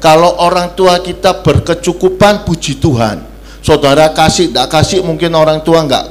kalau 0.00 0.40
orang 0.40 0.72
tua 0.72 1.04
kita 1.04 1.44
berkecukupan, 1.44 2.48
puji 2.48 2.80
Tuhan. 2.80 3.20
Saudara 3.60 4.08
kasih, 4.16 4.48
tidak 4.48 4.72
kasih 4.72 5.04
mungkin 5.04 5.36
orang 5.36 5.60
tua 5.60 5.84
enggak 5.84 6.08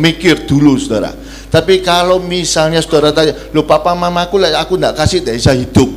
mikir 0.00 0.48
dulu 0.48 0.80
saudara. 0.80 1.12
Tapi 1.52 1.84
kalau 1.84 2.16
misalnya 2.16 2.80
saudara 2.80 3.12
tanya, 3.12 3.36
lo 3.52 3.68
papa 3.68 3.92
mamaku 3.92 4.40
lah 4.40 4.64
aku 4.64 4.80
enggak 4.80 4.96
kasih 4.96 5.20
tidak 5.20 5.36
bisa 5.36 5.52
hidup. 5.52 5.90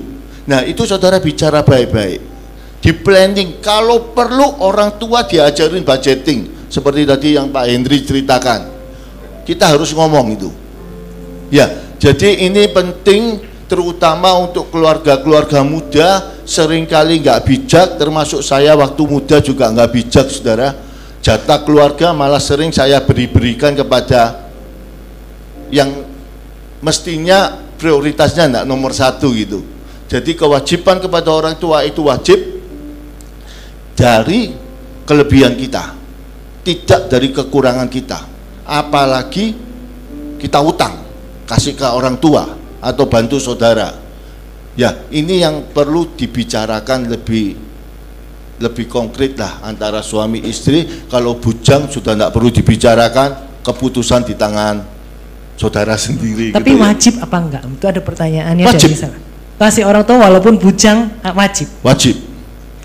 Nah 0.51 0.68
itu 0.68 0.84
saudara 0.84 1.24
bicara 1.24 1.64
baik-baik. 1.64 2.20
Di 2.84 2.91
planning, 2.91 3.64
kalau 3.64 4.12
perlu 4.12 4.60
orang 4.60 4.99
tua 4.99 5.24
diajarin 5.24 5.84
budgeting. 5.88 6.68
Seperti 6.68 7.01
tadi 7.07 7.28
yang 7.34 7.49
Pak 7.49 7.66
Hendri 7.66 8.03
ceritakan. 8.03 8.62
Kita 9.47 9.72
harus 9.72 9.95
ngomong 9.95 10.36
itu. 10.36 10.51
Ya, 11.50 11.66
jadi 11.97 12.45
ini 12.45 12.70
penting 12.70 13.41
terutama 13.66 14.38
untuk 14.38 14.70
keluarga-keluarga 14.70 15.66
muda. 15.66 16.38
Seringkali 16.45 17.22
nggak 17.22 17.45
bijak 17.45 17.88
termasuk 18.02 18.41
saya 18.41 18.74
waktu 18.74 19.02
muda 19.06 19.38
juga 19.41 19.70
nggak 19.70 19.89
bijak 19.93 20.28
saudara. 20.30 20.74
Jatah 21.22 21.62
keluarga 21.62 22.10
malah 22.14 22.41
sering 22.41 22.74
saya 22.74 23.02
beri-berikan 23.06 23.78
kepada 23.78 24.50
yang 25.70 26.06
mestinya 26.82 27.54
prioritasnya 27.78 28.50
enggak 28.50 28.66
nomor 28.66 28.93
satu 28.93 29.30
gitu. 29.34 29.62
Jadi 30.10 30.34
kewajiban 30.34 30.97
kepada 30.97 31.30
orang 31.30 31.54
tua 31.62 31.86
itu 31.86 32.02
wajib 32.10 32.39
dari 33.93 34.54
kelebihan 35.06 35.54
kita 35.54 35.93
tidak 36.66 37.02
dari 37.10 37.30
kekurangan 37.30 37.89
kita. 37.89 38.20
Apalagi 38.66 39.54
kita 40.41 40.62
utang 40.62 41.09
kasih 41.50 41.74
ke 41.74 41.88
orang 41.89 42.22
tua 42.22 42.45
atau 42.78 43.10
bantu 43.10 43.41
saudara. 43.41 43.97
Ya, 44.78 44.95
ini 45.10 45.41
yang 45.41 45.74
perlu 45.74 46.14
dibicarakan 46.14 47.10
lebih 47.10 47.58
lebih 48.62 48.86
konkret 48.86 49.34
lah 49.36 49.66
antara 49.66 50.06
suami 50.06 50.45
istri. 50.45 50.86
Kalau 51.10 51.41
bujang 51.41 51.89
sudah 51.89 52.14
tidak 52.14 52.32
perlu 52.32 52.54
dibicarakan, 52.54 53.60
keputusan 53.66 54.30
di 54.30 54.38
tangan 54.38 54.86
saudara 55.58 55.97
sendiri. 55.97 56.54
Tapi 56.56 56.72
gitu 56.72 56.80
ya. 56.80 56.86
wajib 56.86 57.14
apa 57.20 57.38
enggak? 57.41 57.62
Itu 57.66 57.86
ada 57.89 58.02
pertanyaannya 58.06 58.64
Wajib. 58.70 58.88
dari 58.88 58.95
sana. 58.95 59.18
Kasih 59.60 59.84
orang 59.84 60.08
tua 60.08 60.24
walaupun 60.24 60.56
bujang 60.56 61.12
ah, 61.20 61.36
wajib. 61.36 61.68
Wajib. 61.84 62.16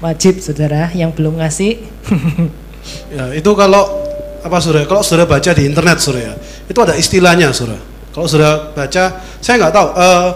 Wajib 0.03 0.43
saudara 0.43 0.91
yang 0.97 1.13
belum 1.13 1.39
ngasih. 1.39 1.73
Ya, 3.09 3.33
itu 3.33 3.49
kalau 3.57 4.05
apa 4.45 4.61
Surya? 4.61 4.85
Kalau 4.85 5.01
Surya 5.01 5.25
baca 5.25 5.57
di 5.57 5.65
internet 5.65 6.05
Surya, 6.05 6.37
itu 6.69 6.77
ada 6.77 6.93
istilahnya 6.93 7.49
Surya. 7.49 7.94
Kalau 8.15 8.31
Surya 8.31 8.71
baca, 8.71 9.05
saya 9.43 9.55
nggak 9.59 9.75
tahu. 9.75 9.89
eh, 9.99 10.29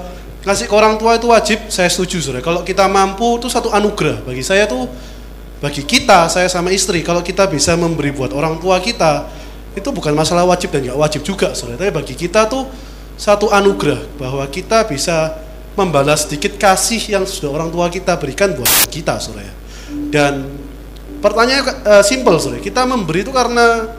kasih 0.43 0.66
ke 0.66 0.74
orang 0.74 0.99
tua 0.99 1.14
itu 1.14 1.31
wajib, 1.31 1.59
saya 1.70 1.87
setuju 1.87 2.18
Surya. 2.18 2.43
Kalau 2.43 2.66
kita 2.66 2.91
mampu 2.91 3.39
itu 3.39 3.47
satu 3.47 3.70
anugerah 3.70 4.26
bagi 4.26 4.43
saya 4.43 4.66
tuh 4.66 4.91
bagi 5.62 5.83
kita, 5.87 6.26
saya 6.31 6.47
sama 6.51 6.74
istri, 6.74 7.03
kalau 7.03 7.22
kita 7.22 7.47
bisa 7.47 7.74
memberi 7.74 8.14
buat 8.14 8.31
orang 8.35 8.59
tua 8.62 8.79
kita, 8.79 9.26
itu 9.74 9.89
bukan 9.91 10.14
masalah 10.14 10.47
wajib 10.47 10.74
dan 10.74 10.87
nggak 10.91 10.99
wajib 10.99 11.22
juga, 11.22 11.55
Surya. 11.55 11.79
Tapi 11.79 11.95
bagi 11.95 12.14
kita 12.18 12.51
tuh 12.51 12.66
satu 13.18 13.51
anugerah 13.51 14.07
bahwa 14.18 14.43
kita 14.51 14.87
bisa 14.87 15.35
membalas 15.79 16.26
sedikit 16.26 16.59
kasih 16.59 16.99
yang 17.14 17.22
sudah 17.26 17.55
orang 17.55 17.70
tua 17.70 17.87
kita 17.91 18.18
berikan 18.18 18.55
buat 18.59 18.70
kita, 18.91 19.18
Surya. 19.22 19.51
Dan 20.11 20.47
pertanyaannya 21.22 21.62
eh, 21.87 22.05
simple, 22.07 22.39
Surya. 22.43 22.59
Kita 22.59 22.87
memberi 22.87 23.22
itu 23.22 23.31
karena 23.31 23.95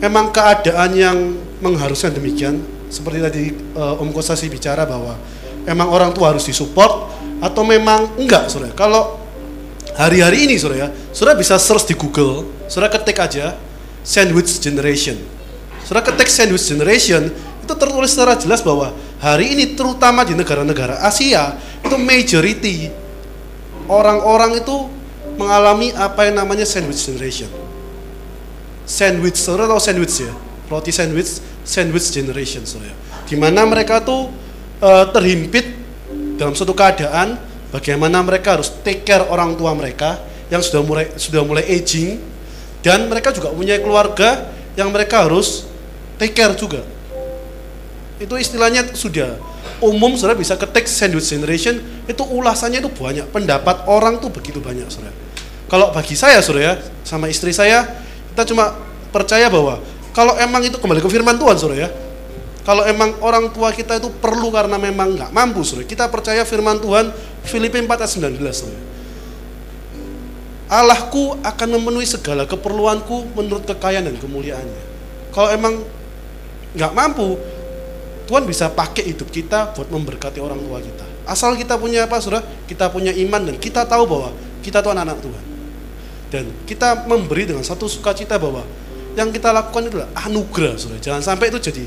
memang 0.00 0.32
keadaan 0.32 0.90
yang 0.96 1.16
mengharuskan 1.64 2.12
demikian. 2.12 2.60
Seperti 2.92 3.18
tadi 3.24 3.44
eh, 3.50 4.02
Om 4.04 4.12
Kosasi 4.12 4.52
bicara 4.52 4.84
bahwa 4.84 5.16
emang 5.64 5.88
orang 5.88 6.12
tua 6.12 6.36
harus 6.36 6.44
disupport 6.44 7.10
atau 7.40 7.62
memang 7.66 8.20
enggak 8.20 8.46
Surya 8.52 8.70
kalau 8.76 9.18
hari-hari 9.96 10.46
ini 10.46 10.54
Surya 10.60 10.92
Surya 11.10 11.34
bisa 11.34 11.58
search 11.58 11.90
di 11.90 11.94
Google 11.98 12.46
Surya 12.70 12.88
ketik 12.92 13.18
aja 13.18 13.56
sandwich 14.04 14.60
generation. 14.60 15.16
Surya 15.84 16.04
ketik 16.04 16.28
sandwich 16.28 16.64
generation 16.64 17.32
itu 17.64 17.72
tertulis 17.74 18.12
secara 18.12 18.36
jelas 18.36 18.60
bahwa 18.60 18.92
hari 19.18 19.56
ini 19.56 19.72
terutama 19.72 20.22
di 20.22 20.36
negara-negara 20.36 21.00
Asia 21.00 21.56
itu 21.80 21.96
majority 21.96 22.92
orang-orang 23.88 24.60
itu 24.60 24.76
mengalami 25.40 25.90
apa 25.96 26.28
yang 26.28 26.40
namanya 26.44 26.68
sandwich 26.68 27.00
generation. 27.04 27.48
Sandwich, 28.84 29.40
saudara 29.40 29.64
tahu 29.72 29.80
sandwich 29.80 30.20
ya? 30.20 30.32
Roti 30.68 30.92
sandwich, 30.92 31.40
sandwich 31.64 32.12
generation 32.12 32.62
saudara. 32.68 32.94
Di 33.24 33.34
mana 33.34 33.64
mereka 33.64 34.04
tuh 34.04 34.28
eh, 34.84 35.06
terhimpit 35.10 35.66
dalam 36.36 36.52
suatu 36.52 36.76
keadaan 36.76 37.40
bagaimana 37.72 38.20
mereka 38.22 38.60
harus 38.60 38.70
take 38.84 39.02
care 39.02 39.24
orang 39.26 39.56
tua 39.56 39.72
mereka 39.74 40.20
yang 40.52 40.60
sudah 40.60 40.84
mulai 40.84 41.10
sudah 41.16 41.42
mulai 41.42 41.64
aging 41.66 42.20
dan 42.84 43.08
mereka 43.08 43.32
juga 43.32 43.50
punya 43.50 43.80
keluarga 43.80 44.52
yang 44.76 44.92
mereka 44.92 45.24
harus 45.24 45.64
take 46.20 46.36
care 46.36 46.52
juga. 46.54 46.84
Itu 48.20 48.38
istilahnya 48.38 48.94
sudah 48.94 49.40
umum 49.82 50.14
saudara 50.14 50.38
bisa 50.38 50.54
ketik 50.54 50.86
sandwich 50.86 51.26
generation 51.26 51.80
itu 52.06 52.22
ulasannya 52.22 52.78
itu 52.84 52.92
banyak 52.92 53.26
pendapat 53.32 53.88
orang 53.88 54.20
tuh 54.20 54.30
begitu 54.30 54.60
banyak 54.60 54.86
saudara. 54.92 55.16
Kalau 55.66 55.90
bagi 55.90 56.14
saya 56.14 56.38
saudara 56.44 56.62
ya, 56.62 56.74
sama 57.02 57.26
istri 57.32 57.50
saya 57.50 57.88
kita 58.36 58.44
cuma 58.52 58.76
percaya 59.10 59.46
bahwa 59.48 59.78
kalau 60.14 60.38
emang 60.38 60.62
itu 60.62 60.78
kembali 60.78 61.02
ke 61.02 61.10
firman 61.10 61.34
Tuhan 61.34 61.58
saudara 61.58 61.90
ya. 61.90 61.90
Kalau 62.64 62.86
emang 62.88 63.12
orang 63.20 63.52
tua 63.52 63.74
kita 63.74 64.00
itu 64.00 64.08
perlu 64.08 64.48
karena 64.48 64.80
memang 64.80 65.18
nggak 65.18 65.34
mampu 65.34 65.66
saudara. 65.66 65.84
Kita 65.84 66.06
percaya 66.08 66.46
firman 66.46 66.78
Tuhan 66.78 67.10
Filipi 67.44 67.82
4 67.82 67.90
ayat 67.90 68.12
19 68.14 68.40
saudara. 68.54 68.82
Allahku 70.70 71.36
akan 71.44 71.68
memenuhi 71.76 72.08
segala 72.08 72.48
keperluanku 72.48 73.36
menurut 73.36 73.68
kekayaan 73.68 74.08
dan 74.08 74.16
kemuliaannya. 74.16 74.82
Kalau 75.34 75.50
emang 75.52 75.82
nggak 76.72 76.92
mampu, 76.94 77.36
Tuhan 78.24 78.48
bisa 78.48 78.72
pakai 78.72 79.12
hidup 79.12 79.28
kita 79.28 79.76
buat 79.76 79.90
memberkati 79.92 80.40
orang 80.40 80.62
tua 80.62 80.80
kita. 80.80 81.04
Asal 81.28 81.58
kita 81.58 81.76
punya 81.76 82.08
apa, 82.08 82.22
saudara? 82.22 82.46
Kita 82.64 82.88
punya 82.88 83.12
iman 83.12 83.50
dan 83.50 83.56
kita 83.60 83.84
tahu 83.84 84.08
bahwa 84.08 84.30
kita 84.64 84.80
itu 84.80 84.88
anak-anak 84.88 85.18
Tuhan. 85.20 85.44
Dan 86.32 86.44
kita 86.64 87.04
memberi 87.04 87.44
dengan 87.44 87.66
satu 87.66 87.84
sukacita 87.84 88.40
bahwa 88.40 88.64
yang 89.14 89.30
kita 89.30 89.50
lakukan 89.54 89.86
itu 89.86 89.96
adalah 89.98 90.10
anugerah, 90.26 90.74
saudara. 90.78 91.00
Jangan 91.00 91.22
sampai 91.22 91.50
itu 91.50 91.58
jadi 91.58 91.84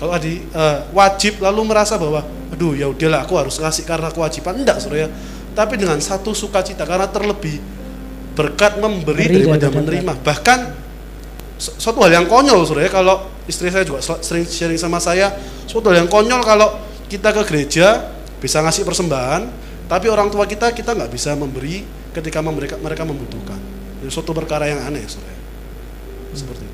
kalau 0.00 0.10
tadi 0.16 0.42
eh, 0.42 0.78
wajib 0.90 1.38
lalu 1.40 1.60
merasa 1.70 1.94
bahwa, 1.96 2.24
aduh 2.50 2.74
ya 2.74 2.90
udahlah 2.90 3.22
aku 3.24 3.38
harus 3.38 3.56
kasih 3.56 3.86
karena 3.86 4.10
kewajiban. 4.10 4.58
Enggak, 4.58 4.82
saudara. 4.82 5.06
ya. 5.06 5.08
Tapi 5.54 5.78
dengan 5.78 6.02
satu 6.02 6.34
sukacita 6.34 6.82
karena 6.82 7.06
terlebih 7.06 7.62
berkat 8.34 8.82
memberi 8.82 9.30
Beri 9.30 9.34
daripada 9.46 9.70
menerima. 9.70 10.12
Bahkan 10.18 10.58
su- 11.54 11.78
suatu 11.78 12.02
hal 12.02 12.18
yang 12.18 12.26
konyol 12.26 12.66
Saudara 12.66 12.90
ya, 12.90 12.92
kalau 12.92 13.30
istri 13.46 13.70
saya 13.70 13.86
juga 13.86 14.02
sering 14.02 14.44
sharing 14.44 14.80
sama 14.80 14.98
saya, 14.98 15.30
suatu 15.70 15.94
hal 15.94 16.04
yang 16.04 16.10
konyol 16.10 16.42
kalau 16.42 16.74
kita 17.06 17.30
ke 17.30 17.42
gereja 17.46 18.10
bisa 18.42 18.58
ngasih 18.60 18.82
persembahan, 18.82 19.46
tapi 19.86 20.10
orang 20.10 20.28
tua 20.28 20.44
kita 20.44 20.74
kita 20.74 20.92
nggak 20.92 21.10
bisa 21.14 21.38
memberi 21.38 21.86
ketika 22.10 22.42
mereka 22.42 22.74
mereka 22.82 23.02
membutuhkan. 23.06 23.56
Itu 24.02 24.10
suatu 24.10 24.34
perkara 24.34 24.66
yang 24.66 24.82
aneh, 24.82 25.06
Saudara. 25.06 25.33
Seperti 26.34 26.66
itu. 26.66 26.73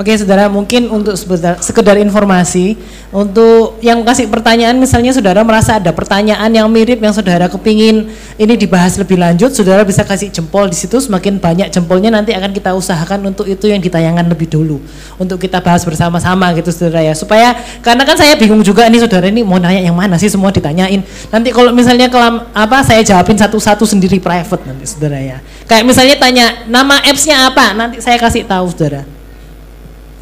Oke 0.00 0.16
saudara, 0.16 0.48
mungkin 0.48 0.88
untuk 0.88 1.12
sekedar, 1.12 1.60
sekedar 1.60 2.00
informasi, 2.00 2.72
untuk 3.12 3.76
yang 3.84 4.00
kasih 4.00 4.32
pertanyaan 4.32 4.72
misalnya 4.80 5.12
saudara 5.12 5.44
merasa 5.44 5.76
ada 5.76 5.92
pertanyaan 5.92 6.48
yang 6.48 6.64
mirip 6.72 7.04
yang 7.04 7.12
saudara 7.12 7.52
kepingin 7.52 8.08
ini 8.40 8.54
dibahas 8.56 8.96
lebih 8.96 9.20
lanjut, 9.20 9.52
saudara 9.52 9.84
bisa 9.84 10.00
kasih 10.00 10.32
jempol 10.32 10.72
di 10.72 10.76
situ, 10.80 10.96
semakin 11.04 11.36
banyak 11.36 11.68
jempolnya 11.68 12.08
nanti 12.08 12.32
akan 12.32 12.48
kita 12.48 12.72
usahakan 12.72 13.28
untuk 13.28 13.44
itu 13.44 13.68
yang 13.68 13.76
ditayangkan 13.76 14.24
lebih 14.24 14.48
dulu, 14.48 14.80
untuk 15.20 15.36
kita 15.36 15.60
bahas 15.60 15.84
bersama-sama 15.84 16.48
gitu 16.56 16.72
saudara 16.72 17.04
ya, 17.04 17.12
supaya 17.12 17.52
karena 17.84 18.08
kan 18.08 18.16
saya 18.16 18.40
bingung 18.40 18.64
juga 18.64 18.88
nih 18.88 19.04
saudara 19.04 19.28
ini 19.28 19.44
mau 19.44 19.60
nanya 19.60 19.84
yang 19.84 20.00
mana 20.00 20.16
sih 20.16 20.32
semua 20.32 20.48
ditanyain, 20.48 21.04
nanti 21.28 21.52
kalau 21.52 21.76
misalnya 21.76 22.08
kelam, 22.08 22.48
apa 22.56 22.80
saya 22.88 23.04
jawabin 23.04 23.36
satu-satu 23.36 23.84
sendiri 23.84 24.16
private 24.16 24.64
nanti 24.64 24.88
saudara 24.88 25.20
ya, 25.20 25.44
kayak 25.68 25.84
misalnya 25.84 26.16
tanya 26.16 26.64
nama 26.72 27.04
apps-nya 27.04 27.52
apa, 27.52 27.76
nanti 27.76 28.00
saya 28.00 28.16
kasih 28.16 28.48
tahu 28.48 28.64
saudara 28.72 29.19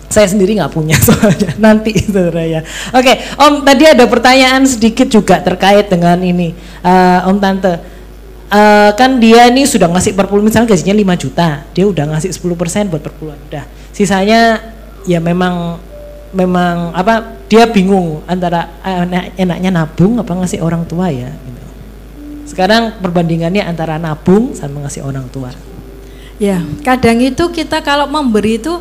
saya 0.08 0.24
sendiri 0.24 0.56
nggak 0.56 0.72
punya 0.72 0.96
soalnya 1.06 1.52
nanti 1.60 1.92
saudara 2.00 2.42
ya. 2.44 2.60
Oke, 2.96 3.12
Om 3.36 3.62
tadi 3.62 3.84
ada 3.84 4.04
pertanyaan 4.08 4.64
sedikit 4.64 5.08
juga 5.08 5.38
terkait 5.44 5.88
dengan 5.92 6.16
ini, 6.20 6.56
Eh, 6.80 7.20
Om 7.28 7.36
Tante. 7.38 7.74
Eh, 8.48 8.90
kan 8.96 9.20
dia 9.20 9.52
ini 9.52 9.68
sudah 9.68 9.92
ngasih 9.92 10.16
perpuluh 10.16 10.40
misalnya 10.40 10.72
gajinya 10.72 10.96
5 10.96 11.20
juta, 11.20 11.48
dia 11.76 11.84
udah 11.84 12.16
ngasih 12.16 12.32
10% 12.32 12.88
buat 12.88 13.04
perpuluhan, 13.04 13.36
udah. 13.52 13.64
Sisanya 13.92 14.64
ya 15.04 15.20
memang 15.20 15.76
memang 16.32 16.92
apa 16.96 17.40
dia 17.48 17.68
bingung 17.68 18.24
antara 18.24 18.80
eh, 18.80 19.04
enak- 19.04 19.36
enaknya 19.36 19.70
nabung 19.72 20.16
apa 20.16 20.32
ngasih 20.32 20.64
orang 20.64 20.88
tua 20.88 21.12
ya. 21.12 21.28
Gitu. 21.28 21.62
Sekarang 22.48 22.96
perbandingannya 23.04 23.60
antara 23.60 24.00
nabung 24.00 24.56
sama 24.56 24.88
ngasih 24.88 25.04
orang 25.04 25.28
tua. 25.28 25.52
Ya, 26.40 26.64
kadang 26.86 27.20
itu 27.20 27.50
kita 27.52 27.84
kalau 27.84 28.08
memberi 28.08 28.56
itu 28.56 28.80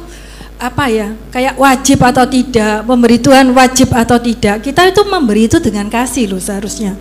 apa 0.58 0.90
ya, 0.90 1.14
kayak 1.30 1.54
wajib 1.54 2.02
atau 2.02 2.26
tidak, 2.26 2.82
memberi 2.82 3.22
Tuhan 3.22 3.54
wajib 3.54 3.94
atau 3.94 4.18
tidak. 4.18 4.66
Kita 4.66 4.90
itu 4.90 5.06
memberi 5.06 5.46
itu 5.46 5.62
dengan 5.62 5.86
kasih 5.86 6.34
loh 6.34 6.42
seharusnya. 6.42 6.98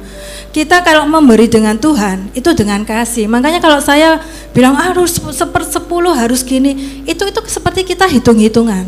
Kita 0.53 0.85
kalau 0.85 1.09
memberi 1.09 1.49
dengan 1.49 1.77
Tuhan 1.77 2.33
itu 2.37 2.53
dengan 2.53 2.85
kasih. 2.85 3.29
Makanya 3.29 3.61
kalau 3.61 3.81
saya 3.81 4.21
bilang 4.53 4.77
"Ah, 4.77 4.93
harus 4.93 5.17
sepersepuluh 5.17 6.13
harus 6.13 6.45
gini, 6.45 7.03
itu 7.09 7.25
itu 7.25 7.41
seperti 7.49 7.85
kita 7.89 8.05
hitung-hitungan. 8.05 8.85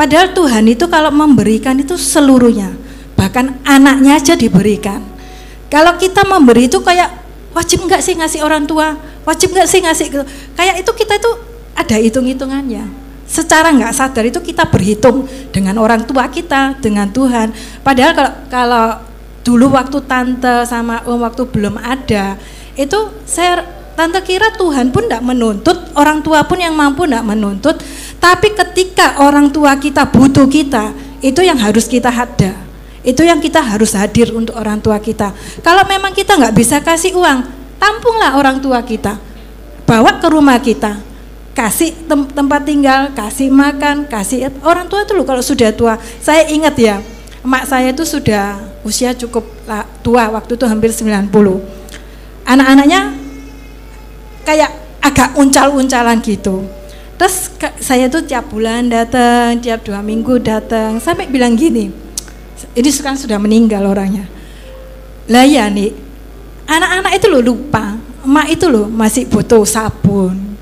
Padahal 0.00 0.32
Tuhan 0.32 0.64
itu 0.64 0.88
kalau 0.88 1.12
memberikan 1.12 1.76
itu 1.76 1.96
seluruhnya, 1.96 2.72
bahkan 3.16 3.56
anaknya 3.64 4.16
aja 4.16 4.32
diberikan. 4.36 5.00
Kalau 5.68 5.96
kita 6.00 6.24
memberi 6.24 6.68
itu 6.72 6.80
kayak 6.80 7.12
wajib 7.52 7.84
nggak 7.84 8.00
sih 8.00 8.16
ngasih 8.16 8.40
orang 8.44 8.64
tua, 8.64 8.96
wajib 9.28 9.52
nggak 9.52 9.68
sih 9.68 9.80
ngasih. 9.84 10.06
Kayak 10.56 10.84
itu 10.84 10.90
kita 10.96 11.20
itu 11.20 11.30
ada 11.76 11.96
hitung-hitungannya. 12.00 13.05
Secara 13.26 13.74
nggak 13.74 13.90
sadar 13.90 14.24
itu 14.30 14.38
kita 14.38 14.70
berhitung 14.70 15.26
dengan 15.50 15.74
orang 15.82 16.06
tua 16.06 16.30
kita, 16.30 16.78
dengan 16.78 17.10
Tuhan. 17.10 17.50
Padahal 17.82 18.12
kalau 18.14 18.32
kalau 18.46 18.86
dulu 19.42 19.74
waktu 19.74 19.98
tante 20.06 20.62
sama 20.66 21.02
om 21.06 21.18
waktu 21.22 21.42
belum 21.50 21.74
ada, 21.78 22.38
itu 22.78 22.98
saya 23.26 23.66
tante 23.98 24.22
kira 24.22 24.54
Tuhan 24.54 24.94
pun 24.94 25.10
tidak 25.10 25.26
menuntut, 25.26 25.74
orang 25.98 26.22
tua 26.22 26.46
pun 26.46 26.62
yang 26.62 26.74
mampu 26.74 27.02
tidak 27.06 27.26
menuntut. 27.26 27.76
Tapi 28.22 28.54
ketika 28.54 29.18
orang 29.22 29.50
tua 29.50 29.74
kita 29.74 30.06
butuh 30.06 30.46
kita, 30.46 30.94
itu 31.18 31.42
yang 31.42 31.58
harus 31.58 31.90
kita 31.90 32.10
ada. 32.10 32.54
Itu 33.06 33.22
yang 33.22 33.38
kita 33.38 33.62
harus 33.62 33.94
hadir 33.94 34.34
untuk 34.34 34.58
orang 34.58 34.82
tua 34.82 34.98
kita. 34.98 35.30
Kalau 35.62 35.86
memang 35.86 36.10
kita 36.10 36.34
nggak 36.34 36.54
bisa 36.54 36.82
kasih 36.82 37.14
uang, 37.14 37.46
tampunglah 37.78 38.34
orang 38.34 38.58
tua 38.58 38.82
kita, 38.82 39.14
bawa 39.86 40.18
ke 40.18 40.26
rumah 40.26 40.58
kita, 40.58 40.98
kasih 41.56 41.96
tem- 42.04 42.28
tempat 42.36 42.68
tinggal, 42.68 43.16
kasih 43.16 43.48
makan, 43.48 44.04
kasih 44.04 44.52
orang 44.60 44.84
tua 44.92 45.08
itu 45.08 45.16
loh 45.16 45.24
kalau 45.24 45.40
sudah 45.40 45.72
tua. 45.72 45.96
Saya 46.20 46.44
ingat 46.52 46.76
ya, 46.76 47.00
emak 47.40 47.64
saya 47.64 47.96
itu 47.96 48.04
sudah 48.04 48.60
usia 48.84 49.16
cukup 49.16 49.48
tua 50.04 50.28
waktu 50.28 50.52
itu 50.52 50.64
hampir 50.68 50.92
90. 50.92 51.32
Anak-anaknya 52.44 53.16
kayak 54.44 54.70
agak 55.00 55.32
uncal-uncalan 55.34 56.20
gitu. 56.20 56.68
Terus 57.16 57.48
saya 57.80 58.12
tuh 58.12 58.20
tiap 58.28 58.52
bulan 58.52 58.92
datang, 58.92 59.56
tiap 59.64 59.80
dua 59.80 60.04
minggu 60.04 60.36
datang, 60.36 61.00
sampai 61.00 61.24
bilang 61.24 61.56
gini, 61.56 61.88
ini 62.76 62.90
sekarang 62.92 63.16
sudah 63.16 63.40
meninggal 63.40 63.80
orangnya. 63.88 64.28
Lah 65.32 65.48
ya 65.48 65.72
nih, 65.72 65.96
anak-anak 66.68 67.16
itu 67.16 67.26
loh 67.32 67.40
lupa, 67.40 67.96
emak 68.20 68.46
itu 68.52 68.68
loh 68.68 68.84
masih 68.92 69.24
butuh 69.24 69.64
sabun, 69.64 70.55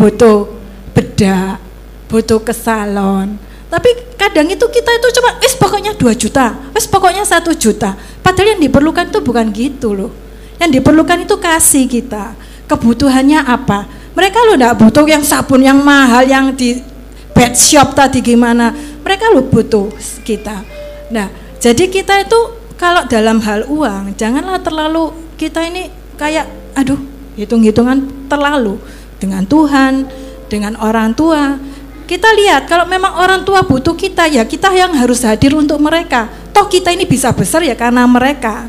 butuh 0.00 0.48
bedak, 0.96 1.60
butuh 2.08 2.40
ke 2.40 2.56
salon. 2.56 3.36
Tapi 3.68 4.16
kadang 4.16 4.48
itu 4.48 4.64
kita 4.64 4.90
itu 4.96 5.08
cuma, 5.20 5.36
wis 5.44 5.54
pokoknya 5.54 5.92
2 5.94 6.10
juta, 6.16 6.56
wis 6.72 6.88
pokoknya 6.88 7.22
satu 7.22 7.52
juta. 7.52 7.94
Padahal 8.24 8.56
yang 8.56 8.62
diperlukan 8.64 9.12
itu 9.12 9.20
bukan 9.20 9.46
gitu 9.52 9.92
loh. 9.92 10.10
Yang 10.56 10.80
diperlukan 10.80 11.28
itu 11.28 11.36
kasih 11.36 11.84
kita. 11.84 12.32
Kebutuhannya 12.66 13.44
apa? 13.44 13.84
Mereka 14.16 14.38
lo 14.48 14.58
enggak 14.58 14.74
butuh 14.80 15.06
yang 15.06 15.22
sabun 15.22 15.62
yang 15.62 15.78
mahal 15.84 16.26
yang 16.26 16.50
di 16.56 16.82
pet 17.30 17.54
shop 17.54 17.94
tadi 17.94 18.24
gimana. 18.24 18.74
Mereka 19.06 19.30
lo 19.30 19.46
butuh 19.46 19.92
kita. 20.26 20.66
Nah, 21.14 21.30
jadi 21.62 21.86
kita 21.86 22.26
itu 22.26 22.40
kalau 22.80 23.04
dalam 23.06 23.38
hal 23.44 23.68
uang 23.68 24.16
janganlah 24.16 24.58
terlalu 24.64 25.12
kita 25.36 25.60
ini 25.68 25.92
kayak 26.16 26.48
aduh 26.72 26.96
hitung-hitungan 27.36 28.28
terlalu 28.28 28.80
dengan 29.20 29.44
Tuhan, 29.44 30.08
dengan 30.48 30.74
orang 30.80 31.12
tua. 31.12 31.60
Kita 32.08 32.26
lihat 32.34 32.66
kalau 32.66 32.90
memang 32.90 33.22
orang 33.22 33.46
tua 33.46 33.62
butuh 33.62 33.94
kita 33.94 34.26
ya 34.26 34.42
kita 34.42 34.74
yang 34.74 34.90
harus 34.98 35.22
hadir 35.22 35.54
untuk 35.54 35.78
mereka. 35.78 36.26
Toh 36.50 36.66
kita 36.66 36.90
ini 36.90 37.06
bisa 37.06 37.30
besar 37.30 37.62
ya 37.62 37.78
karena 37.78 38.02
mereka. 38.08 38.66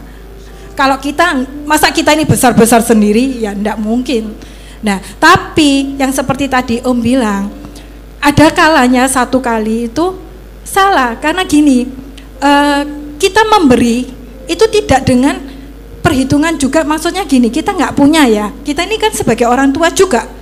Kalau 0.77 1.01
kita 1.01 1.41
masa 1.65 1.89
kita 1.89 2.13
ini 2.13 2.27
besar-besar 2.27 2.85
sendiri 2.85 3.41
ya 3.41 3.57
enggak 3.57 3.81
mungkin. 3.81 4.37
Nah, 4.85 5.01
tapi 5.17 5.97
yang 5.97 6.13
seperti 6.13 6.45
tadi 6.49 6.75
Om 6.81 6.97
bilang, 7.01 7.49
ada 8.21 8.47
kalanya 8.53 9.09
satu 9.09 9.41
kali 9.41 9.89
itu 9.89 10.13
salah 10.61 11.17
karena 11.17 11.41
gini, 11.45 11.89
eh, 12.41 12.81
kita 13.17 13.41
memberi 13.45 14.09
itu 14.49 14.65
tidak 14.69 15.05
dengan 15.05 15.37
perhitungan 16.01 16.57
juga 16.57 16.81
maksudnya 16.81 17.25
gini, 17.29 17.53
kita 17.53 17.77
nggak 17.77 17.93
punya 17.93 18.25
ya. 18.25 18.49
Kita 18.65 18.85
ini 18.85 18.97
kan 18.97 19.13
sebagai 19.13 19.45
orang 19.45 19.69
tua 19.69 19.93
juga. 19.93 20.40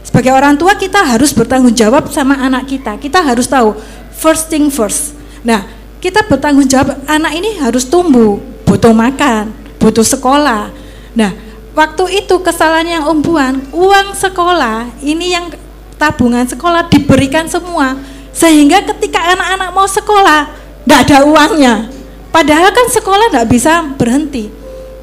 Sebagai 0.00 0.32
orang 0.32 0.56
tua 0.56 0.74
kita 0.74 1.04
harus 1.04 1.30
bertanggung 1.30 1.76
jawab 1.76 2.08
sama 2.08 2.36
anak 2.40 2.66
kita. 2.68 2.96
Kita 2.96 3.20
harus 3.20 3.46
tahu 3.46 3.76
first 4.16 4.48
thing 4.48 4.72
first. 4.72 5.16
Nah, 5.44 5.64
kita 6.00 6.24
bertanggung 6.24 6.68
jawab 6.68 6.96
anak 7.04 7.32
ini 7.36 7.60
harus 7.60 7.84
tumbuh, 7.84 8.40
butuh 8.64 8.96
makan, 8.96 9.52
butuh 9.76 10.04
sekolah. 10.04 10.72
Nah, 11.12 11.30
waktu 11.76 12.24
itu 12.24 12.40
kesalahan 12.40 13.00
yang 13.00 13.04
Om 13.08 13.18
Buan, 13.20 13.54
uang 13.72 14.16
sekolah 14.16 14.88
ini 15.04 15.36
yang 15.36 15.52
tabungan 16.00 16.48
sekolah 16.48 16.88
diberikan 16.88 17.44
semua 17.44 17.92
sehingga 18.32 18.80
ketika 18.88 19.20
anak-anak 19.36 19.68
mau 19.76 19.84
sekolah 19.84 20.48
tidak 20.84 21.00
ada 21.06 21.18
uangnya. 21.28 21.74
Padahal 22.30 22.72
kan 22.72 22.88
sekolah 22.88 23.28
tidak 23.28 23.48
bisa 23.52 23.84
berhenti. 24.00 24.48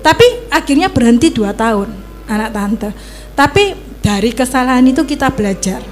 Tapi 0.01 0.49
akhirnya 0.49 0.89
berhenti 0.89 1.29
dua 1.29 1.53
tahun 1.53 1.91
anak 2.25 2.49
tante. 2.55 2.89
Tapi 3.35 3.86
dari 4.07 4.31
kesalahan 4.31 4.87
itu 4.87 5.03
kita 5.03 5.27
belajar. 5.35 5.83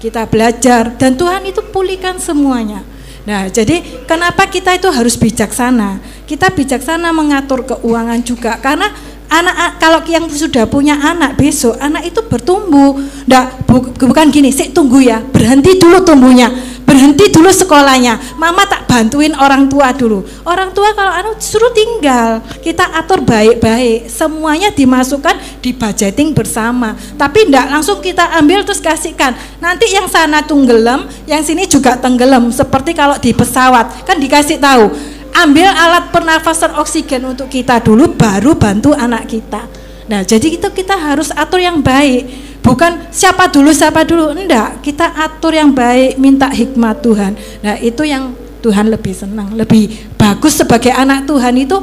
Kita 0.00 0.24
belajar 0.24 0.96
dan 0.96 1.20
Tuhan 1.20 1.44
itu 1.44 1.60
pulihkan 1.68 2.16
semuanya. 2.16 2.80
Nah, 3.28 3.44
jadi 3.52 3.84
kenapa 4.08 4.48
kita 4.48 4.72
itu 4.72 4.88
harus 4.88 5.20
bijaksana? 5.20 6.00
Kita 6.24 6.48
bijaksana 6.48 7.12
mengatur 7.12 7.68
keuangan 7.68 8.24
juga 8.24 8.56
karena 8.56 8.88
anak 9.28 9.76
kalau 9.76 10.00
yang 10.08 10.24
sudah 10.32 10.64
punya 10.64 10.96
anak 10.96 11.36
besok 11.36 11.76
anak 11.76 12.08
itu 12.08 12.24
bertumbuh. 12.24 12.96
Nggak, 13.28 13.68
bu- 13.68 13.92
bukan 14.08 14.32
gini, 14.32 14.48
sih 14.48 14.72
tunggu 14.72 15.04
ya, 15.04 15.20
berhenti 15.20 15.76
dulu 15.76 16.00
tumbuhnya, 16.00 16.48
berhenti 16.88 17.28
dulu 17.28 17.52
sekolahnya. 17.52 18.40
Mama 18.40 18.64
tak 18.64 18.88
bantuin 18.88 19.36
orang 19.36 19.68
tua 19.68 19.92
dulu. 19.92 20.24
Orang 20.48 20.72
tua 20.72 20.96
kalau 20.96 21.12
anu 21.12 21.36
suruh 21.36 21.68
tinggal, 21.76 22.40
kita 22.64 22.88
atur 22.96 23.20
baik-baik, 23.20 24.08
semuanya 24.08 24.72
dimasukkan 24.72 25.60
di 25.60 25.76
budgeting 25.76 26.32
bersama. 26.32 26.96
Tapi 27.20 27.52
ndak 27.52 27.68
langsung 27.68 28.00
kita 28.00 28.32
ambil 28.40 28.64
terus 28.64 28.80
kasihkan. 28.80 29.36
Nanti 29.60 29.92
yang 29.92 30.08
sana 30.08 30.40
tenggelam, 30.40 31.04
yang 31.28 31.44
sini 31.44 31.68
juga 31.68 32.00
tenggelam. 32.00 32.48
Seperti 32.48 32.96
kalau 32.96 33.20
di 33.20 33.36
pesawat 33.36 34.08
kan 34.08 34.16
dikasih 34.16 34.56
tahu, 34.56 34.88
ambil 35.36 35.68
alat 35.68 36.08
pernafasan 36.08 36.72
oksigen 36.80 37.28
untuk 37.28 37.52
kita 37.52 37.84
dulu, 37.84 38.16
baru 38.16 38.56
bantu 38.56 38.96
anak 38.96 39.28
kita. 39.28 39.68
Nah, 40.08 40.24
jadi 40.24 40.56
itu 40.56 40.64
kita 40.72 40.96
harus 40.96 41.28
atur 41.36 41.60
yang 41.60 41.84
baik, 41.84 42.47
bukan 42.68 42.92
siapa 43.08 43.48
dulu 43.48 43.72
siapa 43.72 44.04
dulu. 44.04 44.36
Enggak. 44.36 44.84
Kita 44.84 45.16
atur 45.16 45.56
yang 45.56 45.72
baik 45.72 46.20
minta 46.20 46.52
hikmat 46.52 47.00
Tuhan. 47.00 47.32
Nah 47.64 47.80
itu 47.80 48.04
yang 48.04 48.36
Tuhan 48.60 48.90
lebih 48.92 49.14
senang 49.14 49.54
lebih 49.54 49.88
bagus 50.20 50.60
sebagai 50.60 50.92
anak 50.92 51.24
Tuhan 51.24 51.54
itu. 51.56 51.80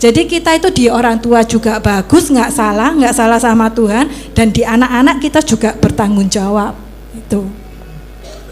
Jadi 0.00 0.24
kita 0.24 0.56
itu 0.56 0.72
di 0.72 0.88
orang 0.88 1.20
tua 1.20 1.44
juga 1.44 1.76
bagus 1.76 2.32
nggak 2.32 2.50
salah 2.54 2.94
nggak 2.96 3.12
salah 3.12 3.36
sama 3.42 3.68
Tuhan. 3.74 4.08
Dan 4.32 4.54
di 4.54 4.62
anak-anak 4.62 5.18
kita 5.18 5.42
juga 5.42 5.74
bertanggung 5.74 6.30
jawab. 6.30 6.78
Itu. 7.10 7.44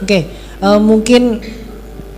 Oke, 0.02 0.30
eh, 0.34 0.80
mungkin 0.82 1.40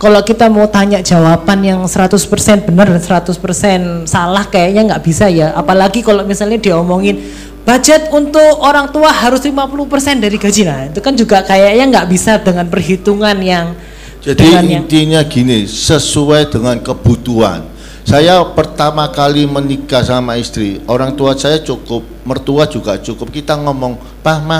kalau 0.01 0.17
kita 0.25 0.49
mau 0.49 0.65
tanya 0.65 0.97
jawaban 0.97 1.61
yang 1.61 1.85
100% 1.85 2.65
benar 2.65 2.89
dan 2.89 2.97
100% 2.97 4.09
salah 4.09 4.49
kayaknya 4.49 4.89
nggak 4.89 5.03
bisa 5.05 5.29
ya. 5.29 5.53
Apalagi 5.53 6.01
kalau 6.01 6.25
misalnya 6.25 6.57
diomongin 6.57 7.21
budget 7.61 8.09
untuk 8.09 8.57
orang 8.61 8.89
tua 8.89 9.13
harus 9.13 9.41
50% 9.45 10.21
dari 10.21 10.37
gaji. 10.37 10.61
Nah, 10.65 10.89
itu 10.89 10.99
kan 10.99 11.13
juga 11.13 11.45
kayaknya 11.45 11.85
nggak 11.97 12.07
bisa 12.09 12.41
dengan 12.41 12.65
perhitungan 12.67 13.37
yang 13.39 13.77
Jadi 14.21 14.37
dengan 14.37 14.63
yang- 14.65 14.85
intinya 14.85 15.21
gini, 15.25 15.65
sesuai 15.65 16.49
dengan 16.49 16.77
kebutuhan. 16.81 17.65
Saya 18.01 18.41
pertama 18.41 19.05
kali 19.13 19.45
menikah 19.45 20.01
sama 20.01 20.33
istri, 20.37 20.81
orang 20.89 21.13
tua 21.13 21.37
saya 21.37 21.61
cukup, 21.61 22.01
mertua 22.25 22.65
juga 22.65 22.97
cukup. 22.97 23.29
Kita 23.29 23.53
ngomong, 23.61 24.21
"Pak, 24.25 24.37
Ma, 24.41 24.59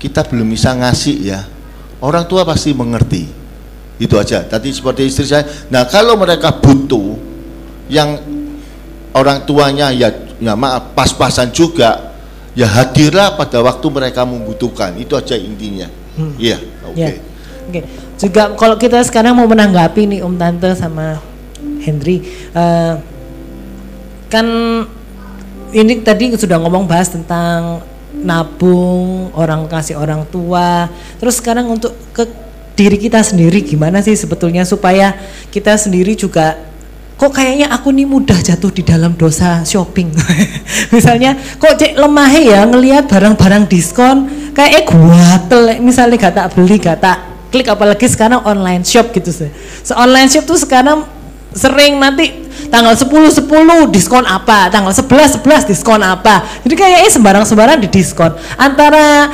kita 0.00 0.24
belum 0.24 0.48
bisa 0.48 0.72
ngasih 0.72 1.16
ya." 1.20 1.44
Orang 2.00 2.24
tua 2.24 2.48
pasti 2.48 2.72
mengerti. 2.72 3.28
Itu 3.98 4.16
aja. 4.16 4.40
Tadi 4.46 4.70
seperti 4.72 5.10
istri 5.10 5.26
saya. 5.26 5.44
Nah, 5.68 5.84
kalau 5.84 6.14
mereka 6.16 6.54
butuh 6.54 7.18
yang 7.90 8.16
orang 9.12 9.42
tuanya 9.42 9.90
ya 9.90 10.08
ya 10.38 10.54
maaf 10.54 10.94
pas-pasan 10.94 11.50
juga, 11.50 12.07
ya 12.58 12.66
hadirlah 12.66 13.38
pada 13.38 13.62
waktu 13.62 13.86
mereka 13.86 14.26
membutuhkan. 14.26 14.98
Itu 14.98 15.14
aja 15.14 15.38
intinya. 15.38 15.86
Iya, 16.34 16.58
oke. 16.82 16.98
Ya. 16.98 17.08
Oke. 17.70 17.80
Juga 18.18 18.42
kalau 18.58 18.74
kita 18.74 18.98
sekarang 19.06 19.38
mau 19.38 19.46
menanggapi 19.46 20.10
nih 20.10 20.20
Om 20.26 20.34
Tante 20.34 20.74
sama 20.74 21.22
Henry, 21.78 22.26
eh, 22.50 22.94
kan 24.26 24.46
ini 25.70 26.02
tadi 26.02 26.34
sudah 26.34 26.58
ngomong 26.58 26.90
bahas 26.90 27.14
tentang 27.14 27.86
nabung, 28.18 29.30
orang 29.38 29.70
kasih 29.70 29.94
orang 29.94 30.26
tua. 30.26 30.90
Terus 31.22 31.38
sekarang 31.38 31.70
untuk 31.70 31.94
ke 32.10 32.26
diri 32.74 32.98
kita 32.98 33.22
sendiri 33.22 33.62
gimana 33.62 34.02
sih 34.02 34.14
sebetulnya 34.14 34.62
supaya 34.62 35.14
kita 35.50 35.74
sendiri 35.74 36.14
juga 36.14 36.67
kok 37.18 37.34
kayaknya 37.34 37.66
aku 37.74 37.90
nih 37.90 38.06
mudah 38.06 38.38
jatuh 38.38 38.70
di 38.70 38.86
dalam 38.86 39.18
dosa 39.18 39.66
shopping. 39.66 40.14
misalnya 40.94 41.34
kok 41.58 41.74
cek 41.74 41.98
lemah 41.98 42.30
ya 42.38 42.62
ngelihat 42.62 43.10
barang-barang 43.10 43.66
diskon 43.66 44.30
kayak 44.54 44.72
eh 44.78 44.84
guatel 44.86 45.82
misalnya 45.82 46.14
gak 46.14 46.34
tak 46.38 46.46
beli 46.54 46.78
gak 46.78 47.02
tak 47.02 47.18
klik 47.48 47.68
apalagi 47.68 48.06
sekarang 48.06 48.44
online 48.44 48.84
shop 48.86 49.10
gitu 49.10 49.32
sih. 49.32 49.50
So, 49.82 49.96
online 49.96 50.28
shop 50.28 50.44
tuh 50.44 50.60
sekarang 50.60 51.04
sering 51.56 51.96
nanti 51.96 52.46
tanggal 52.68 52.92
10 52.92 53.08
10 53.08 53.88
diskon 53.88 54.24
apa, 54.28 54.68
tanggal 54.68 54.92
11 54.92 55.40
11 55.40 55.70
diskon 55.72 56.00
apa. 56.04 56.44
Jadi 56.62 56.74
kayaknya 56.76 57.10
sembarang-sembarang 57.10 57.80
di 57.80 57.88
diskon. 57.88 58.36
Antara 58.60 59.32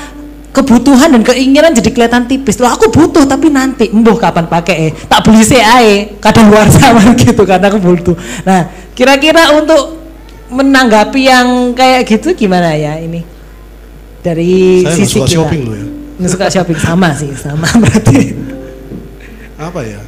kebutuhan 0.55 1.11
dan 1.11 1.23
keinginan 1.23 1.75
jadi 1.75 1.91
kelihatan 1.91 2.25
tipis. 2.25 2.57
Loh 2.57 2.71
aku 2.71 2.87
butuh 2.89 3.27
tapi 3.27 3.51
nanti 3.51 3.91
embuh 3.91 4.15
kapan 4.15 4.47
pakai 4.47 4.77
eh. 4.81 4.93
Tak 4.95 5.27
beli 5.27 5.43
sih 5.43 5.59
ae, 5.59 6.15
kadang 6.17 6.47
luar 6.49 6.71
sama 6.71 7.03
gitu 7.19 7.43
karena 7.43 7.67
aku 7.67 7.77
butuh. 7.77 8.15
Nah, 8.43 8.65
kira-kira 8.93 9.51
untuk 9.53 9.99
menanggapi 10.47 11.21
yang 11.21 11.47
kayak 11.73 12.07
gitu 12.07 12.33
gimana 12.33 12.73
ya 12.73 12.95
ini? 12.97 13.27
Dari 14.23 14.81
Saya 14.81 14.95
sisi 14.95 15.19
suka 15.19 15.27
kita. 15.27 15.35
shopping 15.37 15.63
loh 15.67 15.75
ya. 15.75 15.87
Nggak 16.15 16.31
suka 16.31 16.47
shopping 16.49 16.79
sama 16.79 17.09
sih, 17.13 17.31
sama 17.35 17.67
berarti. 17.83 18.19
apa 19.55 19.81
ya 19.83 20.01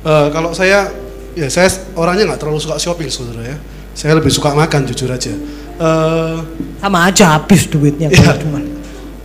Eh, 0.00 0.26
kalau 0.32 0.50
saya 0.50 0.88
ya 1.32 1.44
saya 1.46 1.68
orangnya 1.92 2.32
nggak 2.32 2.40
terlalu 2.40 2.56
suka 2.58 2.74
shopping 2.74 3.06
saudara 3.06 3.44
ya 3.44 3.56
saya 3.92 4.16
lebih 4.16 4.32
suka 4.32 4.50
makan 4.50 4.88
jujur 4.88 5.06
aja 5.06 5.28
Eh, 5.76 6.36
Sama 6.80 7.04
aja 7.04 7.36
habis 7.36 7.64
duitnya 7.64 8.08
Iya. 8.08 8.16
kalau 8.20 8.36
cuma. 8.40 8.58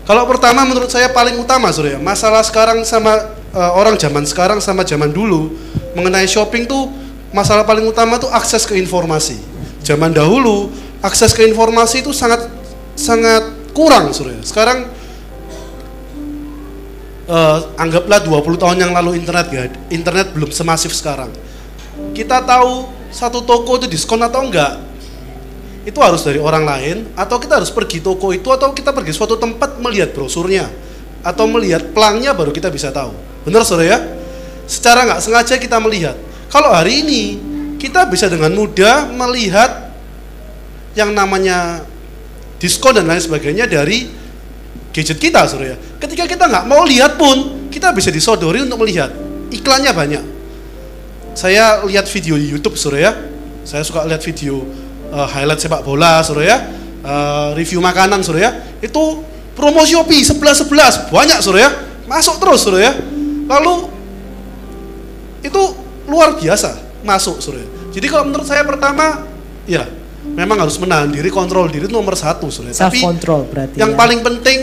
Kalau 0.05 0.23
pertama 0.29 0.63
menurut 0.63 0.87
saya 0.87 1.09
paling 1.09 1.35
utama 1.41 1.73
saudara 1.73 1.97
ya 1.97 1.99
masalah 1.99 2.45
sekarang 2.45 2.85
sama 2.85 3.35
eh, 3.51 3.71
orang 3.75 3.97
zaman 3.97 4.23
sekarang 4.23 4.61
sama 4.61 4.85
zaman 4.85 5.09
dulu 5.09 5.51
mengenai 5.97 6.29
shopping 6.29 6.69
tuh 6.69 6.87
masalah 7.33 7.67
paling 7.67 7.83
utama 7.83 8.21
tuh 8.21 8.29
akses 8.31 8.63
ke 8.63 8.77
informasi 8.77 9.35
zaman 9.81 10.13
dahulu 10.13 10.71
akses 11.01 11.33
ke 11.33 11.43
informasi 11.49 12.05
itu 12.05 12.13
sangat 12.15 12.47
sangat 12.95 13.43
kurang 13.75 14.15
saudara 14.15 14.39
ya. 14.39 14.43
sekarang 14.45 14.79
eh, 17.29 17.57
anggaplah 17.77 18.21
20 18.21 18.61
tahun 18.61 18.77
yang 18.79 18.91
lalu 18.93 19.17
internet 19.19 19.47
ya, 19.49 19.63
internet 19.89 20.31
belum 20.33 20.53
semasif 20.53 20.93
sekarang. 20.93 21.33
Kita 22.11 22.43
tahu 22.43 22.89
satu 23.09 23.43
toko 23.43 23.79
itu 23.79 23.87
diskon 23.87 24.21
atau 24.21 24.45
enggak, 24.45 24.77
itu 25.85 25.99
harus 26.01 26.25
dari 26.25 26.41
orang 26.41 26.65
lain, 26.65 26.97
atau 27.13 27.37
kita 27.37 27.61
harus 27.61 27.69
pergi 27.69 28.01
toko 28.01 28.33
itu, 28.33 28.49
atau 28.49 28.73
kita 28.73 28.89
pergi 28.89 29.13
suatu 29.13 29.37
tempat 29.37 29.77
melihat 29.77 30.11
brosurnya, 30.17 30.65
atau 31.21 31.45
melihat 31.45 31.93
pelangnya 31.93 32.33
baru 32.33 32.49
kita 32.49 32.73
bisa 32.73 32.89
tahu. 32.89 33.13
Benar 33.45 33.61
saudara 33.61 33.93
ya? 33.93 33.99
Secara 34.65 35.05
nggak 35.05 35.21
sengaja 35.21 35.55
kita 35.61 35.77
melihat. 35.77 36.17
Kalau 36.49 36.73
hari 36.73 37.05
ini 37.05 37.21
kita 37.77 38.09
bisa 38.09 38.25
dengan 38.25 38.49
mudah 38.57 39.13
melihat 39.13 39.93
yang 40.97 41.13
namanya 41.13 41.85
diskon 42.57 42.97
dan 42.97 43.05
lain 43.05 43.21
sebagainya 43.21 43.69
dari 43.69 44.09
gadget 44.89 45.21
kita 45.21 45.45
saudara 45.45 45.75
ya. 45.75 45.77
Ketika 46.01 46.25
kita 46.25 46.49
nggak 46.49 46.65
mau 46.65 46.81
lihat 46.81 47.13
pun, 47.13 47.69
kita 47.69 47.93
bisa 47.93 48.09
disodori 48.09 48.65
untuk 48.65 48.81
melihat. 48.81 49.13
Iklannya 49.53 49.93
banyak. 49.93 50.23
Saya 51.37 51.85
lihat 51.85 52.09
video 52.09 52.41
di 52.41 52.49
YouTube 52.49 52.73
saudara 52.73 53.11
ya. 53.11 53.13
Saya 53.67 53.85
suka 53.85 54.01
lihat 54.09 54.23
video 54.25 54.84
eh, 55.15 55.27
highlight 55.31 55.63
sepak 55.63 55.81
bola 55.81 56.19
saudara 56.19 56.45
ya. 56.45 56.57
Eh, 57.05 57.49
review 57.55 57.79
makanan 57.79 58.19
saudara 58.21 58.41
ya. 58.49 58.51
Itu 58.83 59.23
promo 59.55 59.81
Shopee 59.87 60.19
11 60.21 60.67
11 60.67 61.13
banyak 61.15 61.39
saudara 61.39 61.61
ya. 61.63 61.71
Masuk 62.05 62.35
terus 62.43 62.59
saudara 62.61 62.91
ya. 62.91 62.93
Lalu 63.47 63.73
itu 65.45 65.61
luar 66.11 66.35
biasa 66.35 67.01
masuk 67.05 67.39
saudara. 67.39 67.65
Jadi 67.95 68.05
kalau 68.11 68.27
menurut 68.27 68.43
saya 68.43 68.65
pertama 68.67 69.23
ya 69.63 69.87
memang 70.33 70.57
harus 70.65 70.75
menahan 70.81 71.07
diri, 71.13 71.29
kontrol 71.29 71.69
diri 71.69 71.85
itu 71.85 71.93
nomor 71.93 72.17
satu 72.17 72.49
saudara. 72.49 72.73
Self 72.75 72.91
Tapi 72.91 72.99
control 73.05 73.41
berarti. 73.47 73.77
yang 73.77 73.93
ya. 73.93 73.97
paling 73.97 74.19
penting 74.25 74.59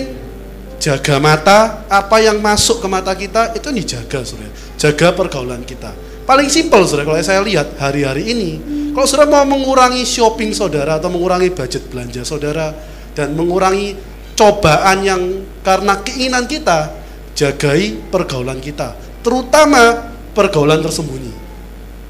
jaga 0.82 1.16
mata, 1.22 1.86
apa 1.86 2.18
yang 2.18 2.42
masuk 2.42 2.82
ke 2.82 2.88
mata 2.90 3.14
kita 3.14 3.54
itu 3.54 3.70
dijaga 3.70 4.26
saudara. 4.26 4.50
Jaga 4.74 5.14
pergaulan 5.14 5.62
kita. 5.62 5.94
Paling 6.32 6.48
simpel 6.48 6.88
saudara 6.88 7.12
kalau 7.12 7.20
saya 7.20 7.44
lihat 7.44 7.76
hari-hari 7.76 8.32
ini, 8.32 8.50
kalau 8.96 9.04
saudara 9.04 9.44
mau 9.44 9.44
mengurangi 9.52 10.00
shopping 10.00 10.56
saudara 10.56 10.96
atau 10.96 11.12
mengurangi 11.12 11.52
budget 11.52 11.92
belanja 11.92 12.24
saudara 12.24 12.72
dan 13.12 13.36
mengurangi 13.36 13.92
cobaan 14.32 15.04
yang 15.04 15.44
karena 15.60 16.00
keinginan 16.00 16.48
kita, 16.48 16.88
jagai 17.36 18.00
pergaulan 18.08 18.64
kita, 18.64 18.96
terutama 19.20 20.08
pergaulan 20.32 20.80
tersembunyi. 20.80 21.36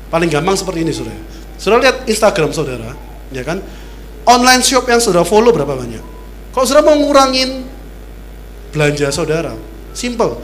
Paling 0.06 0.30
gampang 0.30 0.54
seperti 0.54 0.86
ini 0.86 0.94
saudara. 0.94 1.18
Saudara 1.58 1.90
lihat 1.90 1.96
Instagram 2.06 2.54
saudara, 2.54 2.94
ya 3.34 3.42
kan? 3.42 3.58
Online 4.30 4.62
shop 4.62 4.86
yang 4.86 5.02
saudara 5.02 5.26
follow 5.26 5.50
berapa 5.50 5.74
banyak? 5.74 6.04
Kalau 6.54 6.62
saudara 6.62 6.86
mau 6.86 6.94
ngurangin 6.94 7.66
belanja 8.70 9.10
saudara, 9.10 9.58
simple. 9.90 10.38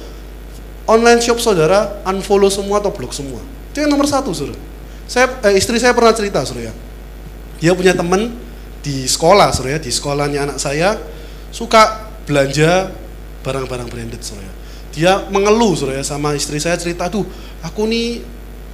Online 0.91 1.23
shop 1.23 1.39
saudara 1.39 2.03
unfollow 2.03 2.51
semua 2.51 2.83
atau 2.83 2.91
blok 2.91 3.15
semua. 3.15 3.39
Itu 3.79 3.87
yang 3.87 3.95
nomor 3.95 4.11
satu 4.11 4.35
saudara. 4.35 4.59
Saya 5.07 5.39
eh, 5.47 5.55
istri 5.55 5.79
saya 5.79 5.95
pernah 5.95 6.11
cerita 6.11 6.43
saudara. 6.43 6.67
ya. 6.67 6.75
Dia 7.63 7.79
punya 7.79 7.95
teman 7.95 8.35
di 8.83 9.07
sekolah 9.07 9.55
saudara, 9.55 9.79
ya, 9.79 9.81
di 9.87 9.95
sekolahnya 9.95 10.51
anak 10.51 10.59
saya 10.59 10.99
suka 11.55 12.11
belanja 12.27 12.91
barang-barang 13.47 13.87
branded 13.87 14.19
saudara. 14.19 14.51
Dia 14.91 15.31
mengeluh 15.31 15.79
saudara 15.79 16.03
ya, 16.03 16.05
sama 16.05 16.35
istri 16.35 16.59
saya 16.59 16.75
cerita, 16.75 17.07
tuh 17.07 17.23
aku 17.63 17.87
nih 17.87 18.19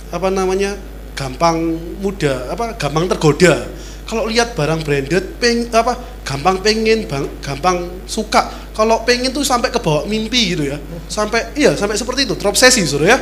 apa 0.09 0.33
namanya 0.33 0.73
gampang 1.13 1.77
muda 2.01 2.49
apa 2.49 2.81
gampang 2.81 3.05
tergoda 3.13 3.69
kalau 4.09 4.25
lihat 4.25 4.57
barang 4.57 4.81
branded 4.89 5.37
peng 5.37 5.69
apa 5.69 6.23
gampang 6.25 6.65
pengen 6.65 7.05
bang, 7.07 7.29
gampang 7.45 8.03
suka 8.09 8.73
kalau 8.73 9.05
pengen 9.05 9.31
tuh 9.31 9.45
sampai 9.47 9.69
ke 9.69 9.79
bawah 9.79 10.07
mimpi 10.09 10.55
gitu 10.57 10.65
ya 10.71 10.79
sampai 11.07 11.55
iya 11.55 11.77
sampai 11.77 11.95
seperti 11.95 12.27
itu 12.27 12.35
terobsesi 12.35 12.83
saudara 12.87 13.15
ya 13.15 13.19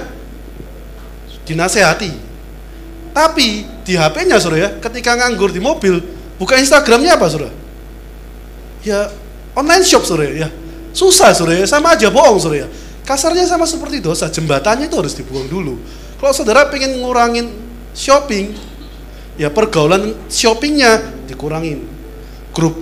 dinasehati. 1.47 2.13
Tapi 3.13 3.69
di 3.85 3.93
HP-nya 3.93 4.41
ya 4.57 4.69
ketika 4.81 5.19
nganggur 5.21 5.53
di 5.53 5.61
mobil 5.61 6.01
buka 6.41 6.57
Instagramnya 6.57 7.21
apa 7.21 7.27
saudara? 7.29 7.53
Ya 8.81 9.13
online 9.53 9.85
shop 9.85 10.09
saudara 10.09 10.33
ya. 10.33 10.49
Susah 10.97 11.37
saudara 11.37 11.61
ya. 11.61 11.67
Sama 11.69 11.93
aja 11.93 12.09
bohong 12.09 12.41
saudara 12.41 12.65
ya. 12.65 12.69
Kasarnya 13.03 13.45
sama 13.45 13.69
seperti 13.69 14.01
dosa 14.01 14.31
jembatannya 14.33 14.89
itu 14.89 14.97
harus 14.97 15.13
dibuang 15.13 15.45
dulu. 15.51 15.77
Kalau 16.23 16.33
saudara 16.33 16.71
pengen 16.71 17.03
ngurangin 17.03 17.51
shopping 17.93 18.55
ya 19.37 19.53
pergaulan 19.53 20.17
shoppingnya 20.33 21.03
dikurangin. 21.29 21.85
Grup 22.57 22.79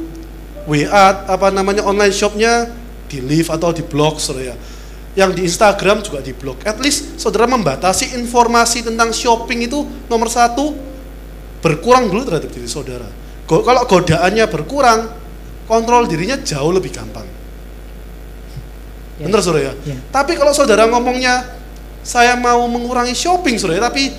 WA 0.70 1.26
apa 1.26 1.50
namanya 1.50 1.82
online 1.82 2.14
shopnya 2.14 2.70
di 3.10 3.18
leave 3.18 3.50
atau 3.50 3.74
di 3.74 3.82
blog 3.82 4.22
saudara 4.22 4.54
ya. 4.54 4.56
Yang 5.18 5.30
di 5.36 5.42
Instagram 5.50 6.06
juga 6.06 6.22
di 6.22 6.30
blog. 6.30 6.62
At 6.62 6.78
least 6.78 7.18
saudara 7.18 7.50
membatasi 7.50 8.14
informasi 8.14 8.86
tentang 8.86 9.10
shopping 9.10 9.66
itu 9.66 9.82
nomor 10.06 10.30
satu 10.30 10.70
berkurang 11.58 12.06
dulu 12.06 12.22
terhadap 12.30 12.50
diri 12.54 12.70
saudara. 12.70 13.10
Go- 13.44 13.66
kalau 13.66 13.82
godaannya 13.90 14.46
berkurang, 14.46 15.10
kontrol 15.66 16.06
dirinya 16.06 16.38
jauh 16.38 16.70
lebih 16.70 16.94
gampang. 16.94 17.26
Ya. 19.18 19.26
Bener 19.26 19.42
saudara 19.42 19.70
ya? 19.70 19.74
Ya. 19.82 19.98
Tapi 20.14 20.38
kalau 20.38 20.54
saudara 20.54 20.86
ngomongnya 20.86 21.42
saya 22.06 22.38
mau 22.38 22.64
mengurangi 22.70 23.12
shopping 23.12 23.58
saudara, 23.58 23.90
tapi 23.90 24.14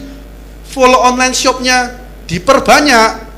follow 0.67 1.01
online 1.01 1.31
shopnya 1.31 2.03
diperbanyak, 2.27 3.30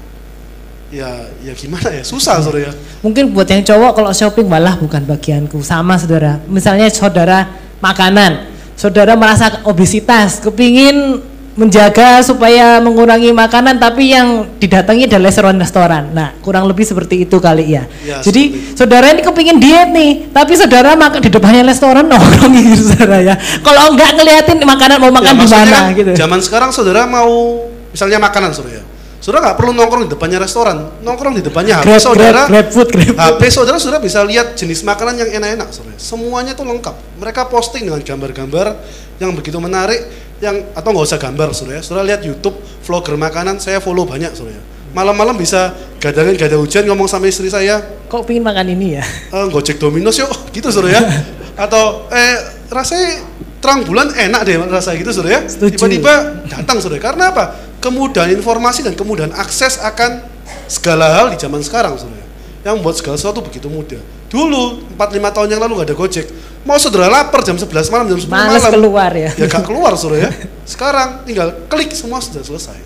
ya 0.93 1.09
ya 1.41 1.53
gimana 1.57 1.89
ya 1.89 2.05
susah 2.05 2.37
saudara 2.37 2.69
ya. 2.69 2.71
Mungkin 3.01 3.33
buat 3.33 3.49
yang 3.49 3.65
cowok 3.65 3.91
kalau 3.97 4.11
shopping 4.13 4.45
malah 4.45 4.77
bukan 4.77 5.01
bagianku 5.01 5.57
sama 5.65 5.97
saudara. 5.97 6.37
Misalnya 6.45 6.85
saudara 6.93 7.49
makanan, 7.81 8.53
saudara 8.77 9.17
merasa 9.17 9.65
obesitas, 9.65 10.37
kepingin 10.37 11.17
menjaga 11.53 12.17
supaya 12.25 12.81
mengurangi 12.81 13.29
makanan 13.29 13.77
tapi 13.77 14.09
yang 14.09 14.49
didatangi 14.57 15.05
adalah 15.05 15.29
restoran-restoran. 15.29 16.09
Nah, 16.09 16.33
kurang 16.41 16.65
lebih 16.65 16.81
seperti 16.81 17.29
itu 17.29 17.37
kali 17.37 17.77
ya. 17.77 17.85
Ya, 18.01 18.25
Jadi 18.25 18.73
saudara 18.73 19.13
ini 19.13 19.21
kepingin 19.21 19.61
diet 19.61 19.89
nih, 19.93 20.33
tapi 20.33 20.57
saudara 20.57 20.97
makan 20.97 21.21
di 21.21 21.29
depannya 21.29 21.61
restoran 21.65 22.05
nongkrong 22.13 22.53
gitu 22.57 22.93
saudara 22.93 23.21
ya. 23.21 23.35
Kalau 23.61 23.93
enggak 23.93 24.17
ngeliatin 24.17 24.57
makanan 24.65 24.97
mau 24.97 25.13
makan 25.13 25.33
Ya, 25.33 25.41
di 25.41 25.45
mana 25.49 25.69
kan 25.69 25.83
gitu. 25.93 26.11
Zaman 26.17 26.39
sekarang 26.41 26.69
saudara 26.73 27.05
mau 27.05 27.61
misalnya 27.93 28.17
makanan 28.17 28.49
saudara 28.53 28.81
ya. 28.81 28.83
Saudara 29.23 29.39
nggak 29.39 29.55
perlu 29.55 29.71
nongkrong 29.71 30.03
di 30.03 30.11
depannya 30.11 30.35
restoran, 30.35 30.99
nongkrong 30.99 31.39
di 31.39 31.43
depannya 31.47 31.79
HP 31.79 31.87
Grab, 31.87 32.03
saudara. 32.03 32.43
grab, 32.43 32.51
grab 32.51 32.67
food, 32.75 32.89
grab 32.91 33.07
food. 33.07 33.23
HP 33.23 33.41
saudara 33.55 33.77
sudah 33.79 34.03
bisa 34.03 34.19
lihat 34.27 34.59
jenis 34.59 34.83
makanan 34.83 35.15
yang 35.15 35.39
enak-enak 35.39 35.71
saudara. 35.71 35.95
Semuanya 35.95 36.51
tuh 36.51 36.67
lengkap. 36.67 37.23
Mereka 37.23 37.47
posting 37.47 37.87
dengan 37.87 38.03
gambar-gambar 38.03 38.75
yang 39.23 39.31
begitu 39.31 39.55
menarik, 39.63 40.03
yang 40.43 40.75
atau 40.75 40.91
nggak 40.91 41.07
usah 41.07 41.19
gambar 41.23 41.55
saudara. 41.55 41.79
Saudara 41.79 42.03
lihat 42.03 42.19
YouTube 42.27 42.59
vlogger 42.83 43.15
makanan, 43.15 43.63
saya 43.63 43.79
follow 43.79 44.03
banyak 44.03 44.35
saudara. 44.35 44.59
Malam-malam 44.91 45.39
bisa 45.39 45.71
gadangin 46.03 46.35
gak 46.35 46.51
ada 46.51 46.59
hujan 46.59 46.83
ngomong 46.83 47.07
sama 47.07 47.31
istri 47.31 47.47
saya, 47.47 47.79
Kok 48.11 48.27
pingin 48.27 48.43
makan 48.43 48.75
ini 48.75 48.99
ya? 48.99 49.03
eh, 49.07 49.45
gojek 49.47 49.79
Domino's 49.79 50.19
yuk, 50.19 50.29
gitu 50.55 50.67
saudara 50.67 50.99
ya. 50.99 51.01
Atau 51.63 52.11
eh 52.11 52.43
rasanya 52.67 53.23
terang 53.63 53.87
bulan 53.87 54.11
enak 54.11 54.41
deh 54.43 54.59
rasa 54.67 54.91
gitu 54.99 55.15
saudara 55.15 55.39
ya. 55.39 55.41
Tiba-tiba 55.47 56.43
datang 56.51 56.83
saudara. 56.83 56.99
Karena 56.99 57.31
apa? 57.31 57.71
Kemudahan 57.83 58.31
informasi 58.31 58.79
dan 58.87 58.95
kemudahan 58.95 59.35
akses 59.35 59.75
akan 59.83 60.23
segala 60.71 61.11
hal 61.19 61.35
di 61.35 61.37
zaman 61.37 61.59
sekarang 61.59 61.99
saudara. 61.99 62.23
Yang 62.63 62.73
membuat 62.79 62.95
segala 62.95 63.15
sesuatu 63.19 63.43
begitu 63.43 63.67
mudah. 63.67 63.99
Dulu 64.31 64.95
4-5 64.95 65.35
tahun 65.35 65.47
yang 65.51 65.61
lalu 65.67 65.83
nggak 65.83 65.87
ada 65.91 65.97
gojek. 65.99 66.27
Mau 66.63 66.79
saudara 66.79 67.11
lapar 67.11 67.43
jam 67.43 67.59
11 67.59 67.91
malam 67.91 68.07
jam 68.07 68.19
10 68.23 68.31
Males 68.31 68.63
malam. 68.63 68.71
keluar 68.79 69.11
ya. 69.11 69.29
Ya 69.35 69.45
gak 69.51 69.67
keluar 69.67 69.91
saudara 69.99 70.25
ya. 70.25 70.31
Sekarang 70.71 71.27
tinggal 71.27 71.67
klik 71.67 71.91
semua 71.91 72.23
sudah 72.23 72.39
selesai. 72.39 72.79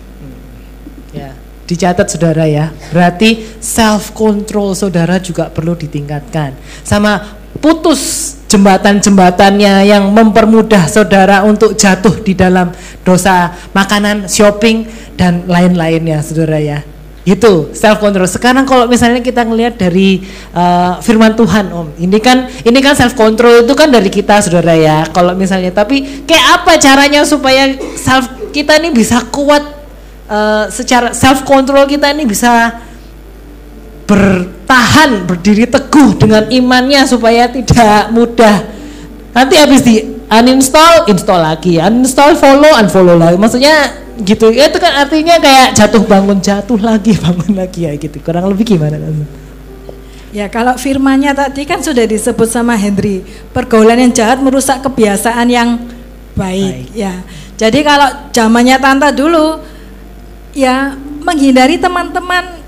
Ya, 1.14 1.32
dicatat 1.64 2.10
saudara 2.10 2.44
ya. 2.50 2.74
Berarti 2.90 3.46
self 3.62 4.12
control 4.12 4.74
saudara 4.74 5.22
juga 5.22 5.46
perlu 5.46 5.78
ditingkatkan. 5.78 6.58
Sama 6.82 7.38
putus 7.62 8.34
jembatan-jembatannya 8.48 9.84
yang 9.84 10.08
mempermudah 10.10 10.88
saudara 10.88 11.44
untuk 11.44 11.76
jatuh 11.76 12.16
di 12.24 12.32
dalam 12.32 12.72
dosa 13.04 13.52
makanan, 13.76 14.26
shopping 14.26 14.88
dan 15.14 15.44
lain-lainnya 15.44 16.24
saudara 16.24 16.56
ya. 16.56 16.80
Itu 17.28 17.76
self 17.76 18.00
control. 18.00 18.24
Sekarang 18.24 18.64
kalau 18.64 18.88
misalnya 18.88 19.20
kita 19.20 19.44
ngelihat 19.44 19.76
dari 19.76 20.24
uh, 20.56 20.96
firman 21.04 21.36
Tuhan 21.36 21.68
Om, 21.68 21.88
ini 22.00 22.18
kan 22.24 22.48
ini 22.64 22.80
kan 22.80 22.96
self 22.96 23.12
control 23.12 23.68
itu 23.68 23.74
kan 23.76 23.92
dari 23.92 24.08
kita 24.08 24.40
saudara 24.40 24.72
ya. 24.72 25.04
Kalau 25.12 25.36
misalnya 25.36 25.68
tapi 25.68 26.24
kayak 26.24 26.64
apa 26.64 26.80
caranya 26.80 27.28
supaya 27.28 27.76
self 28.00 28.32
kita 28.48 28.80
ini 28.80 28.96
bisa 28.96 29.28
kuat 29.28 29.60
eh, 30.24 30.64
secara 30.72 31.12
self 31.12 31.44
control 31.44 31.84
kita 31.84 32.16
ini 32.16 32.24
bisa 32.24 32.80
bertahan 34.08 35.28
berdiri 35.28 35.68
teguh 35.68 36.16
dengan 36.16 36.48
imannya 36.48 37.04
supaya 37.04 37.44
tidak 37.52 38.08
mudah 38.08 38.64
nanti 39.36 39.54
habis 39.60 39.84
di 39.84 40.00
uninstall 40.32 41.04
install 41.12 41.44
lagi 41.44 41.76
uninstall 41.76 42.32
follow 42.40 42.72
unfollow 42.80 43.20
lagi 43.20 43.36
maksudnya 43.36 43.92
gitu 44.24 44.48
itu 44.48 44.78
kan 44.80 45.04
artinya 45.04 45.36
kayak 45.36 45.76
jatuh 45.76 46.02
bangun 46.02 46.40
jatuh 46.40 46.80
lagi 46.80 47.14
bangun 47.24 47.52
lagi 47.52 47.84
ya 47.84 47.92
gitu 48.00 48.16
kurang 48.24 48.48
lebih 48.48 48.74
gimana? 48.74 48.96
Ya 50.28 50.44
kalau 50.52 50.76
firmannya 50.76 51.32
tadi 51.32 51.64
kan 51.64 51.80
sudah 51.80 52.04
disebut 52.04 52.44
sama 52.52 52.76
Henry, 52.76 53.24
pergaulan 53.56 53.96
yang 53.96 54.12
jahat 54.12 54.36
merusak 54.44 54.84
kebiasaan 54.84 55.48
yang 55.48 55.80
baik. 56.36 56.92
Baik. 56.92 56.92
Ya, 56.92 57.24
jadi 57.56 57.80
kalau 57.80 58.28
zamannya 58.28 58.76
Tante 58.76 59.08
dulu, 59.16 59.64
ya 60.52 60.92
menghindari 61.24 61.80
teman-teman 61.80 62.60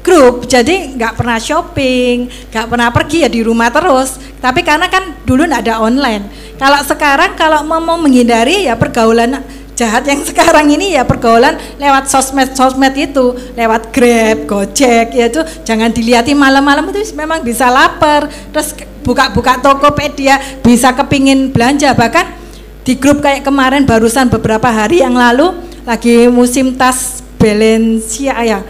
segrup, 0.00 0.48
jadi 0.48 0.96
nggak 0.96 1.20
pernah 1.20 1.36
shopping, 1.36 2.24
nggak 2.48 2.66
pernah 2.72 2.88
pergi 2.88 3.28
ya 3.28 3.28
di 3.28 3.44
rumah 3.44 3.68
terus. 3.68 4.16
Tapi 4.40 4.64
karena 4.64 4.88
kan 4.88 5.20
dulu 5.28 5.44
nggak 5.44 5.62
ada 5.68 5.84
online. 5.84 6.56
Kalau 6.56 6.80
sekarang 6.80 7.36
kalau 7.36 7.60
mau 7.68 8.00
menghindari 8.00 8.64
ya 8.64 8.80
pergaulan 8.80 9.44
jahat 9.76 10.04
yang 10.08 10.20
sekarang 10.28 10.72
ini 10.72 10.96
ya 10.96 11.04
pergaulan 11.04 11.56
lewat 11.76 12.08
sosmed 12.08 12.52
sosmed 12.56 12.96
itu 12.96 13.32
lewat 13.56 13.92
grab 13.92 14.44
gojek 14.44 15.16
ya 15.16 15.28
itu 15.28 15.40
jangan 15.64 15.88
dilihatin 15.88 16.36
malam-malam 16.36 16.92
itu 16.92 17.16
memang 17.16 17.40
bisa 17.40 17.72
lapar 17.72 18.28
terus 18.52 18.76
buka-buka 19.00 19.56
tokopedia 19.64 20.36
bisa 20.60 20.92
kepingin 20.92 21.48
belanja 21.48 21.96
bahkan 21.96 22.28
di 22.84 22.96
grup 23.00 23.24
kayak 23.24 23.40
kemarin 23.40 23.88
barusan 23.88 24.28
beberapa 24.28 24.68
hari 24.68 25.00
yang 25.00 25.16
lalu 25.16 25.56
lagi 25.88 26.28
musim 26.28 26.76
tas 26.76 27.24
Balencia 27.40 28.36
ya 28.44 28.60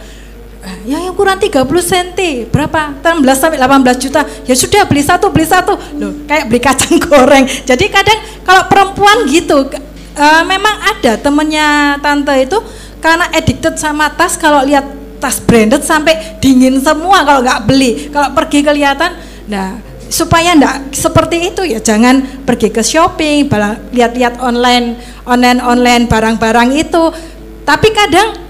Eh, 0.61 0.93
yang 0.93 1.09
ukuran 1.09 1.41
30 1.41 1.65
cm 1.65 2.53
berapa? 2.53 2.93
16 3.01 3.41
sampai 3.41 3.57
18 3.57 3.97
juta. 3.97 4.21
Ya 4.45 4.53
sudah 4.53 4.85
beli 4.85 5.01
satu 5.01 5.33
beli 5.33 5.49
satu. 5.49 5.73
Loh 5.97 6.13
kayak 6.29 6.53
beli 6.53 6.61
kacang 6.61 7.01
goreng. 7.09 7.49
Jadi 7.49 7.89
kadang 7.89 8.21
kalau 8.45 8.69
perempuan 8.69 9.25
gitu 9.25 9.73
eh, 10.21 10.43
memang 10.45 10.77
ada 10.85 11.17
temennya 11.17 11.97
tante 12.05 12.35
itu 12.45 12.61
karena 13.01 13.33
addicted 13.33 13.81
sama 13.81 14.13
tas 14.13 14.37
kalau 14.37 14.61
lihat 14.61 14.85
tas 15.17 15.41
branded 15.41 15.81
sampai 15.81 16.37
dingin 16.45 16.77
semua 16.77 17.25
kalau 17.25 17.41
nggak 17.41 17.61
beli. 17.65 18.13
Kalau 18.13 18.37
pergi 18.37 18.61
kelihatan 18.61 19.17
nah 19.49 19.81
supaya 20.13 20.53
ndak 20.53 20.93
seperti 20.93 21.55
itu 21.55 21.63
ya 21.65 21.81
jangan 21.81 22.45
pergi 22.45 22.69
ke 22.69 22.85
shopping 22.85 23.49
lihat-lihat 23.97 24.45
online 24.45 25.01
online 25.25 25.65
online 25.65 26.05
barang-barang 26.05 26.77
itu. 26.77 27.09
Tapi 27.65 27.89
kadang 27.97 28.50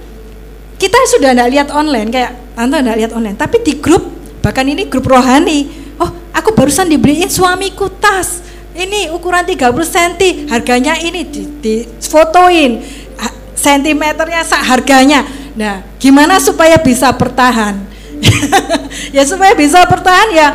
kita 0.80 0.96
sudah 1.12 1.36
tidak 1.36 1.48
lihat 1.52 1.68
online 1.76 2.08
kayak 2.08 2.56
tante 2.56 2.80
tidak 2.80 2.96
lihat 2.96 3.12
online. 3.12 3.36
Tapi 3.36 3.60
di 3.60 3.76
grup 3.76 4.00
bahkan 4.40 4.64
ini 4.64 4.88
grup 4.88 5.04
rohani. 5.12 5.68
Oh 6.00 6.08
aku 6.32 6.56
barusan 6.56 6.88
dibeliin 6.88 7.28
suamiku 7.28 7.92
tas. 7.92 8.40
Ini 8.72 9.12
ukuran 9.12 9.44
30 9.44 9.76
cm 9.76 10.46
harganya 10.48 10.96
ini 10.96 11.26
di, 11.26 11.42
difotoin 11.60 12.80
ha- 13.20 13.36
sentimeternya 13.52 14.40
harganya. 14.64 15.20
Nah 15.52 15.84
gimana 16.00 16.40
supaya 16.40 16.80
bisa 16.80 17.12
bertahan? 17.12 17.76
Ya 19.10 19.26
supaya 19.26 19.58
bisa 19.58 19.82
bertahan 19.90 20.28
ya 20.30 20.48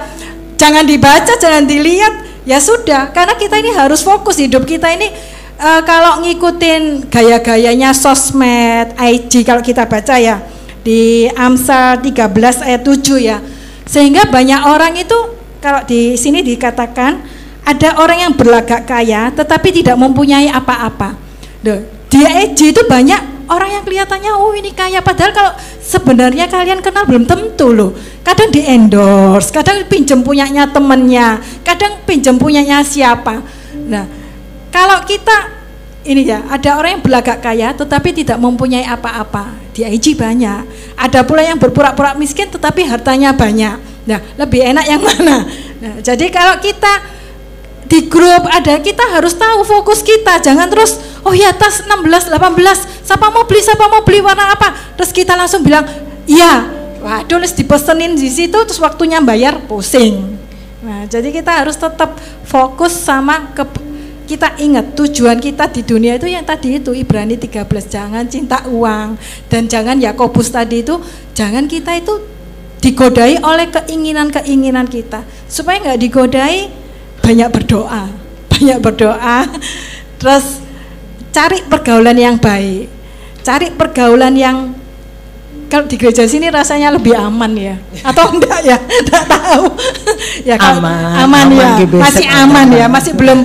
jangan 0.57 0.87
dibaca 0.87 1.37
jangan 1.37 1.69
dilihat. 1.69 2.25
Ya 2.45 2.61
sudah 2.61 3.09
karena 3.09 3.33
kita 3.37 3.57
ini 3.57 3.73
harus 3.73 4.05
fokus 4.05 4.37
hidup 4.37 4.69
kita 4.69 4.85
ini 4.93 5.09
eh, 5.59 5.81
kalau 5.87 6.23
ngikutin 6.23 7.07
gaya-gayanya 7.07 7.95
sosmed 7.95 8.95
IG 8.99 9.43
kalau 9.47 9.63
kita 9.63 9.87
baca 9.87 10.15
ya 10.19 10.43
di 10.85 11.25
Amsal 11.33 11.97
13 12.05 12.61
ayat 12.61 12.81
7 12.85 13.17
ya. 13.17 13.41
Sehingga 13.89 14.29
banyak 14.29 14.61
orang 14.69 14.93
itu 14.93 15.17
kalau 15.57 15.81
di 15.89 16.13
sini 16.13 16.45
dikatakan 16.45 17.25
ada 17.65 17.97
orang 17.97 18.29
yang 18.29 18.33
berlagak 18.37 18.85
kaya 18.85 19.33
tetapi 19.33 19.81
tidak 19.81 19.97
mempunyai 19.97 20.53
apa-apa. 20.53 21.17
Di 22.05 22.21
IG 22.21 22.77
itu 22.77 22.85
banyak 22.85 23.49
orang 23.49 23.81
yang 23.81 23.83
kelihatannya 23.83 24.31
oh 24.37 24.53
ini 24.53 24.69
kaya. 24.77 25.01
Padahal 25.01 25.33
kalau 25.33 25.51
sebenarnya 25.81 26.45
kalian 26.45 26.85
kenal 26.85 27.09
belum 27.09 27.25
tentu 27.25 27.73
loh. 27.73 27.97
Kadang 28.21 28.53
di 28.53 28.61
endorse 28.61 29.49
kadang 29.49 29.81
pinjam 29.89 30.21
punyanya 30.21 30.69
temennya 30.69 31.41
kadang 31.65 31.97
pinjam 32.05 32.37
punyanya 32.37 32.85
siapa. 32.85 33.41
Nah 33.89 34.24
kalau 34.75 34.99
kita 35.07 35.55
ini 36.03 36.27
ya 36.27 36.43
ada 36.51 36.75
orang 36.75 36.99
yang 36.99 37.03
berlagak 37.07 37.39
kaya 37.39 37.71
tetapi 37.71 38.11
tidak 38.11 38.35
mempunyai 38.43 38.83
apa-apa 38.83 39.55
di 39.71 39.87
IG 39.87 40.19
banyak. 40.19 40.67
Ada 40.99 41.23
pula 41.23 41.47
yang 41.47 41.55
berpura-pura 41.55 42.11
miskin 42.19 42.51
tetapi 42.51 42.83
hartanya 42.83 43.31
banyak. 43.31 43.79
Nah 44.03 44.19
lebih 44.35 44.67
enak 44.67 44.85
yang 44.85 44.99
mana? 44.99 45.47
Nah, 45.79 45.95
jadi 46.03 46.27
kalau 46.27 46.59
kita 46.59 46.91
di 47.87 48.11
grup 48.11 48.43
ada 48.51 48.77
kita 48.83 49.15
harus 49.15 49.33
tahu 49.39 49.63
fokus 49.63 50.03
kita. 50.03 50.43
Jangan 50.43 50.67
terus 50.67 50.99
oh 51.23 51.31
ya 51.31 51.55
tas 51.55 51.81
16 51.87 52.29
18 52.35 52.35
siapa 53.01 53.31
mau 53.31 53.47
beli 53.47 53.63
siapa 53.63 53.87
mau 53.87 54.03
beli 54.03 54.19
warna 54.19 54.53
apa? 54.59 54.75
Terus 54.99 55.15
kita 55.15 55.39
langsung 55.39 55.63
bilang 55.63 55.87
iya. 56.27 56.83
Waduh 56.99 57.37
les 57.37 57.53
dipesenin 57.53 58.17
di 58.17 58.27
situ 58.27 58.57
terus 58.65 58.81
waktunya 58.81 59.23
bayar 59.23 59.61
pusing. 59.69 60.35
Nah, 60.85 61.05
jadi 61.09 61.33
kita 61.33 61.65
harus 61.65 61.77
tetap 61.77 62.17
fokus 62.45 62.93
sama 62.93 63.53
ke 63.57 63.65
kita 64.25 64.57
ingat 64.57 64.97
tujuan 64.97 65.37
kita 65.37 65.69
di 65.69 65.85
dunia 65.85 66.17
itu 66.17 66.25
yang 66.25 66.43
tadi 66.43 66.81
itu 66.81 66.91
Ibrani 66.91 67.37
13 67.37 67.65
jangan 67.85 68.25
cinta 68.25 68.65
uang. 68.67 69.15
Dan 69.47 69.69
jangan 69.69 70.01
Yakobus 70.01 70.49
tadi 70.49 70.81
itu 70.81 70.97
jangan 71.37 71.69
kita 71.69 71.95
itu 71.95 72.19
digodai 72.81 73.39
oleh 73.39 73.69
keinginan-keinginan 73.69 74.89
kita. 74.89 75.21
Supaya 75.45 75.79
nggak 75.79 75.99
digodai 76.01 76.69
banyak 77.21 77.49
berdoa 77.53 78.09
banyak 78.51 78.77
berdoa. 78.81 79.47
Terus 80.17 80.59
cari 81.31 81.61
pergaulan 81.63 82.17
yang 82.17 82.35
baik 82.41 82.95
cari 83.45 83.69
pergaulan 83.69 84.33
yang 84.33 84.73
kalau 85.69 85.85
di 85.85 85.97
gereja 86.01 86.25
sini 86.25 86.49
rasanya 86.49 86.89
lebih 86.93 87.13
aman 87.13 87.53
ya? 87.53 87.75
Atau 88.01 88.33
enggak 88.33 88.61
ya? 88.65 88.77
Enggak 89.01 89.25
tahu. 89.29 89.65
Ya 90.45 90.61
kalau 90.61 90.77
Aman, 90.77 91.25
aman, 91.25 91.45
aman, 91.49 91.57
ya 91.57 91.69
masih 91.89 92.27
aman. 92.29 92.43
aman 92.45 92.67
ya 92.69 92.85
masih 92.85 93.13
belum 93.17 93.39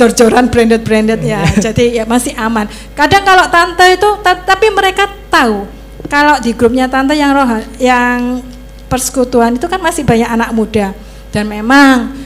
jor-joran 0.00 0.48
branded-branded 0.48 1.20
ya. 1.20 1.44
Jadi 1.68 2.00
ya 2.00 2.08
masih 2.08 2.32
aman. 2.40 2.64
Kadang 2.96 3.20
kalau 3.20 3.44
tante 3.52 3.84
itu 3.92 4.08
ta- 4.24 4.40
tapi 4.40 4.72
mereka 4.72 5.04
tahu. 5.28 5.68
Kalau 6.08 6.40
di 6.40 6.56
grupnya 6.56 6.88
tante 6.88 7.12
yang 7.12 7.36
roh 7.36 7.60
yang 7.76 8.40
persekutuan 8.88 9.60
itu 9.60 9.68
kan 9.68 9.78
masih 9.84 10.08
banyak 10.08 10.26
anak 10.26 10.56
muda. 10.56 10.96
Dan 11.28 11.46
memang 11.52 12.16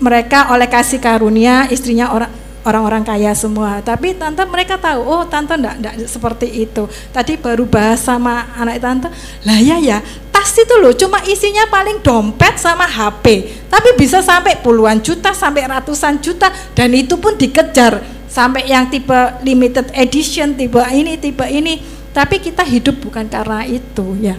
mereka 0.00 0.50
oleh 0.56 0.66
kasih 0.66 0.98
karunia 0.98 1.68
istrinya 1.68 2.10
orang 2.16 2.32
orang-orang 2.66 3.06
kaya 3.06 3.30
semua. 3.38 3.78
Tapi 3.80 4.18
tante 4.18 4.42
mereka 4.44 4.74
tahu 4.74 5.06
oh 5.06 5.22
tante 5.30 5.54
enggak, 5.54 5.78
enggak 5.78 5.94
seperti 6.10 6.66
itu. 6.66 6.90
Tadi 7.14 7.38
baru 7.38 7.62
bahas 7.64 8.02
sama 8.02 8.50
anak 8.58 8.82
tante 8.82 9.08
lah 9.46 9.58
ya 9.62 9.78
ya 9.78 10.02
tas 10.34 10.52
itu 10.52 10.74
loh 10.76 10.92
cuma 10.92 11.16
isinya 11.24 11.64
paling 11.72 12.04
dompet 12.04 12.60
sama 12.60 12.84
HP 12.84 13.48
tapi 13.72 13.96
bisa 13.96 14.20
sampai 14.20 14.60
puluhan 14.60 15.00
juta 15.00 15.32
sampai 15.32 15.64
ratusan 15.64 16.20
juta 16.20 16.50
dan 16.74 16.90
itu 16.92 17.14
pun 17.16 17.38
dikejar. 17.38 18.02
Sampai 18.26 18.68
yang 18.68 18.90
tipe 18.92 19.16
limited 19.46 19.88
edition 19.96 20.52
tipe 20.58 20.76
ini 20.92 21.16
tipe 21.16 21.46
ini. 21.46 21.80
Tapi 22.12 22.40
kita 22.40 22.64
hidup 22.64 23.00
bukan 23.00 23.28
karena 23.28 23.64
itu 23.64 24.16
ya. 24.20 24.36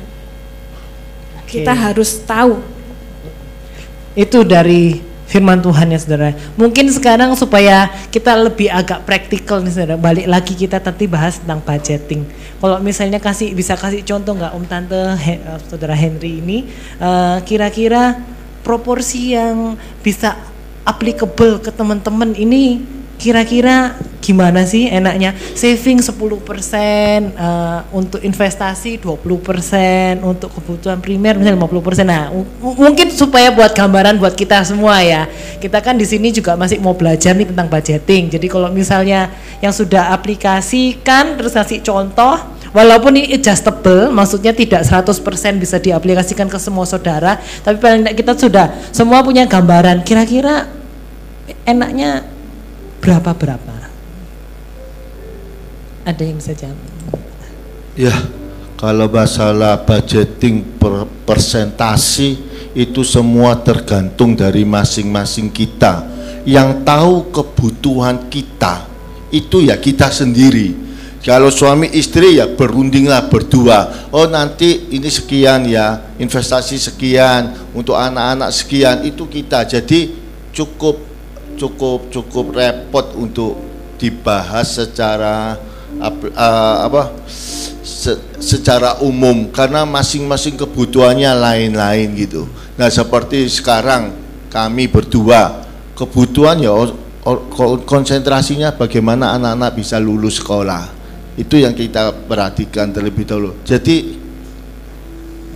Oke. 1.48 1.64
kita 1.64 1.72
harus 1.72 2.20
tahu. 2.28 2.60
Itu 4.12 4.44
dari 4.44 5.00
firman 5.28 5.60
Tuhan 5.60 5.92
ya 5.92 6.00
saudara. 6.00 6.32
Mungkin 6.56 6.88
sekarang 6.90 7.36
supaya 7.36 7.92
kita 8.10 8.34
lebih 8.40 8.72
agak 8.72 9.04
praktikal 9.04 9.60
nih 9.60 9.72
saudara. 9.76 9.96
Balik 10.00 10.26
lagi 10.26 10.54
kita 10.56 10.80
tadi 10.80 11.06
bahas 11.06 11.38
tentang 11.38 11.60
budgeting. 11.62 12.24
Kalau 12.58 12.82
misalnya 12.82 13.22
kasih 13.22 13.54
bisa 13.54 13.78
kasih 13.78 14.02
contoh 14.02 14.34
nggak 14.34 14.56
Om 14.56 14.66
Tante 14.66 15.02
He- 15.22 15.38
eh, 15.38 15.60
saudara 15.68 15.94
Henry 15.94 16.42
ini 16.42 16.66
eh, 16.98 17.38
kira-kira 17.46 18.18
proporsi 18.66 19.38
yang 19.38 19.78
bisa 20.02 20.34
applicable 20.88 21.60
ke 21.62 21.70
teman-teman 21.70 22.34
ini 22.34 22.97
kira-kira 23.18 23.98
gimana 24.22 24.64
sih 24.64 24.88
enaknya? 24.88 25.34
Saving 25.58 26.00
10% 26.00 26.14
eh, 26.14 27.80
untuk 27.92 28.22
investasi 28.22 29.02
20% 29.02 30.22
untuk 30.22 30.54
kebutuhan 30.54 31.02
primer 31.02 31.36
misalnya 31.38 31.58
50% 31.58 32.06
nah 32.06 32.30
mungkin 32.62 33.10
supaya 33.10 33.50
buat 33.50 33.74
gambaran 33.74 34.22
buat 34.22 34.38
kita 34.38 34.64
semua 34.64 35.02
ya. 35.02 35.26
Kita 35.58 35.82
kan 35.82 35.98
di 35.98 36.06
sini 36.06 36.30
juga 36.30 36.54
masih 36.54 36.78
mau 36.78 36.94
belajar 36.94 37.34
nih 37.34 37.50
tentang 37.50 37.68
budgeting. 37.68 38.30
Jadi 38.32 38.48
kalau 38.48 38.70
misalnya 38.70 39.34
yang 39.60 39.74
sudah 39.74 40.14
aplikasikan 40.14 41.36
terus 41.36 41.58
kasih 41.58 41.82
contoh 41.82 42.58
walaupun 42.78 43.18
ini 43.18 43.34
adjustable 43.34 44.14
maksudnya 44.14 44.54
tidak 44.54 44.86
100% 44.86 45.18
bisa 45.58 45.82
diaplikasikan 45.82 46.46
ke 46.46 46.62
semua 46.62 46.86
saudara 46.86 47.42
tapi 47.66 47.82
paling 47.82 48.06
tidak 48.06 48.16
kita 48.22 48.34
sudah 48.38 48.66
semua 48.94 49.26
punya 49.26 49.50
gambaran 49.50 50.06
kira-kira 50.06 50.70
enaknya 51.66 52.37
berapa 53.04 53.32
berapa 53.34 53.76
ada 56.08 56.24
yang 56.24 56.40
bisa 56.40 56.56
jawab 56.56 56.98
Ya, 57.98 58.14
kalau 58.78 59.10
masalah 59.10 59.82
budgeting 59.82 60.62
per 60.78 61.10
persentasi 61.26 62.38
itu 62.78 63.02
semua 63.02 63.58
tergantung 63.58 64.38
dari 64.38 64.62
masing-masing 64.70 65.50
kita. 65.50 66.06
Yang 66.46 66.86
tahu 66.86 67.34
kebutuhan 67.34 68.30
kita 68.30 68.86
itu 69.34 69.66
ya 69.66 69.82
kita 69.82 70.14
sendiri. 70.14 70.78
Kalau 71.26 71.50
suami 71.50 71.90
istri 71.98 72.38
ya 72.38 72.46
berundinglah 72.46 73.34
berdua. 73.34 74.14
Oh 74.14 74.30
nanti 74.30 74.94
ini 74.94 75.10
sekian 75.10 75.66
ya, 75.66 76.14
investasi 76.22 76.78
sekian 76.78 77.74
untuk 77.74 77.98
anak-anak 77.98 78.54
sekian 78.54 79.10
itu 79.10 79.26
kita. 79.26 79.66
Jadi 79.66 80.14
cukup 80.54 81.02
cukup 81.58 82.14
cukup 82.14 82.54
repot 82.54 83.18
untuk 83.18 83.58
dibahas 83.98 84.78
secara 84.78 85.58
eh, 85.98 86.78
apa 86.86 87.18
se- 87.84 88.22
secara 88.38 89.02
umum 89.02 89.50
karena 89.50 89.84
masing-masing 89.84 90.56
kebutuhannya 90.56 91.34
lain-lain 91.34 92.14
gitu. 92.16 92.46
Nah 92.78 92.88
seperti 92.94 93.50
sekarang 93.50 94.14
kami 94.54 94.88
berdua 94.88 95.66
kebutuhan 95.98 96.62
ya 96.62 96.72
konsentrasinya 97.84 98.72
bagaimana 98.72 99.36
anak-anak 99.36 99.76
bisa 99.76 100.00
lulus 100.00 100.40
sekolah 100.40 100.88
itu 101.36 101.60
yang 101.60 101.74
kita 101.76 102.14
perhatikan 102.30 102.94
terlebih 102.94 103.26
dahulu. 103.26 103.58
Jadi 103.66 104.18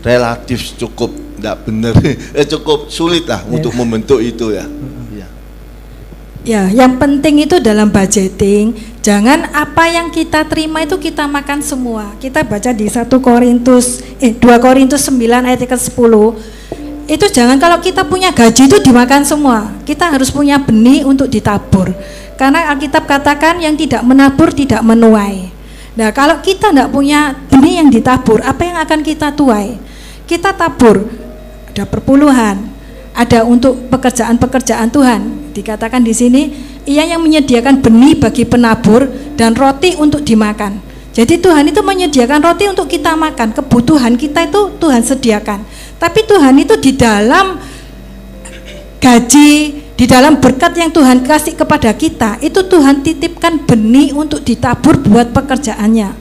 relatif 0.01 0.77
cukup 0.81 1.13
tidak 1.37 1.57
benar 1.65 1.93
eh, 2.37 2.45
cukup 2.45 2.89
sulit 2.89 3.25
lah 3.29 3.45
untuk 3.45 3.73
membentuk 3.77 4.17
itu 4.21 4.53
ya. 4.53 4.65
Ya. 6.41 6.65
Ya, 6.69 6.85
yang 6.85 6.97
penting 6.97 7.45
itu 7.45 7.61
dalam 7.61 7.93
budgeting, 7.93 8.73
jangan 9.05 9.45
apa 9.53 9.85
yang 9.93 10.09
kita 10.09 10.41
terima 10.49 10.81
itu 10.81 10.97
kita 10.97 11.29
makan 11.29 11.61
semua. 11.61 12.17
Kita 12.17 12.41
baca 12.41 12.73
di 12.73 12.89
1 12.89 13.05
Korintus 13.21 14.01
eh 14.17 14.33
2 14.33 14.41
Korintus 14.57 15.05
9 15.05 15.21
ayat 15.45 15.61
ke-10. 15.69 16.13
Itu 17.05 17.25
jangan 17.29 17.61
kalau 17.61 17.77
kita 17.77 18.07
punya 18.09 18.33
gaji 18.33 18.65
itu 18.65 18.77
dimakan 18.81 19.21
semua. 19.21 19.69
Kita 19.85 20.09
harus 20.09 20.33
punya 20.33 20.57
benih 20.57 21.05
untuk 21.05 21.29
ditabur. 21.29 21.93
Karena 22.39 22.73
Alkitab 22.73 23.05
katakan 23.05 23.61
yang 23.61 23.77
tidak 23.77 24.01
menabur 24.01 24.49
tidak 24.49 24.81
menuai. 24.81 25.51
Nah, 25.93 26.09
kalau 26.15 26.39
kita 26.39 26.71
tidak 26.71 26.89
punya 26.89 27.35
benih 27.51 27.83
yang 27.83 27.89
ditabur, 27.91 28.39
apa 28.41 28.63
yang 28.63 28.79
akan 28.79 29.03
kita 29.03 29.35
tuai? 29.35 29.75
Kita 30.25 30.55
tabur 30.55 31.03
ada 31.71 31.83
perpuluhan, 31.83 32.70
ada 33.11 33.43
untuk 33.43 33.91
pekerjaan-pekerjaan 33.91 34.87
Tuhan. 34.91 35.21
Dikatakan 35.51 36.01
di 36.01 36.13
sini, 36.15 36.41
ia 36.87 37.03
yang 37.03 37.21
menyediakan 37.21 37.83
benih 37.83 38.15
bagi 38.17 38.47
penabur 38.47 39.07
dan 39.35 39.53
roti 39.53 39.95
untuk 39.99 40.23
dimakan. 40.23 40.79
Jadi 41.11 41.43
Tuhan 41.43 41.67
itu 41.67 41.83
menyediakan 41.83 42.39
roti 42.39 42.71
untuk 42.71 42.87
kita 42.87 43.19
makan, 43.19 43.51
kebutuhan 43.51 44.15
kita 44.15 44.47
itu 44.47 44.79
Tuhan 44.79 45.03
sediakan. 45.03 45.59
Tapi 45.99 46.23
Tuhan 46.23 46.55
itu 46.55 46.79
di 46.79 46.95
dalam 46.95 47.59
gaji, 49.03 49.51
di 49.99 50.05
dalam 50.07 50.39
berkat 50.39 50.71
yang 50.79 50.87
Tuhan 50.87 51.19
kasih 51.19 51.59
kepada 51.59 51.91
kita, 51.91 52.39
itu 52.39 52.63
Tuhan 52.63 53.03
titipkan 53.03 53.59
benih 53.67 54.15
untuk 54.15 54.39
ditabur 54.39 55.03
buat 55.03 55.35
pekerjaannya. 55.35 56.15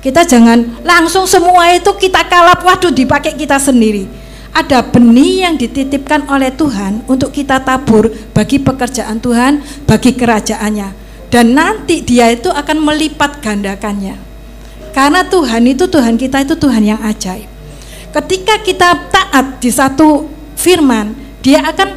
Kita 0.00 0.24
jangan 0.24 0.80
langsung 0.82 1.28
semua 1.28 1.68
itu 1.76 1.92
kita 2.00 2.24
kalap, 2.24 2.64
waduh 2.64 2.90
dipakai 2.90 3.36
kita 3.36 3.60
sendiri. 3.60 4.21
Ada 4.52 4.84
benih 4.84 5.48
yang 5.48 5.54
dititipkan 5.56 6.28
oleh 6.28 6.52
Tuhan 6.52 7.08
untuk 7.08 7.32
kita 7.32 7.64
tabur 7.64 8.12
bagi 8.36 8.60
pekerjaan 8.60 9.16
Tuhan, 9.16 9.64
bagi 9.88 10.12
kerajaannya. 10.12 10.88
Dan 11.32 11.56
nanti 11.56 12.04
dia 12.04 12.28
itu 12.28 12.52
akan 12.52 12.84
melipat 12.84 13.40
gandakannya. 13.40 14.20
Karena 14.92 15.24
Tuhan 15.24 15.64
itu 15.64 15.88
Tuhan 15.88 16.20
kita 16.20 16.44
itu 16.44 16.52
Tuhan 16.52 16.84
yang 16.84 17.00
ajaib. 17.00 17.48
Ketika 18.12 18.60
kita 18.60 19.08
taat 19.08 19.56
di 19.56 19.72
satu 19.72 20.28
firman, 20.52 21.16
dia 21.40 21.64
akan 21.64 21.96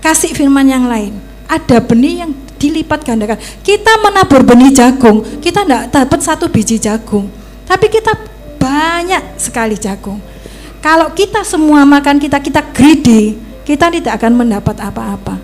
kasih 0.00 0.32
firman 0.32 0.64
yang 0.64 0.88
lain. 0.88 1.12
Ada 1.44 1.84
benih 1.84 2.24
yang 2.24 2.32
dilipat 2.56 3.04
gandakan. 3.04 3.36
Kita 3.60 4.00
menabur 4.00 4.40
benih 4.48 4.72
jagung, 4.72 5.20
kita 5.44 5.68
tidak 5.68 5.92
dapat 5.92 6.20
satu 6.24 6.48
biji 6.48 6.80
jagung, 6.80 7.28
tapi 7.68 7.92
kita 7.92 8.16
banyak 8.56 9.36
sekali 9.36 9.76
jagung. 9.76 10.18
Kalau 10.84 11.10
kita 11.12 11.42
semua 11.42 11.82
makan 11.82 12.20
kita 12.22 12.38
kita 12.38 12.62
greedy, 12.70 13.34
kita 13.66 13.90
tidak 13.90 14.22
akan 14.22 14.32
mendapat 14.46 14.76
apa-apa. 14.78 15.36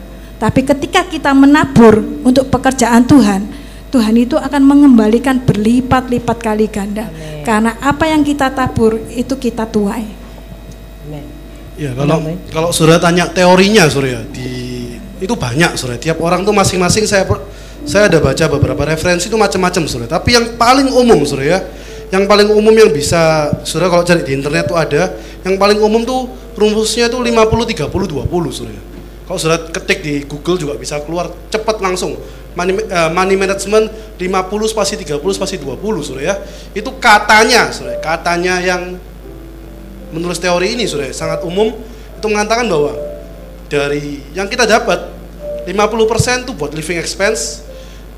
Tapi 0.43 0.61
ketika 0.67 1.07
kita 1.07 1.31
menabur 1.35 2.03
untuk 2.27 2.51
pekerjaan 2.51 3.07
Tuhan, 3.07 3.47
Tuhan 3.93 4.15
itu 4.17 4.35
akan 4.41 4.63
mengembalikan 4.65 5.39
berlipat-lipat 5.45 6.39
kali 6.41 6.67
ganda. 6.67 7.07
Karena 7.45 7.77
apa 7.79 8.09
yang 8.09 8.25
kita 8.25 8.49
tabur 8.51 8.97
itu 9.13 9.37
kita 9.37 9.69
tuai. 9.69 10.09
Ya 11.77 11.93
kalau 11.93 12.23
kalau 12.49 12.71
sudah 12.73 12.97
tanya 12.97 13.29
teorinya 13.29 13.85
Surya 13.91 14.25
di 14.33 14.51
itu 15.21 15.35
banyak 15.37 15.77
Surya. 15.77 16.01
Tiap 16.01 16.19
orang 16.25 16.43
tuh 16.43 16.57
masing-masing 16.57 17.05
saya 17.05 17.29
saya 17.85 18.09
ada 18.09 18.19
baca 18.23 18.45
beberapa 18.49 18.83
referensi 18.87 19.29
itu 19.29 19.37
macam-macam 19.37 19.83
Surya. 19.85 20.09
Tapi 20.09 20.41
yang 20.41 20.45
paling 20.57 20.89
umum 20.89 21.23
Surya 21.29 21.61
yang 22.13 22.29
paling 22.29 22.53
umum 22.53 22.77
yang 22.77 22.93
bisa 22.93 23.49
saudara 23.65 23.89
kalau 23.89 24.05
cari 24.05 24.21
di 24.21 24.37
internet 24.37 24.69
tuh 24.69 24.77
ada. 24.77 25.17
Yang 25.49 25.57
paling 25.57 25.81
umum 25.81 26.05
tuh 26.05 26.29
rumusnya 26.61 27.09
tuh 27.09 27.25
50 27.25 27.33
30 27.33 27.89
20 27.89 28.29
saudara. 28.53 28.81
Kalau 29.25 29.39
saudara 29.41 29.65
ketik 29.73 30.05
di 30.05 30.15
Google 30.29 30.61
juga 30.61 30.77
bisa 30.77 31.01
keluar 31.01 31.33
cepat 31.49 31.81
langsung. 31.81 32.21
Money, 32.53 32.85
uh, 32.85 33.09
money 33.09 33.33
management 33.33 33.89
50 34.21 34.29
spasi 34.69 35.01
30 35.01 35.25
spasi 35.33 35.57
20 35.57 36.05
saudara 36.05 36.23
ya. 36.23 36.35
Itu 36.77 37.01
katanya 37.01 37.73
saudara 37.73 37.97
katanya 37.97 38.61
yang 38.61 39.01
menulis 40.13 40.37
teori 40.37 40.77
ini 40.77 40.85
saudara 40.85 41.09
sangat 41.17 41.41
umum 41.49 41.73
itu 41.73 42.27
mengatakan 42.29 42.69
bahwa 42.69 42.93
dari 43.73 44.21
yang 44.37 44.53
kita 44.53 44.69
dapat 44.69 45.09
50% 45.65 46.45
tuh 46.45 46.53
buat 46.53 46.77
living 46.77 47.01
expense 47.01 47.65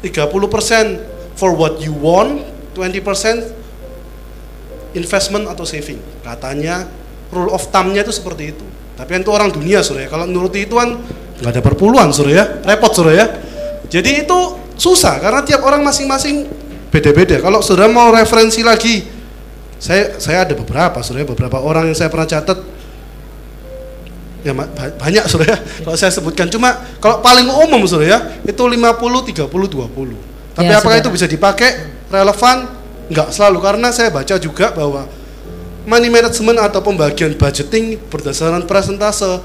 30% 0.02 1.38
for 1.38 1.54
what 1.54 1.78
you 1.78 1.94
want 1.94 2.42
20% 2.74 3.63
investment 4.94 5.50
atau 5.50 5.66
saving. 5.66 5.98
Katanya 6.22 6.86
rule 7.34 7.50
of 7.50 7.68
thumb-nya 7.68 8.06
itu 8.06 8.14
seperti 8.14 8.54
itu. 8.54 8.64
Tapi 8.94 9.18
itu 9.18 9.30
orang 9.34 9.50
dunia 9.50 9.82
suruh 9.82 10.02
ya. 10.02 10.08
Kalau 10.08 10.24
menurut 10.30 10.54
itu 10.54 10.74
kan 10.78 11.02
nggak 11.42 11.50
ada 11.50 11.62
perpuluhan 11.62 12.14
suruh 12.14 12.30
ya, 12.30 12.62
repot 12.62 12.94
suruh 12.94 13.14
ya. 13.14 13.26
Jadi 13.90 14.26
itu 14.26 14.38
susah 14.78 15.18
karena 15.18 15.42
tiap 15.42 15.66
orang 15.66 15.82
masing-masing 15.82 16.46
beda-beda. 16.94 17.42
Kalau 17.42 17.58
sudah 17.58 17.90
mau 17.90 18.14
referensi 18.14 18.62
lagi, 18.62 19.02
saya 19.82 20.16
saya 20.22 20.46
ada 20.46 20.54
beberapa 20.54 21.02
suruh 21.02 21.20
ya, 21.22 21.26
beberapa 21.26 21.58
orang 21.58 21.90
yang 21.90 21.96
saya 21.98 22.08
pernah 22.08 22.30
catat 22.30 22.58
ya 24.44 24.52
banyak 25.00 25.24
suruh 25.24 25.48
ya 25.48 25.56
kalau 25.56 25.96
saya 25.96 26.12
sebutkan 26.12 26.52
cuma 26.52 26.76
kalau 27.00 27.24
paling 27.24 27.48
umum 27.48 27.80
suruh 27.88 28.04
ya 28.04 28.20
itu 28.44 28.60
50 28.60 28.76
30 28.76 29.48
20 29.48 29.48
tapi 30.54 30.68
ya, 30.68 30.78
apakah 30.78 31.00
itu 31.00 31.08
bisa 31.08 31.24
dipakai 31.24 31.96
relevan 32.12 32.68
Enggak 33.08 33.28
selalu 33.36 33.58
karena 33.60 33.88
saya 33.92 34.08
baca 34.08 34.34
juga 34.40 34.72
bahwa 34.72 35.04
money 35.84 36.08
management 36.08 36.58
atau 36.60 36.80
pembagian 36.80 37.36
budgeting 37.36 38.00
berdasarkan 38.08 38.64
presentase 38.64 39.40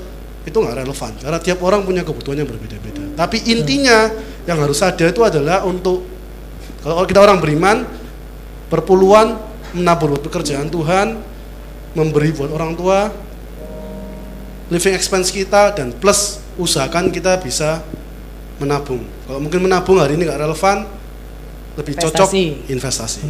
itu 0.47 0.55
nggak 0.55 0.87
relevan 0.87 1.11
karena 1.19 1.39
tiap 1.43 1.59
orang 1.61 1.83
punya 1.83 2.01
kebutuhan 2.07 2.39
yang 2.39 2.49
berbeda-beda. 2.49 3.03
Tapi 3.19 3.43
intinya 3.51 4.07
yang 4.47 4.57
harus 4.63 4.79
ada 4.79 5.03
itu 5.03 5.19
adalah 5.21 5.67
untuk 5.67 6.07
kalau 6.79 7.03
kita 7.03 7.19
orang 7.19 7.43
beriman 7.43 7.83
perpuluhan 8.71 9.35
menabur 9.75 10.15
buat 10.15 10.23
pekerjaan 10.23 10.71
Tuhan, 10.71 11.19
memberi 11.93 12.31
buat 12.31 12.49
orang 12.55 12.73
tua, 12.79 13.11
living 14.71 14.95
expense 14.95 15.29
kita 15.29 15.75
dan 15.75 15.91
plus 15.91 16.39
usahakan 16.55 17.11
kita 17.11 17.35
bisa 17.43 17.83
menabung. 18.63 19.03
Kalau 19.27 19.39
mungkin 19.43 19.67
menabung 19.67 19.99
hari 19.99 20.15
ini 20.15 20.23
nggak 20.23 20.39
relevan, 20.39 20.87
lebih 21.79 21.95
investasi. 21.95 22.43
cocok 22.51 22.69
investasi. 22.69 23.21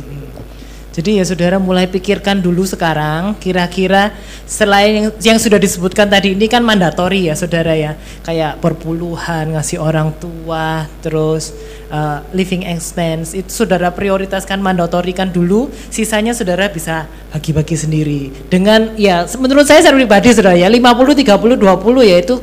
Jadi 0.90 1.16
ya 1.16 1.24
saudara 1.24 1.62
mulai 1.62 1.86
pikirkan 1.86 2.42
dulu 2.42 2.66
sekarang 2.66 3.38
kira-kira 3.38 4.10
selain 4.50 4.92
yang, 5.00 5.08
yang 5.22 5.38
sudah 5.38 5.56
disebutkan 5.62 6.10
tadi 6.10 6.34
ini 6.34 6.50
kan 6.50 6.60
mandatori 6.60 7.30
ya 7.30 7.38
saudara 7.40 7.78
ya. 7.78 7.94
Kayak 8.26 8.58
perpuluhan 8.58 9.54
ngasih 9.54 9.78
orang 9.78 10.12
tua 10.18 10.92
terus 11.06 11.54
uh, 11.88 12.26
living 12.34 12.66
expense 12.66 13.38
itu 13.38 13.48
saudara 13.48 13.94
prioritaskan 13.94 14.60
mandatori 14.60 15.14
kan 15.14 15.30
dulu. 15.30 15.70
Sisanya 15.94 16.34
saudara 16.34 16.68
bisa 16.68 17.06
bagi-bagi 17.32 17.78
sendiri. 17.78 18.22
Dengan 18.50 18.98
ya 18.98 19.30
menurut 19.38 19.70
saya 19.70 19.86
secara 19.86 19.96
pribadi 19.96 20.34
saudara 20.34 20.58
ya 20.58 20.68
50 20.68 21.22
30 21.22 21.54
20 21.54 22.12
ya 22.12 22.18
itu 22.18 22.36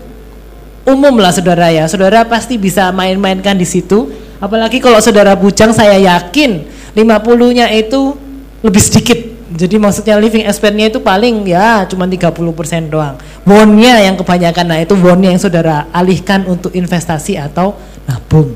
umum 0.86 1.18
lah 1.18 1.34
saudara 1.34 1.68
ya. 1.74 1.90
Saudara 1.90 2.22
pasti 2.24 2.56
bisa 2.56 2.94
main-mainkan 2.94 3.58
di 3.58 3.66
situ 3.66 4.25
Apalagi 4.36 4.78
kalau 4.82 5.00
saudara 5.00 5.32
bujang 5.32 5.72
saya 5.72 5.96
yakin 5.96 6.68
50-nya 6.92 7.72
itu 7.72 8.16
lebih 8.64 8.82
sedikit. 8.82 9.18
Jadi 9.56 9.80
maksudnya 9.80 10.20
living 10.20 10.44
expense-nya 10.44 10.92
itu 10.92 11.00
paling 11.00 11.48
ya 11.48 11.88
cuma 11.88 12.04
30% 12.04 12.92
doang. 12.92 13.16
Wonnya 13.48 14.04
yang 14.04 14.18
kebanyakan 14.20 14.64
nah 14.68 14.78
itu 14.82 14.92
wonnya 14.98 15.32
yang 15.32 15.40
saudara 15.40 15.88
alihkan 15.94 16.44
untuk 16.44 16.74
investasi 16.76 17.40
atau 17.40 17.72
nabung. 18.04 18.52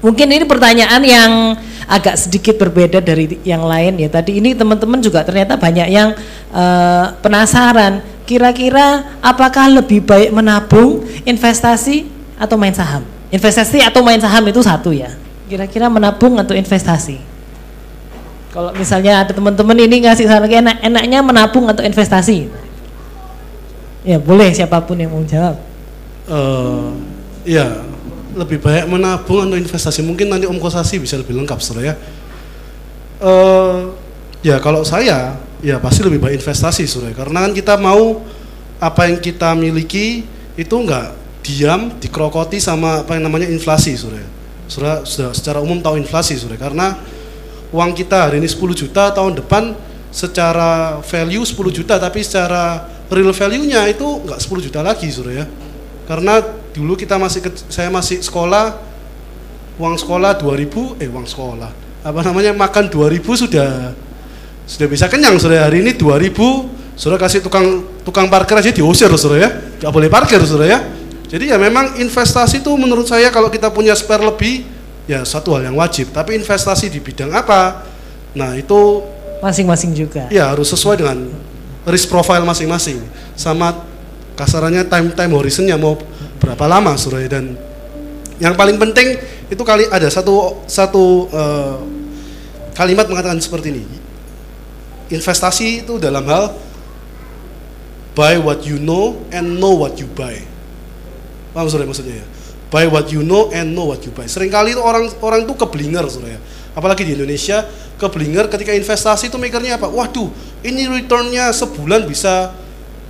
Mungkin 0.00 0.32
ini 0.32 0.48
pertanyaan 0.48 1.02
yang 1.04 1.32
agak 1.84 2.16
sedikit 2.16 2.56
berbeda 2.56 3.04
dari 3.04 3.36
yang 3.44 3.60
lain 3.60 4.00
ya. 4.00 4.08
Tadi 4.08 4.40
ini 4.40 4.56
teman-teman 4.56 5.02
juga 5.04 5.20
ternyata 5.20 5.60
banyak 5.60 5.88
yang 5.92 6.16
uh, 6.54 7.12
penasaran. 7.20 8.00
Kira-kira 8.24 9.18
apakah 9.20 9.68
lebih 9.68 10.06
baik 10.06 10.30
menabung, 10.32 11.04
investasi 11.26 12.08
atau 12.40 12.56
main 12.56 12.72
saham? 12.72 13.19
Investasi 13.30 13.78
atau 13.86 14.02
main 14.02 14.18
saham 14.18 14.42
itu 14.50 14.58
satu 14.58 14.90
ya. 14.90 15.14
Kira-kira 15.46 15.86
menabung 15.86 16.34
atau 16.38 16.54
investasi? 16.54 17.18
Kalau 18.50 18.74
misalnya 18.74 19.22
ada 19.22 19.30
teman-teman 19.30 19.78
ini 19.78 20.02
ngasih 20.02 20.26
saran 20.26 20.50
enak, 20.50 20.82
enaknya 20.82 21.22
menabung 21.22 21.70
atau 21.70 21.86
investasi? 21.86 22.50
Ya 24.02 24.18
boleh 24.18 24.50
siapa 24.50 24.82
pun 24.82 24.98
yang 24.98 25.14
mau 25.14 25.22
jawab. 25.22 25.62
Uh, 26.26 26.90
ya 27.46 27.86
lebih 28.34 28.58
baik 28.58 28.90
menabung 28.90 29.46
atau 29.46 29.54
investasi. 29.54 30.02
Mungkin 30.02 30.26
nanti 30.26 30.50
Om 30.50 30.58
Kosasi 30.58 30.98
bisa 30.98 31.14
lebih 31.14 31.38
lengkap, 31.38 31.58
saudara 31.62 31.94
ya. 31.94 31.96
Uh, 33.22 33.94
ya 34.42 34.58
kalau 34.58 34.82
saya 34.82 35.38
ya 35.62 35.78
pasti 35.78 36.02
lebih 36.02 36.18
baik 36.18 36.42
investasi, 36.42 36.90
saudara. 36.90 37.14
Karena 37.14 37.46
kan 37.46 37.52
kita 37.54 37.78
mau 37.78 38.26
apa 38.82 39.06
yang 39.06 39.22
kita 39.22 39.54
miliki 39.54 40.26
itu 40.58 40.74
enggak 40.74 41.14
diam 41.40 41.96
dikrokoti 41.96 42.60
sama 42.60 43.04
apa 43.04 43.16
yang 43.16 43.28
namanya 43.28 43.48
inflasi 43.48 43.96
sudah 43.96 44.20
sudah 44.70 45.02
sudah 45.02 45.30
secara 45.34 45.58
umum 45.58 45.80
tahu 45.80 45.98
inflasi 45.98 46.36
sudah 46.36 46.54
karena 46.60 46.94
uang 47.74 47.90
kita 47.96 48.28
hari 48.28 48.38
ini 48.38 48.48
10 48.48 48.60
juta 48.76 49.10
tahun 49.10 49.40
depan 49.40 49.74
secara 50.10 51.00
value 51.02 51.42
10 51.42 51.56
juta 51.72 51.94
tapi 51.96 52.20
secara 52.22 52.86
real 53.10 53.34
value-nya 53.34 53.88
itu 53.90 54.06
enggak 54.26 54.38
10 54.38 54.66
juta 54.70 54.80
lagi 54.84 55.08
sudah 55.10 55.32
ya 55.42 55.46
karena 56.10 56.42
dulu 56.74 56.98
kita 56.98 57.18
masih 57.18 57.38
saya 57.70 57.86
masih 57.86 58.18
sekolah 58.18 58.78
uang 59.78 59.96
sekolah 59.96 60.36
2000 60.36 61.00
eh 61.00 61.08
uang 61.08 61.26
sekolah. 61.26 61.70
Apa 62.04 62.20
namanya 62.26 62.52
makan 62.52 62.92
2000 62.92 63.22
sudah 63.46 63.70
sudah 64.68 64.86
bisa 64.86 65.06
kenyang 65.06 65.38
sudah 65.40 65.70
hari 65.70 65.86
ini 65.86 65.96
2000 65.96 66.98
sudah 66.98 67.16
kasih 67.16 67.40
tukang 67.40 67.86
tukang 68.04 68.28
parkir 68.28 68.58
aja 68.58 68.74
diusir 68.74 69.08
ya. 69.38 69.48
Nggak 69.80 69.92
boleh 69.94 70.10
parkir 70.12 70.42
sudah 70.44 70.66
ya 70.68 70.78
jadi 71.30 71.54
ya 71.54 71.56
memang 71.62 71.94
investasi 71.94 72.58
itu 72.58 72.74
menurut 72.74 73.06
saya 73.06 73.30
kalau 73.30 73.46
kita 73.46 73.70
punya 73.70 73.94
spare 73.94 74.26
lebih 74.26 74.66
ya 75.06 75.22
satu 75.22 75.54
hal 75.54 75.70
yang 75.70 75.78
wajib. 75.78 76.10
Tapi 76.10 76.34
investasi 76.34 76.90
di 76.90 76.98
bidang 76.98 77.30
apa? 77.30 77.86
Nah 78.34 78.58
itu 78.58 79.06
masing-masing 79.38 79.94
juga. 79.94 80.26
Ya 80.34 80.50
harus 80.50 80.74
sesuai 80.74 80.98
dengan 80.98 81.30
risk 81.86 82.10
profile 82.10 82.42
masing-masing. 82.42 82.98
Sama 83.38 83.78
kasarannya 84.34 84.82
time 84.90 85.14
time 85.14 85.32
horizonnya 85.38 85.78
mau 85.78 85.94
berapa 86.42 86.66
lama 86.66 86.98
Suraya 86.98 87.30
dan 87.30 87.54
yang 88.42 88.58
paling 88.58 88.74
penting 88.82 89.14
itu 89.46 89.62
kali 89.62 89.86
ada 89.86 90.10
satu 90.10 90.66
satu 90.66 91.30
uh, 91.30 91.78
kalimat 92.74 93.06
mengatakan 93.06 93.38
seperti 93.38 93.70
ini. 93.70 93.86
Investasi 95.14 95.86
itu 95.86 95.94
dalam 96.02 96.26
hal 96.26 96.58
buy 98.18 98.34
what 98.42 98.66
you 98.66 98.82
know 98.82 99.14
and 99.30 99.62
know 99.62 99.78
what 99.78 99.94
you 99.94 100.10
buy. 100.10 100.50
Paham 101.50 101.66
saudara 101.66 101.86
maksudnya 101.90 102.22
ya? 102.22 102.26
Buy 102.70 102.86
what 102.86 103.10
you 103.10 103.26
know 103.26 103.50
and 103.50 103.74
know 103.74 103.90
what 103.90 103.98
you 104.06 104.14
buy. 104.14 104.30
Seringkali 104.30 104.78
itu 104.78 104.82
orang 104.82 105.10
orang 105.20 105.42
itu 105.42 105.54
keblinger 105.58 106.06
saudara 106.06 106.38
ya. 106.38 106.40
Apalagi 106.70 107.02
di 107.02 107.18
Indonesia, 107.18 107.66
keblinger 107.98 108.46
ketika 108.46 108.70
investasi 108.70 109.26
itu 109.26 109.36
mikirnya 109.36 109.74
apa? 109.74 109.90
Waduh, 109.90 110.30
ini 110.62 110.86
returnnya 110.86 111.50
sebulan 111.50 112.06
bisa 112.06 112.54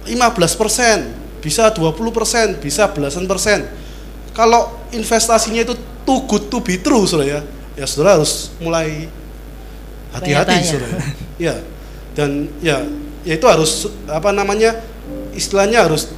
15%, 0.09 1.45
bisa 1.45 1.69
20%, 1.69 2.57
bisa 2.57 2.89
belasan 2.89 3.29
persen. 3.29 3.69
Kalau 4.33 4.73
investasinya 4.97 5.61
itu 5.61 5.77
too 6.09 6.25
good 6.25 6.49
to 6.49 6.65
be 6.65 6.81
true 6.81 7.05
saudara 7.05 7.29
ya, 7.29 7.41
ya 7.77 7.85
saudara 7.85 8.17
harus 8.17 8.49
mulai 8.65 9.13
hati-hati 10.17 10.57
saudara. 10.65 10.97
Ya, 11.37 11.57
dan 12.17 12.49
ya, 12.65 12.85
ya 13.25 13.35
itu 13.37 13.47
harus 13.49 13.89
apa 14.09 14.33
namanya 14.33 14.81
istilahnya 15.37 15.85
harus 15.85 16.09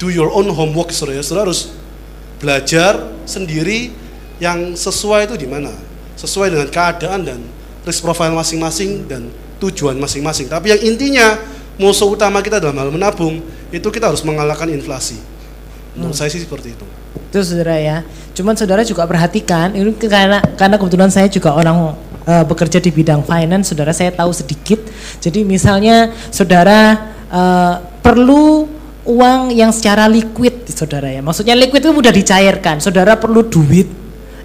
do 0.00 0.08
your 0.08 0.32
own 0.32 0.48
homework 0.48 0.88
saudara 0.90 1.20
ya. 1.20 1.22
Saudara 1.22 1.52
harus 1.52 1.76
belajar 2.40 3.12
sendiri 3.28 3.92
yang 4.40 4.72
sesuai 4.72 5.28
itu 5.28 5.36
di 5.36 5.46
mana. 5.46 5.70
Sesuai 6.16 6.56
dengan 6.56 6.68
keadaan 6.72 7.20
dan 7.28 7.40
risk 7.84 8.00
profile 8.00 8.32
masing-masing 8.32 9.04
dan 9.04 9.28
tujuan 9.60 10.00
masing-masing. 10.00 10.48
Tapi 10.48 10.72
yang 10.72 10.80
intinya 10.80 11.36
musuh 11.76 12.08
utama 12.08 12.40
kita 12.40 12.56
dalam 12.56 12.80
hal 12.80 12.88
menabung 12.88 13.44
itu 13.68 13.88
kita 13.92 14.08
harus 14.08 14.24
mengalahkan 14.24 14.72
inflasi. 14.72 15.20
Menurut 15.92 16.16
hmm. 16.16 16.20
saya 16.24 16.32
sih 16.32 16.40
seperti 16.40 16.72
itu. 16.72 16.86
Itu 17.28 17.38
saudara 17.44 17.76
ya. 17.76 18.02
Cuman 18.32 18.56
saudara 18.56 18.80
juga 18.88 19.04
perhatikan 19.04 19.76
ini 19.76 19.92
karena 20.00 20.40
karena 20.56 20.80
kebetulan 20.80 21.12
saya 21.12 21.28
juga 21.28 21.52
orang 21.52 21.92
uh, 22.24 22.44
bekerja 22.48 22.80
di 22.80 22.88
bidang 22.88 23.20
finance, 23.26 23.74
saudara 23.74 23.92
saya 23.92 24.14
tahu 24.14 24.32
sedikit. 24.32 24.80
Jadi 25.20 25.44
misalnya 25.44 26.14
saudara 26.32 27.10
uh, 27.28 27.74
perlu 28.00 28.69
uang 29.04 29.52
yang 29.54 29.72
secara 29.72 30.04
liquid 30.06 30.68
saudara 30.68 31.08
ya 31.08 31.24
maksudnya 31.24 31.56
liquid 31.56 31.80
itu 31.80 31.92
mudah 31.92 32.12
dicairkan 32.12 32.78
saudara 32.84 33.16
perlu 33.16 33.44
duit 33.46 33.88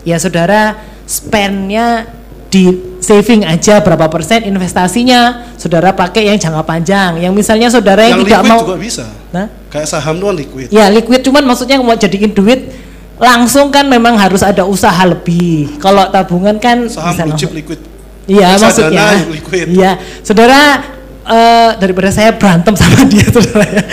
ya 0.07 0.15
saudara 0.15 0.79
spendnya 1.03 2.07
di 2.47 2.95
saving 3.03 3.43
aja 3.43 3.83
berapa 3.83 4.07
persen 4.07 4.47
investasinya 4.47 5.51
saudara 5.59 5.91
pakai 5.91 6.31
yang 6.31 6.39
jangka 6.39 6.63
panjang 6.63 7.19
yang 7.19 7.35
misalnya 7.35 7.67
saudara 7.67 8.07
yang, 8.07 8.23
yang 8.23 8.31
tidak 8.31 8.41
mau 8.47 8.63
juga 8.63 8.79
bisa. 8.79 9.05
Nah? 9.35 9.51
Kayak 9.67 9.87
saham 9.91 10.23
kan 10.23 10.31
liquid. 10.31 10.71
ya 10.71 10.87
liquid 10.87 11.19
cuman 11.19 11.43
maksudnya 11.43 11.75
mau 11.83 11.91
jadiin 11.93 12.31
duit 12.31 12.71
langsung 13.19 13.71
kan 13.71 13.87
memang 13.91 14.15
harus 14.15 14.39
ada 14.39 14.63
usaha 14.63 15.03
lebih 15.03 15.79
kalau 15.83 16.07
tabungan 16.07 16.55
kan 16.55 16.87
Saham 16.87 17.27
bisa 17.35 17.51
liquid. 17.51 17.79
Iya 18.25 18.57
maksudnya. 18.57 19.21
Iya, 19.69 19.91
saudara 20.25 20.81
eh, 21.25 21.69
daripada 21.81 22.09
saya 22.13 22.31
berantem 22.37 22.73
sama 22.77 23.03
dia 23.09 23.25
saudara 23.35 23.65
ya. 23.65 23.83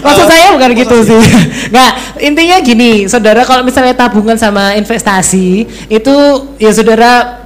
Maksud 0.00 0.26
saya 0.26 0.46
bukan 0.56 0.70
gitu 0.72 0.96
sih? 1.04 1.20
sih. 1.20 1.42
Nggak, 1.70 1.92
intinya 2.24 2.56
gini, 2.64 2.92
saudara 3.06 3.44
kalau 3.44 3.62
misalnya 3.62 3.94
tabungan 3.94 4.36
sama 4.40 4.72
investasi 4.74 5.68
itu 5.92 6.14
ya 6.56 6.70
saudara 6.72 7.44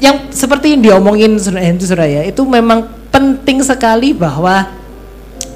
yang 0.00 0.32
seperti 0.32 0.78
yang 0.78 0.80
diomongin 0.80 1.36
saudara 1.36 1.66
itu 1.66 1.84
saudara 1.84 2.08
ya, 2.08 2.22
itu 2.24 2.42
memang 2.46 2.88
penting 3.10 3.60
sekali 3.60 4.14
bahwa 4.14 4.70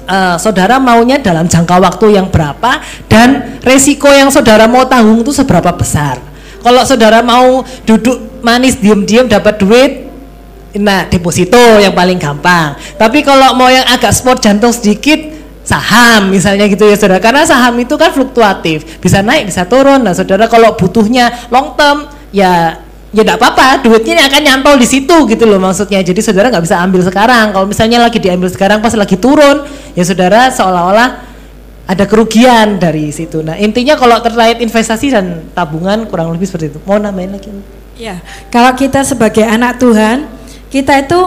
eh, 0.05 0.35
saudara 0.37 0.77
maunya 0.77 1.17
dalam 1.17 1.47
jangka 1.47 1.79
waktu 1.81 2.19
yang 2.19 2.27
berapa 2.29 2.83
dan 3.07 3.59
resiko 3.63 4.11
yang 4.11 4.29
saudara 4.29 4.67
mau 4.67 4.83
tanggung 4.85 5.23
itu 5.23 5.31
seberapa 5.31 5.71
besar. 5.73 6.21
Kalau 6.65 6.81
saudara 6.81 7.21
mau 7.21 7.61
duduk 7.85 8.41
manis 8.41 8.73
diem-diem 8.81 9.29
dapat 9.29 9.61
duit, 9.61 10.04
nah 10.79 11.07
deposito 11.07 11.59
yang 11.79 11.95
paling 11.95 12.19
gampang. 12.19 12.75
Tapi 12.99 13.23
kalau 13.23 13.55
mau 13.55 13.71
yang 13.71 13.87
agak 13.87 14.11
sport 14.11 14.43
jantung 14.43 14.75
sedikit, 14.75 15.17
saham 15.65 16.29
misalnya 16.29 16.69
gitu 16.69 16.85
ya 16.85 16.95
saudara. 16.95 17.23
Karena 17.23 17.47
saham 17.47 17.75
itu 17.81 17.95
kan 17.95 18.11
fluktuatif, 18.11 19.01
bisa 19.01 19.23
naik 19.25 19.49
bisa 19.49 19.65
turun. 19.65 20.03
Nah 20.03 20.13
saudara 20.13 20.45
kalau 20.45 20.77
butuhnya 20.77 21.49
long 21.49 21.73
term, 21.73 22.07
ya 22.35 22.83
ya 23.15 23.23
tidak 23.23 23.39
apa-apa, 23.39 23.79
duitnya 23.79 24.27
akan 24.27 24.41
nyantol 24.43 24.75
di 24.75 24.87
situ 24.87 25.15
gitu 25.31 25.47
loh 25.47 25.57
maksudnya. 25.57 26.03
Jadi 26.03 26.19
saudara 26.19 26.51
nggak 26.51 26.63
bisa 26.67 26.83
ambil 26.83 27.01
sekarang. 27.07 27.55
Kalau 27.55 27.65
misalnya 27.65 28.03
lagi 28.03 28.19
diambil 28.19 28.51
sekarang 28.51 28.83
pas 28.83 28.91
lagi 28.91 29.15
turun, 29.15 29.63
ya 29.95 30.03
saudara 30.03 30.51
seolah-olah 30.51 31.09
ada 31.87 32.03
kerugian 32.03 32.75
dari 32.75 33.15
situ. 33.15 33.39
Nah 33.39 33.55
intinya 33.55 33.95
kalau 33.95 34.19
terkait 34.19 34.59
investasi 34.59 35.15
dan 35.15 35.47
tabungan 35.55 36.03
kurang 36.11 36.35
lebih 36.35 36.45
seperti 36.49 36.75
itu. 36.75 36.79
Mau 36.83 36.99
nambahin 36.99 37.31
lagi? 37.39 37.49
Ya, 37.95 38.19
kalau 38.51 38.75
kita 38.75 39.07
sebagai 39.07 39.47
anak 39.47 39.79
Tuhan, 39.79 40.27
kita 40.75 41.07
itu 41.07 41.19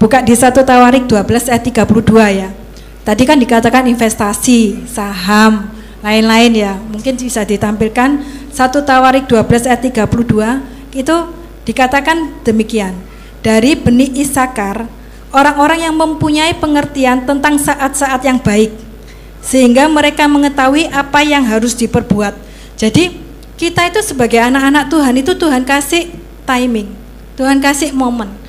buka 0.00 0.24
di 0.24 0.32
satu 0.32 0.64
Tawarik 0.64 1.04
12 1.04 1.52
ayat 1.52 1.60
32 1.60 2.40
ya. 2.40 2.48
Tadi 3.04 3.22
kan 3.28 3.36
dikatakan 3.36 3.84
investasi, 3.84 4.88
saham, 4.88 5.68
lain-lain 6.00 6.52
ya. 6.56 6.72
Mungkin 6.88 7.20
bisa 7.20 7.44
ditampilkan 7.44 8.24
satu 8.48 8.80
Tawarik 8.80 9.28
12 9.28 9.68
ayat 9.68 9.84
32 9.84 10.96
itu 10.96 11.16
dikatakan 11.68 12.32
demikian. 12.48 12.96
Dari 13.44 13.76
benih 13.76 14.08
Isakar, 14.24 14.88
orang-orang 15.36 15.84
yang 15.84 15.92
mempunyai 16.00 16.56
pengertian 16.56 17.28
tentang 17.28 17.60
saat-saat 17.60 18.24
yang 18.24 18.40
baik 18.40 18.72
sehingga 19.44 19.84
mereka 19.84 20.24
mengetahui 20.24 20.88
apa 20.88 21.20
yang 21.20 21.44
harus 21.44 21.76
diperbuat. 21.76 22.32
Jadi 22.80 23.20
kita 23.60 23.84
itu 23.84 24.00
sebagai 24.00 24.40
anak-anak 24.40 24.88
Tuhan 24.88 25.14
itu 25.20 25.36
Tuhan 25.36 25.68
kasih 25.68 26.08
timing, 26.48 26.88
Tuhan 27.36 27.60
kasih 27.60 27.92
momen. 27.92 28.43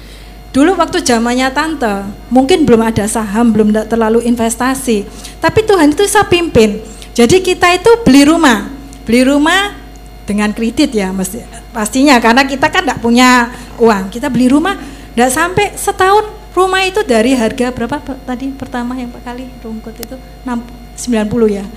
Dulu 0.56 0.80
waktu 0.80 1.04
zamannya 1.04 1.52
tante, 1.52 2.08
mungkin 2.32 2.64
belum 2.64 2.80
ada 2.80 3.04
saham, 3.12 3.52
belum 3.52 3.76
terlalu 3.92 4.24
investasi, 4.24 5.04
tapi 5.44 5.68
Tuhan 5.68 5.92
itu 5.92 6.08
saya 6.08 6.24
pimpin. 6.32 6.80
Jadi 7.12 7.44
kita 7.44 7.76
itu 7.76 7.92
beli 8.08 8.24
rumah, 8.24 8.72
beli 9.04 9.28
rumah 9.28 9.76
dengan 10.24 10.56
kredit 10.56 10.96
ya, 10.96 11.12
mesti 11.12 11.44
pastinya 11.76 12.16
karena 12.24 12.48
kita 12.48 12.72
kan 12.72 12.88
tidak 12.88 13.04
punya 13.04 13.52
uang, 13.84 14.08
kita 14.08 14.32
beli 14.32 14.48
rumah, 14.48 14.80
tidak 15.12 15.36
sampai 15.36 15.76
setahun 15.76 16.24
rumah 16.56 16.88
itu 16.88 17.04
dari 17.04 17.36
harga 17.36 17.76
berapa 17.76 18.00
tadi 18.24 18.48
pertama 18.56 18.96
yang 18.96 19.12
kali 19.12 19.52
rungkut 19.60 19.92
itu 20.00 20.16
6 20.48 20.56
90 20.96 21.52
ya. 21.52 21.68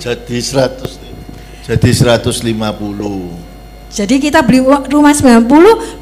Jadi 0.00 0.36
100 0.40 0.96
jadi 1.68 1.90
150. 1.92 3.45
Jadi 3.96 4.20
kita 4.20 4.44
beli 4.44 4.60
rumah 4.92 5.16
90 5.16 5.48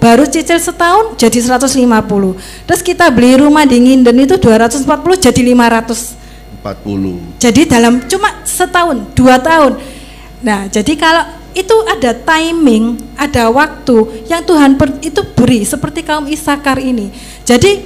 baru 0.02 0.26
cicil 0.26 0.58
setahun 0.58 1.14
jadi 1.14 1.38
150. 1.38 2.34
Terus 2.66 2.82
kita 2.82 3.06
beli 3.14 3.38
rumah 3.38 3.62
di 3.62 3.78
Nginden 3.78 4.18
itu 4.18 4.34
240 4.34 4.82
jadi 5.14 5.40
500. 5.54 6.18
40. 6.58 7.38
Jadi 7.38 7.62
dalam 7.70 8.02
cuma 8.10 8.42
setahun, 8.42 9.14
dua 9.14 9.38
tahun. 9.38 9.78
Nah, 10.42 10.66
jadi 10.66 10.92
kalau 10.98 11.24
itu 11.54 11.76
ada 11.86 12.10
timing, 12.10 12.98
ada 13.14 13.46
waktu 13.52 14.26
yang 14.26 14.42
Tuhan 14.42 14.74
per- 14.74 14.98
itu 14.98 15.22
beri 15.36 15.62
seperti 15.62 16.02
kaum 16.02 16.26
Isakar 16.26 16.82
ini. 16.82 17.14
Jadi 17.46 17.84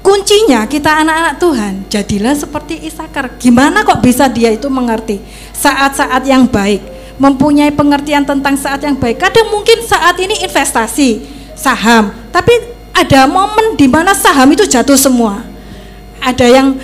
kuncinya 0.00 0.64
kita 0.64 1.02
anak-anak 1.04 1.34
Tuhan, 1.36 1.72
jadilah 1.92 2.32
seperti 2.32 2.88
Isakar. 2.88 3.36
Gimana 3.36 3.84
kok 3.84 4.00
bisa 4.00 4.32
dia 4.32 4.48
itu 4.48 4.70
mengerti 4.72 5.20
saat-saat 5.52 6.24
yang 6.24 6.48
baik, 6.48 6.80
mempunyai 7.20 7.68
pengertian 7.68 8.24
tentang 8.24 8.56
saat 8.56 8.80
yang 8.80 8.96
baik. 8.96 9.20
Kadang 9.20 9.52
mungkin 9.52 9.84
saat 9.84 10.16
ini 10.16 10.40
investasi, 10.40 11.20
saham, 11.52 12.16
tapi 12.32 12.50
ada 12.96 13.28
momen 13.28 13.76
di 13.76 13.84
mana 13.84 14.16
saham 14.16 14.48
itu 14.56 14.64
jatuh 14.64 14.96
semua. 14.96 15.44
Ada 16.24 16.48
yang 16.48 16.80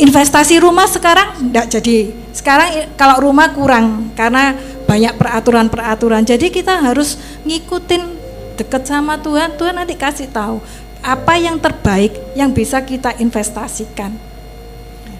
investasi 0.00 0.64
rumah 0.64 0.88
sekarang 0.88 1.52
enggak 1.52 1.68
jadi. 1.76 2.08
Sekarang 2.32 2.88
kalau 2.96 3.20
rumah 3.20 3.52
kurang 3.52 4.12
karena 4.16 4.56
banyak 4.88 5.12
peraturan-peraturan. 5.20 6.24
Jadi 6.24 6.48
kita 6.48 6.80
harus 6.80 7.20
ngikutin 7.44 8.02
deket 8.56 8.88
sama 8.88 9.20
Tuhan. 9.20 9.56
Tuhan 9.60 9.76
nanti 9.76 9.92
kasih 9.92 10.32
tahu 10.32 10.60
apa 11.04 11.36
yang 11.36 11.60
terbaik 11.60 12.16
yang 12.32 12.52
bisa 12.52 12.80
kita 12.80 13.12
investasikan. 13.20 14.16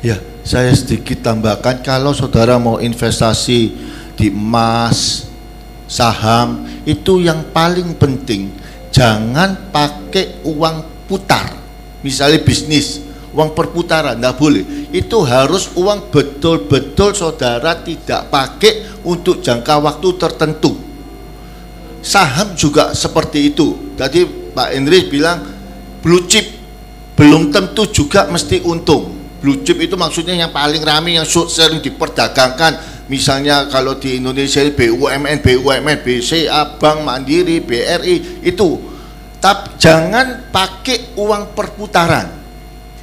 Ya, 0.05 0.21
saya 0.45 0.71
sedikit 0.77 1.25
tambahkan 1.25 1.81
kalau 1.81 2.13
saudara 2.13 2.61
mau 2.61 2.79
investasi 2.79 3.73
di 4.17 4.33
emas, 4.33 5.29
saham, 5.87 6.65
itu 6.89 7.23
yang 7.23 7.47
paling 7.53 7.95
penting 7.95 8.51
jangan 8.91 9.69
pakai 9.69 10.41
uang 10.49 11.07
putar. 11.07 11.53
Misalnya 12.01 12.41
bisnis, 12.41 13.05
uang 13.37 13.53
perputaran 13.53 14.17
enggak 14.17 14.41
boleh. 14.41 14.89
Itu 14.89 15.21
harus 15.29 15.69
uang 15.77 16.09
betul-betul 16.09 17.13
saudara 17.13 17.77
tidak 17.85 18.33
pakai 18.33 19.05
untuk 19.05 19.45
jangka 19.45 19.77
waktu 19.85 20.09
tertentu. 20.17 20.73
Saham 22.01 22.57
juga 22.57 22.97
seperti 22.97 23.53
itu. 23.53 23.93
Tadi 23.99 24.25
Pak 24.57 24.69
Indri 24.73 25.13
bilang 25.13 25.45
blue 26.01 26.25
chip 26.25 26.57
belum 27.19 27.53
tentu 27.53 27.85
juga 27.93 28.25
mesti 28.33 28.65
untung. 28.65 29.13
Blue 29.45 29.61
chip 29.61 29.77
itu 29.77 29.99
maksudnya 29.99 30.33
yang 30.33 30.53
paling 30.55 30.81
ramai 30.81 31.21
yang 31.21 31.29
sering 31.29 31.85
diperdagangkan. 31.85 32.96
Misalnya 33.07 33.71
kalau 33.71 33.95
di 34.03 34.19
Indonesia 34.19 34.59
BUMN, 34.67 35.39
BUMN, 35.39 35.99
BCA, 36.03 36.75
Bank 36.79 37.07
Mandiri, 37.07 37.63
BRI 37.63 38.43
itu. 38.43 38.83
Tapi 39.39 39.79
jangan 39.79 40.51
pakai 40.51 41.15
uang 41.15 41.55
perputaran. 41.55 42.27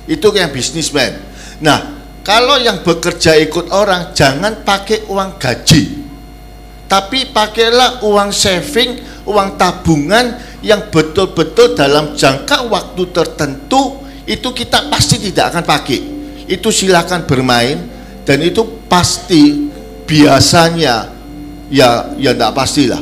Itu 0.04 0.36
yang 0.36 0.52
bisnismen. 0.52 1.16
Nah, 1.64 2.04
kalau 2.20 2.60
yang 2.60 2.84
bekerja 2.84 3.40
ikut 3.40 3.72
orang 3.72 4.12
jangan 4.12 4.68
pakai 4.68 5.08
uang 5.08 5.40
gaji. 5.40 6.04
Tapi 6.92 7.32
pakailah 7.32 8.04
uang 8.04 8.30
saving, 8.36 9.24
uang 9.24 9.56
tabungan 9.56 10.36
yang 10.60 10.92
betul-betul 10.92 11.80
dalam 11.80 12.12
jangka 12.12 12.68
waktu 12.68 13.04
tertentu 13.16 14.04
itu 14.28 14.52
kita 14.52 14.92
pasti 14.92 15.16
tidak 15.32 15.56
akan 15.56 15.64
pakai. 15.64 16.00
Itu 16.48 16.76
silakan 16.76 17.24
bermain 17.24 17.80
dan 18.28 18.44
itu 18.44 18.84
pasti 18.92 19.73
biasanya 20.14 21.10
ya 21.74 22.14
ya 22.22 22.32
tidak 22.38 22.54
pastilah. 22.54 23.02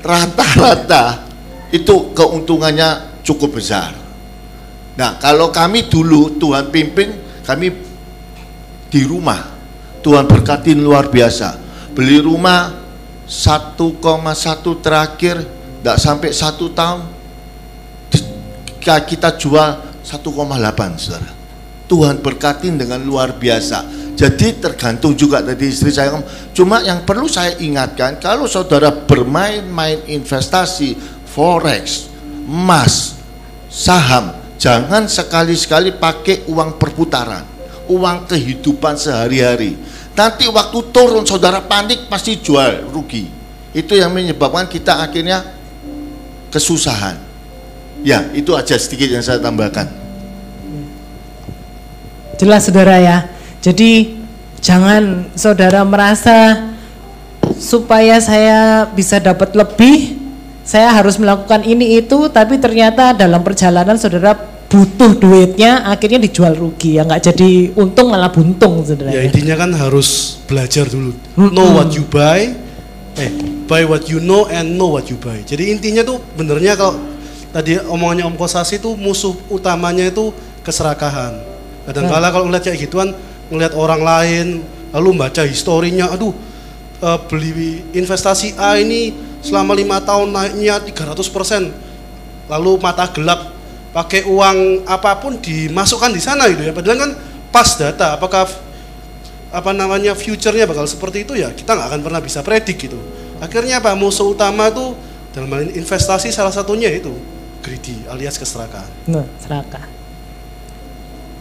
Rata-rata 0.00 1.28
itu 1.68 2.16
keuntungannya 2.16 3.20
cukup 3.20 3.60
besar. 3.60 3.92
Nah, 4.96 5.20
kalau 5.20 5.52
kami 5.52 5.92
dulu 5.92 6.40
Tuhan 6.40 6.72
pimpin 6.72 7.12
kami 7.44 7.68
di 8.88 9.02
rumah. 9.04 9.52
Tuhan 10.00 10.24
berkatin 10.24 10.80
luar 10.80 11.10
biasa. 11.10 11.58
Beli 11.92 12.22
rumah 12.22 12.70
1,1 13.26 14.78
terakhir 14.78 15.42
tidak 15.82 15.98
sampai 15.98 16.30
satu 16.30 16.70
tahun 16.70 17.02
di- 18.06 18.26
kita 18.78 19.34
jual 19.34 19.82
1,8 20.06 20.94
saudara 20.94 21.34
Tuhan 21.90 22.22
berkatin 22.22 22.78
dengan 22.78 23.02
luar 23.02 23.34
biasa 23.34 24.05
jadi 24.16 24.56
tergantung 24.56 25.12
juga 25.12 25.44
tadi 25.44 25.68
istri 25.68 25.92
saya 25.92 26.16
cuma 26.56 26.80
yang 26.82 27.04
perlu 27.04 27.28
saya 27.28 27.54
ingatkan 27.60 28.16
kalau 28.16 28.48
saudara 28.48 28.90
bermain-main 28.90 30.02
investasi 30.08 30.96
forex 31.28 32.08
emas 32.48 33.20
saham 33.68 34.32
jangan 34.56 35.04
sekali-sekali 35.04 36.00
pakai 36.00 36.48
uang 36.48 36.80
perputaran 36.80 37.44
uang 37.86 38.26
kehidupan 38.26 38.96
sehari-hari 38.96 39.76
nanti 40.16 40.48
waktu 40.48 40.78
turun 40.90 41.28
saudara 41.28 41.60
panik 41.62 42.08
pasti 42.08 42.40
jual 42.40 42.88
rugi 42.88 43.36
itu 43.76 43.92
yang 43.92 44.08
menyebabkan 44.08 44.64
kita 44.72 45.04
akhirnya 45.04 45.44
kesusahan. 46.48 47.20
Ya, 48.00 48.24
itu 48.32 48.56
aja 48.56 48.72
sedikit 48.80 49.12
yang 49.12 49.20
saya 49.20 49.36
tambahkan. 49.36 49.84
Jelas 52.40 52.64
saudara 52.64 52.96
ya. 52.96 53.28
Jadi 53.66 54.14
jangan 54.62 55.26
saudara 55.34 55.82
merasa 55.82 56.70
supaya 57.58 58.22
saya 58.22 58.86
bisa 58.94 59.18
dapat 59.18 59.58
lebih, 59.58 60.14
saya 60.62 60.94
harus 60.94 61.18
melakukan 61.18 61.66
ini 61.66 61.98
itu, 61.98 62.30
tapi 62.30 62.62
ternyata 62.62 63.10
dalam 63.10 63.42
perjalanan 63.42 63.98
saudara 63.98 64.38
butuh 64.70 65.18
duitnya, 65.18 65.82
akhirnya 65.82 66.22
dijual 66.22 66.54
rugi 66.54 66.94
ya 66.94 67.02
nggak 67.02 67.34
jadi 67.34 67.74
untung 67.74 68.14
malah 68.14 68.30
buntung 68.30 68.86
saudara. 68.86 69.10
Ya 69.10 69.26
ya. 69.26 69.34
intinya 69.34 69.58
kan 69.58 69.74
harus 69.74 70.38
belajar 70.46 70.86
dulu. 70.86 71.10
Know 71.34 71.74
what 71.74 71.90
you 71.90 72.06
buy, 72.06 72.54
eh 73.18 73.30
buy 73.66 73.82
what 73.82 74.06
you 74.06 74.22
know 74.22 74.46
and 74.46 74.78
know 74.78 74.94
what 74.94 75.10
you 75.10 75.18
buy. 75.18 75.42
Jadi 75.42 75.74
intinya 75.74 76.06
tuh 76.06 76.22
benernya 76.38 76.78
kalau 76.78 77.02
tadi 77.50 77.82
omongannya 77.82 78.30
Om 78.30 78.38
Kosasi 78.38 78.78
tuh 78.78 78.94
musuh 78.94 79.34
utamanya 79.50 80.06
itu 80.06 80.30
keserakahan. 80.62 81.34
Kadang-kala 81.86 82.34
kalau 82.34 82.50
ngeliat 82.50 82.66
kayak 82.66 82.82
gituan, 82.82 83.14
ngeliat 83.50 83.72
orang 83.74 84.02
lain, 84.02 84.46
lalu 84.90 85.08
baca 85.16 85.42
historinya, 85.46 86.10
aduh 86.10 86.34
eh, 87.02 87.18
beli 87.30 87.82
investasi 87.94 88.56
A 88.58 88.80
ini 88.80 89.14
selama 89.44 89.76
lima 89.76 90.02
tahun 90.02 90.34
naiknya 90.34 90.82
300 90.82 92.50
lalu 92.50 92.78
mata 92.78 93.06
gelap 93.10 93.54
pakai 93.90 94.28
uang 94.28 94.84
apa 94.84 95.16
pun 95.18 95.38
dimasukkan 95.40 96.10
di 96.12 96.20
sana 96.20 96.46
gitu 96.50 96.66
ya. 96.66 96.72
Padahal 96.74 96.98
kan 97.08 97.10
pas 97.48 97.68
data, 97.78 98.18
apakah 98.18 98.44
apa 99.56 99.70
namanya 99.72 100.12
future-nya 100.12 100.68
bakal 100.68 100.84
seperti 100.84 101.24
itu 101.24 101.32
ya 101.38 101.48
kita 101.54 101.72
nggak 101.72 101.88
akan 101.88 102.00
pernah 102.04 102.20
bisa 102.20 102.44
predik 102.44 102.76
gitu. 102.76 102.98
Akhirnya 103.40 103.80
apa 103.80 103.96
musuh 103.96 104.28
utama 104.32 104.68
tuh 104.68 104.92
dalam 105.32 105.48
hal 105.52 105.72
investasi 105.72 106.28
salah 106.32 106.52
satunya 106.52 106.92
itu 106.92 107.12
greedy 107.64 108.04
alias 108.08 108.36
keserakahan. 108.36 108.88
Nah, 109.08 109.24
serakah. 109.40 109.95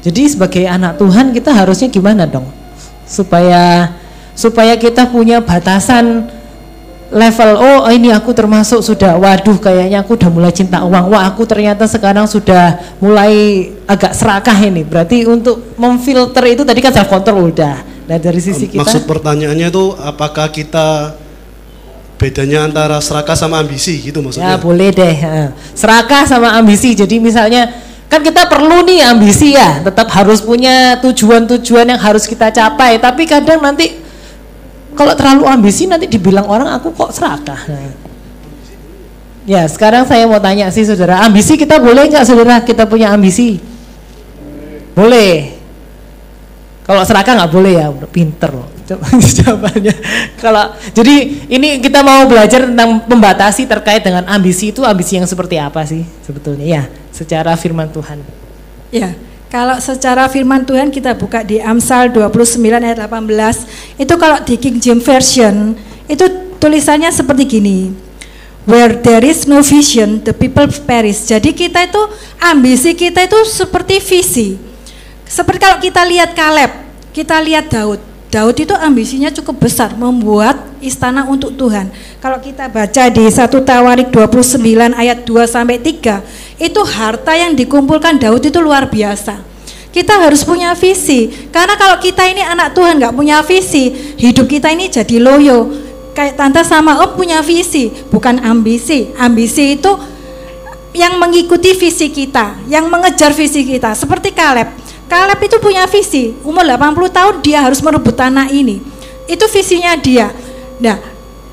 Jadi 0.06 0.22
sebagai 0.30 0.70
anak 0.70 1.02
Tuhan 1.02 1.34
kita 1.34 1.50
harusnya 1.50 1.90
gimana 1.90 2.30
dong? 2.30 2.46
Supaya 3.10 3.90
supaya 4.38 4.78
kita 4.78 5.10
punya 5.10 5.42
batasan 5.42 6.30
level 7.10 7.52
oh 7.58 7.90
ini 7.90 8.14
aku 8.14 8.30
termasuk 8.38 8.86
sudah 8.86 9.18
waduh 9.18 9.58
kayaknya 9.58 10.06
aku 10.06 10.14
udah 10.14 10.30
mulai 10.30 10.54
cinta 10.54 10.86
uang. 10.86 11.10
Wah, 11.10 11.26
aku 11.26 11.50
ternyata 11.50 11.90
sekarang 11.90 12.30
sudah 12.30 12.78
mulai 13.02 13.66
agak 13.90 14.14
serakah 14.14 14.58
ini. 14.62 14.86
Berarti 14.86 15.26
untuk 15.26 15.74
memfilter 15.74 16.54
itu 16.54 16.62
tadi 16.62 16.86
kan 16.86 16.94
self 16.94 17.10
control 17.10 17.50
udah. 17.50 17.82
Nah, 18.06 18.22
dari 18.22 18.38
sisi 18.38 18.70
kita 18.70 18.86
Maksud 18.86 19.10
pertanyaannya 19.10 19.74
tuh 19.74 19.98
apakah 19.98 20.54
kita 20.54 21.18
bedanya 22.22 22.70
antara 22.70 23.02
serakah 23.02 23.34
sama 23.34 23.58
ambisi 23.58 23.98
gitu 24.06 24.22
Ya 24.22 24.26
maksudnya? 24.30 24.58
boleh 24.62 24.90
deh. 24.94 25.16
Serakah 25.74 26.30
sama 26.30 26.54
ambisi. 26.54 26.94
Jadi 26.94 27.18
misalnya 27.18 27.85
kan 28.16 28.24
kita 28.24 28.48
perlu 28.48 28.88
nih 28.88 29.04
ambisi 29.04 29.60
ya, 29.60 29.84
tetap 29.84 30.08
harus 30.16 30.40
punya 30.40 30.96
tujuan-tujuan 31.04 31.92
yang 31.92 32.00
harus 32.00 32.24
kita 32.24 32.48
capai. 32.48 32.96
Tapi 32.96 33.28
kadang 33.28 33.60
nanti 33.60 33.92
kalau 34.96 35.12
terlalu 35.20 35.44
ambisi 35.44 35.84
nanti 35.84 36.08
dibilang 36.08 36.48
orang 36.48 36.80
aku 36.80 36.96
kok 36.96 37.12
serakah. 37.12 37.60
Ya 39.44 39.68
sekarang 39.68 40.08
saya 40.08 40.24
mau 40.32 40.40
tanya 40.40 40.72
sih 40.72 40.88
saudara, 40.88 41.28
ambisi 41.28 41.60
kita 41.60 41.76
boleh 41.76 42.08
nggak 42.08 42.24
saudara 42.24 42.64
kita 42.64 42.88
punya 42.88 43.12
ambisi? 43.12 43.60
Boleh. 44.96 45.52
Kalau 46.88 47.04
serakah 47.04 47.36
nggak 47.36 47.52
boleh 47.52 47.74
ya, 47.84 47.92
pinter 48.08 48.48
loh. 48.56 48.72
Jawabannya. 49.44 49.92
Kalau 50.40 50.72
jadi 50.96 51.16
ini 51.52 51.84
kita 51.84 52.00
mau 52.00 52.24
belajar 52.32 52.64
tentang 52.64 53.04
membatasi 53.12 53.68
terkait 53.68 54.08
dengan 54.08 54.24
ambisi 54.32 54.72
itu 54.72 54.88
ambisi 54.88 55.20
yang 55.20 55.28
seperti 55.28 55.60
apa 55.60 55.84
sih 55.84 56.06
sebetulnya 56.22 56.66
ya 56.70 56.84
secara 57.16 57.56
firman 57.56 57.88
Tuhan. 57.88 58.20
Ya, 58.92 59.16
kalau 59.48 59.80
secara 59.80 60.28
firman 60.28 60.68
Tuhan 60.68 60.92
kita 60.92 61.16
buka 61.16 61.40
di 61.40 61.64
Amsal 61.64 62.12
29 62.12 62.60
ayat 62.60 63.00
18, 63.08 64.04
itu 64.04 64.14
kalau 64.20 64.38
di 64.44 64.56
King 64.60 64.78
James 64.84 65.06
Version 65.08 65.80
itu 66.12 66.26
tulisannya 66.60 67.08
seperti 67.08 67.48
gini. 67.48 67.80
Where 68.66 68.98
there 68.98 69.22
is 69.22 69.46
no 69.46 69.62
vision, 69.62 70.26
the 70.26 70.34
people 70.34 70.66
perish. 70.90 71.30
Jadi 71.30 71.54
kita 71.54 71.86
itu 71.86 72.02
ambisi 72.42 72.98
kita 72.98 73.24
itu 73.24 73.38
seperti 73.46 74.02
visi. 74.02 74.58
Seperti 75.24 75.62
kalau 75.62 75.78
kita 75.78 76.02
lihat 76.02 76.34
Kaleb, 76.34 76.74
kita 77.14 77.38
lihat 77.46 77.70
Daud. 77.70 78.15
Daud 78.36 78.60
itu 78.60 78.76
ambisinya 78.76 79.32
cukup 79.32 79.64
besar 79.64 79.96
membuat 79.96 80.60
istana 80.84 81.24
untuk 81.24 81.56
Tuhan. 81.56 81.88
Kalau 82.20 82.36
kita 82.44 82.68
baca 82.68 83.08
di 83.08 83.24
1 83.24 83.48
Tawarik 83.48 84.12
29 84.12 84.92
ayat 84.92 85.24
2 85.24 85.48
sampai 85.48 85.80
3, 85.80 86.20
itu 86.60 86.82
harta 86.84 87.32
yang 87.32 87.56
dikumpulkan 87.56 88.20
Daud 88.20 88.44
itu 88.44 88.60
luar 88.60 88.92
biasa. 88.92 89.40
Kita 89.96 90.20
harus 90.20 90.44
punya 90.44 90.76
visi, 90.76 91.32
karena 91.48 91.80
kalau 91.80 91.96
kita 92.04 92.28
ini 92.28 92.44
anak 92.44 92.76
Tuhan 92.76 93.00
nggak 93.00 93.16
punya 93.16 93.40
visi, 93.40 93.96
hidup 94.20 94.52
kita 94.52 94.68
ini 94.68 94.92
jadi 94.92 95.16
loyo. 95.24 95.72
Kayak 96.12 96.36
tante 96.36 96.60
sama 96.68 97.00
om 97.08 97.16
punya 97.16 97.40
visi, 97.40 97.88
bukan 98.12 98.44
ambisi. 98.44 99.16
Ambisi 99.16 99.80
itu 99.80 99.96
yang 100.92 101.16
mengikuti 101.24 101.72
visi 101.72 102.12
kita, 102.12 102.68
yang 102.68 102.92
mengejar 102.92 103.32
visi 103.32 103.64
kita. 103.64 103.96
Seperti 103.96 104.36
Kaleb. 104.36 104.85
Kaleb 105.06 105.40
itu 105.46 105.58
punya 105.62 105.86
visi, 105.86 106.34
umur 106.42 106.66
80 106.66 107.14
tahun 107.14 107.36
dia 107.46 107.62
harus 107.62 107.80
merebut 107.80 108.18
tanah 108.18 108.50
ini. 108.50 108.82
Itu 109.30 109.46
visinya 109.50 109.94
dia. 109.98 110.34
Nah, 110.82 110.98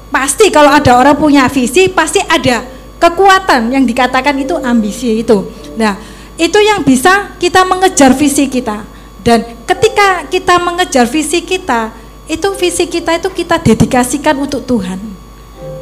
pasti 0.08 0.48
kalau 0.48 0.72
ada 0.72 0.96
orang 0.96 1.16
punya 1.16 1.44
visi, 1.52 1.88
pasti 1.92 2.20
ada 2.24 2.64
kekuatan 2.96 3.72
yang 3.72 3.84
dikatakan 3.84 4.36
itu 4.40 4.56
ambisi 4.60 5.20
itu. 5.20 5.48
Nah, 5.76 6.00
itu 6.40 6.58
yang 6.60 6.80
bisa 6.80 7.32
kita 7.36 7.64
mengejar 7.68 8.16
visi 8.16 8.48
kita. 8.48 8.84
Dan 9.22 9.44
ketika 9.68 10.26
kita 10.26 10.58
mengejar 10.58 11.06
visi 11.06 11.44
kita, 11.44 11.92
itu 12.26 12.48
visi 12.56 12.88
kita 12.88 13.20
itu 13.20 13.28
kita 13.30 13.60
dedikasikan 13.60 14.34
untuk 14.40 14.64
Tuhan 14.64 15.12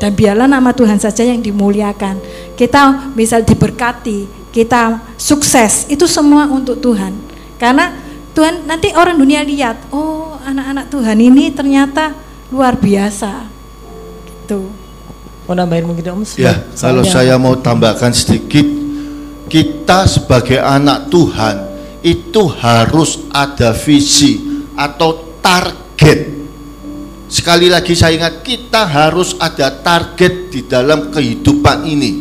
dan 0.01 0.16
biarlah 0.16 0.48
nama 0.48 0.72
Tuhan 0.72 0.97
saja 0.97 1.20
yang 1.20 1.44
dimuliakan. 1.44 2.16
Kita 2.56 3.12
misal 3.12 3.44
diberkati, 3.44 4.24
kita 4.48 4.97
sukses, 5.20 5.84
itu 5.92 6.09
semua 6.09 6.48
untuk 6.48 6.80
Tuhan. 6.80 7.12
Karena 7.61 7.93
Tuhan 8.32 8.65
nanti 8.65 8.89
orang 8.97 9.20
dunia 9.20 9.45
lihat, 9.45 9.93
oh 9.93 10.41
anak-anak 10.41 10.89
Tuhan 10.89 11.19
ini 11.20 11.53
ternyata 11.53 12.16
luar 12.49 12.81
biasa. 12.81 13.45
Gitu. 14.24 14.73
Mau 15.45 15.53
nambahin 15.53 15.85
mungkin 15.85 16.16
om? 16.16 16.24
Ya, 16.41 16.65
kalau 16.73 17.05
Soalnya- 17.05 17.12
saya 17.12 17.35
mau 17.37 17.61
tambahkan 17.61 18.16
sedikit, 18.16 18.65
kita 19.53 20.09
sebagai 20.09 20.57
anak 20.57 21.12
Tuhan 21.12 21.57
itu 22.01 22.49
harus 22.49 23.28
ada 23.28 23.77
visi 23.77 24.65
atau 24.73 25.37
target. 25.45 26.41
Sekali 27.28 27.69
lagi 27.69 27.93
saya 27.93 28.16
ingat 28.16 28.41
kita 28.41 28.89
harus 28.89 29.37
ada 29.37 29.69
target 29.69 30.49
di 30.49 30.65
dalam 30.65 31.12
kehidupan 31.12 31.85
ini. 31.85 32.12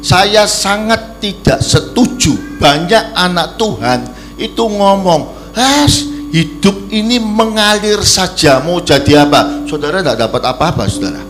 Saya 0.00 0.48
sangat 0.48 1.20
tidak 1.20 1.60
setuju 1.60 2.56
banyak 2.56 3.12
anak 3.12 3.58
Tuhan 3.58 4.17
itu 4.38 4.64
ngomong, 4.64 5.52
"Has, 5.52 6.06
hidup 6.30 6.88
ini 6.88 7.18
mengalir 7.18 8.00
saja 8.06 8.62
mau 8.62 8.80
jadi 8.80 9.26
apa?" 9.28 9.66
Saudara 9.66 10.00
tidak 10.00 10.30
dapat 10.30 10.42
apa-apa, 10.46 10.86
Saudara. 10.86 11.22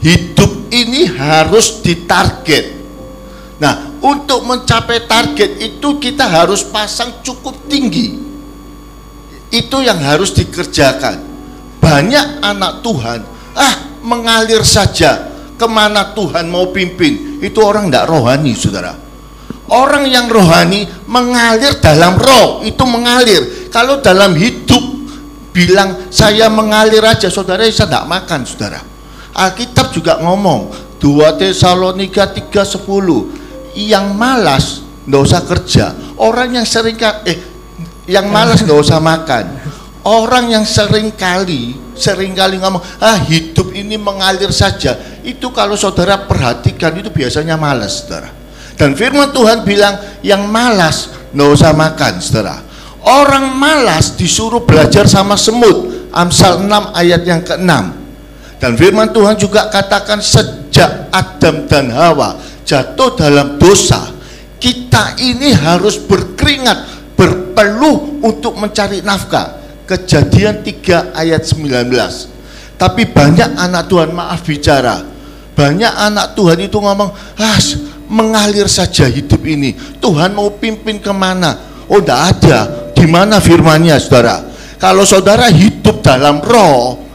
Hidup 0.00 0.72
ini 0.72 1.06
harus 1.06 1.84
ditarget. 1.84 2.74
Nah, 3.58 3.98
untuk 3.98 4.46
mencapai 4.46 5.10
target 5.10 5.58
itu 5.58 5.98
kita 5.98 6.24
harus 6.24 6.62
pasang 6.62 7.20
cukup 7.26 7.66
tinggi. 7.66 8.14
Itu 9.50 9.82
yang 9.82 9.98
harus 9.98 10.30
dikerjakan. 10.30 11.26
Banyak 11.82 12.44
anak 12.44 12.84
Tuhan, 12.84 13.20
ah 13.56 13.74
mengalir 14.04 14.62
saja 14.62 15.28
ke 15.58 15.66
mana 15.66 16.14
Tuhan 16.14 16.46
mau 16.46 16.70
pimpin. 16.70 17.42
Itu 17.42 17.64
orang 17.64 17.90
tidak 17.90 18.06
rohani, 18.06 18.54
saudara. 18.54 19.07
Orang 19.68 20.08
yang 20.08 20.32
rohani 20.32 20.88
mengalir 21.04 21.76
dalam 21.80 22.16
roh, 22.16 22.64
itu 22.64 22.80
mengalir. 22.88 23.68
Kalau 23.68 24.00
dalam 24.00 24.32
hidup 24.32 24.80
bilang 25.52 26.08
saya 26.08 26.48
mengalir 26.48 27.04
aja, 27.04 27.28
saudara 27.28 27.68
saya 27.68 27.88
tidak 27.88 28.08
makan, 28.08 28.40
saudara. 28.48 28.80
Alkitab 29.36 29.92
juga 29.92 30.18
ngomong 30.24 30.72
2 30.98 31.38
Tesalonika 31.38 32.26
3:10 32.26 33.78
yang 33.78 34.18
malas 34.18 34.82
nggak 35.08 35.22
usah 35.22 35.42
kerja 35.46 35.84
orang 36.18 36.58
yang 36.58 36.66
sering 36.66 36.98
eh 37.24 37.38
yang 38.10 38.26
malas 38.28 38.60
nggak 38.60 38.76
usah 38.76 38.98
makan 38.98 39.46
orang 40.04 40.52
yang 40.52 40.64
sering 40.66 41.14
kali 41.14 41.72
sering 41.94 42.34
kali 42.34 42.58
ngomong 42.58 42.82
ah 42.98 43.16
hidup 43.24 43.72
ini 43.72 43.94
mengalir 43.96 44.50
saja 44.50 44.98
itu 45.22 45.48
kalau 45.54 45.78
saudara 45.78 46.18
perhatikan 46.28 46.92
itu 46.98 47.08
biasanya 47.08 47.54
malas 47.54 48.04
saudara 48.04 48.28
dan 48.78 48.94
firman 48.94 49.34
Tuhan 49.34 49.66
bilang 49.66 49.98
yang 50.24 50.46
malas 50.46 51.12
nggak 51.34 51.48
usah 51.52 51.74
makan 51.74 52.22
saudara 52.22 52.62
orang 53.04 53.52
malas 53.58 54.14
disuruh 54.14 54.62
belajar 54.62 55.04
sama 55.04 55.34
semut 55.34 56.08
Amsal 56.14 56.64
6 56.64 56.70
ayat 56.96 57.22
yang 57.26 57.42
ke-6 57.44 57.72
dan 58.58 58.72
firman 58.74 59.12
Tuhan 59.12 59.36
juga 59.36 59.68
katakan 59.68 60.22
sejak 60.22 61.12
Adam 61.12 61.68
dan 61.68 61.92
Hawa 61.94 62.48
jatuh 62.68 63.16
dalam 63.16 63.56
dosa, 63.56 64.12
kita 64.60 65.16
ini 65.16 65.56
harus 65.56 65.96
berkeringat, 65.96 66.84
berpeluh 67.16 68.20
untuk 68.20 68.60
mencari 68.60 69.00
nafkah. 69.00 69.56
Kejadian 69.88 70.60
3 70.60 71.16
ayat 71.16 71.48
19. 71.48 71.88
Tapi 72.76 73.08
banyak 73.08 73.56
anak 73.56 73.88
Tuhan 73.88 74.12
maaf 74.12 74.44
bicara. 74.44 75.00
Banyak 75.56 75.94
anak 75.96 76.36
Tuhan 76.36 76.60
itu 76.60 76.76
ngomong, 76.76 77.08
ah 77.40 77.58
mengalir 78.08 78.66
saja 78.66 79.06
hidup 79.06 79.44
ini. 79.44 79.76
Tuhan 80.00 80.32
mau 80.34 80.52
pimpin 80.56 80.98
ke 80.98 81.12
mana? 81.12 81.84
Oh 81.88 82.00
tidak 82.00 82.20
ada. 82.36 82.58
Di 82.92 83.06
mana 83.06 83.38
firmannya 83.38 83.96
saudara? 84.00 84.42
Kalau 84.80 85.06
saudara 85.06 85.46
hidup 85.52 86.02
dalam 86.02 86.42
roh, 86.42 87.08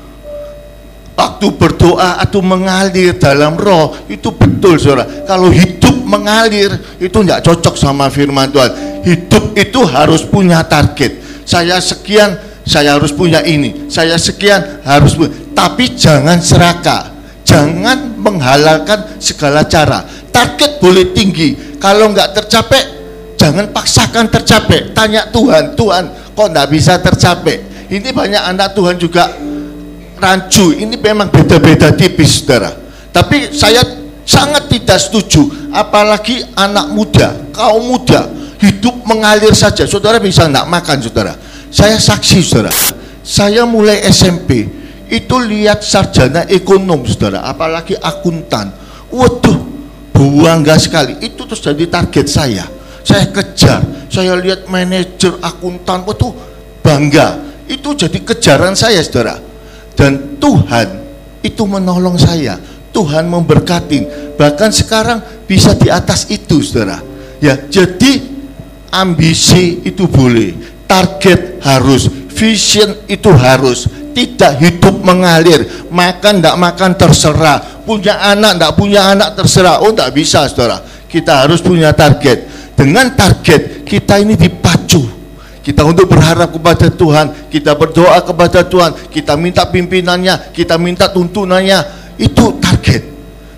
waktu 1.13 1.45
berdoa 1.53 2.19
atau 2.19 2.41
mengalir 2.41 3.15
dalam 3.17 3.53
roh 3.55 3.93
itu 4.09 4.33
betul 4.33 4.81
saudara 4.81 5.05
kalau 5.29 5.53
hidup 5.53 5.93
mengalir 6.03 6.73
itu 6.97 7.13
tidak 7.21 7.45
cocok 7.45 7.75
sama 7.77 8.09
firman 8.09 8.49
Tuhan 8.49 8.71
hidup 9.05 9.53
itu 9.53 9.79
harus 9.85 10.25
punya 10.25 10.65
target 10.65 11.21
saya 11.45 11.77
sekian 11.77 12.33
saya 12.65 12.97
harus 12.97 13.13
punya 13.13 13.45
ini 13.45 13.87
saya 13.93 14.17
sekian 14.17 14.81
harus 14.81 15.13
punya 15.13 15.31
tapi 15.53 15.93
jangan 15.93 16.41
serakah 16.41 17.12
jangan 17.53 18.17
menghalalkan 18.17 19.21
segala 19.21 19.61
cara. 19.69 20.01
Target 20.33 20.81
boleh 20.81 21.13
tinggi. 21.13 21.77
Kalau 21.77 22.09
nggak 22.09 22.33
tercapai 22.33 22.81
jangan 23.37 23.69
paksakan 23.69 24.31
tercapai 24.31 24.95
tanya 24.95 25.27
Tuhan 25.29 25.77
Tuhan 25.77 26.33
kok 26.33 26.47
nggak 26.47 26.67
bisa 26.71 26.95
tercapai 26.97 27.59
ini 27.93 28.09
banyak 28.09 28.41
anak 28.41 28.73
Tuhan 28.73 28.97
juga 28.97 29.29
rancu. 30.17 30.73
Ini 30.73 30.97
memang 30.97 31.29
beda-beda 31.29 31.93
tipis 31.93 32.41
saudara. 32.41 32.73
Tapi 33.13 33.53
saya 33.53 33.85
sangat 34.25 34.65
tidak 34.71 34.97
setuju. 34.97 35.69
Apalagi 35.69 36.41
anak 36.57 36.89
muda 36.89 37.37
kaum 37.53 37.85
muda 37.85 38.25
hidup 38.57 38.97
mengalir 39.05 39.53
saja. 39.53 39.85
Saudara 39.85 40.17
bisa 40.17 40.49
enggak 40.49 40.65
makan 40.65 40.97
saudara? 41.05 41.37
Saya 41.69 42.01
saksi 42.01 42.39
saudara. 42.41 42.73
Saya 43.21 43.67
mulai 43.69 44.01
SMP 44.09 44.82
itu 45.13 45.37
lihat 45.37 45.85
sarjana 45.85 46.49
ekonom 46.49 47.05
saudara. 47.05 47.45
Apalagi 47.45 47.93
akuntan. 48.01 48.73
Waduh 49.13 49.61
bangga 50.09 50.73
sekali. 50.81 51.21
Itu 51.21 51.45
terus 51.45 51.61
jadi 51.61 51.85
target 51.85 52.25
saya. 52.25 52.65
Saya 53.05 53.29
kejar. 53.29 54.09
Saya 54.09 54.33
lihat 54.33 54.65
manajer 54.65 55.37
akuntan. 55.45 56.01
Waduh 56.09 56.33
bangga. 56.81 57.37
Itu 57.69 57.93
jadi 57.93 58.17
kejaran 58.25 58.73
saya 58.73 59.05
saudara. 59.05 59.37
Dan 59.93 60.41
Tuhan 60.41 60.87
itu 61.45 61.61
menolong 61.69 62.17
saya. 62.17 62.57
Tuhan 62.89 63.29
memberkati. 63.29 64.33
Bahkan 64.33 64.69
sekarang 64.73 65.45
bisa 65.45 65.77
di 65.77 65.93
atas 65.93 66.25
itu 66.33 66.65
saudara. 66.65 66.97
Ya 67.37 67.53
jadi 67.69 68.17
ambisi 68.89 69.85
itu 69.85 70.09
boleh. 70.09 70.73
Target 70.89 71.61
harus 71.61 72.09
vision 72.33 72.97
itu 73.09 73.29
harus 73.33 73.85
tidak 74.13 74.61
hidup 74.61 75.01
mengalir. 75.01 75.65
Makan 75.89 76.39
tidak 76.39 76.55
makan 76.55 76.91
terserah. 76.95 77.59
Punya 77.83 78.21
anak 78.21 78.55
tidak 78.55 78.73
punya 78.77 79.01
anak 79.11 79.35
terserah. 79.35 79.81
Oh 79.81 79.91
tidak 79.91 80.13
bisa 80.15 80.45
saudara. 80.47 80.79
Kita 81.09 81.43
harus 81.43 81.59
punya 81.59 81.91
target. 81.91 82.47
Dengan 82.73 83.11
target 83.13 83.83
kita 83.83 84.21
ini 84.21 84.37
dipacu. 84.37 85.25
Kita 85.63 85.87
untuk 85.87 86.11
berharap 86.11 86.51
kepada 86.51 86.91
Tuhan, 86.91 87.47
kita 87.47 87.71
berdoa 87.79 88.19
kepada 88.19 88.67
Tuhan, 88.67 89.07
kita 89.07 89.39
minta 89.39 89.63
pimpinannya, 89.63 90.51
kita 90.51 90.75
minta 90.75 91.07
tuntunannya. 91.07 92.03
Itu 92.19 92.59
target. 92.59 93.01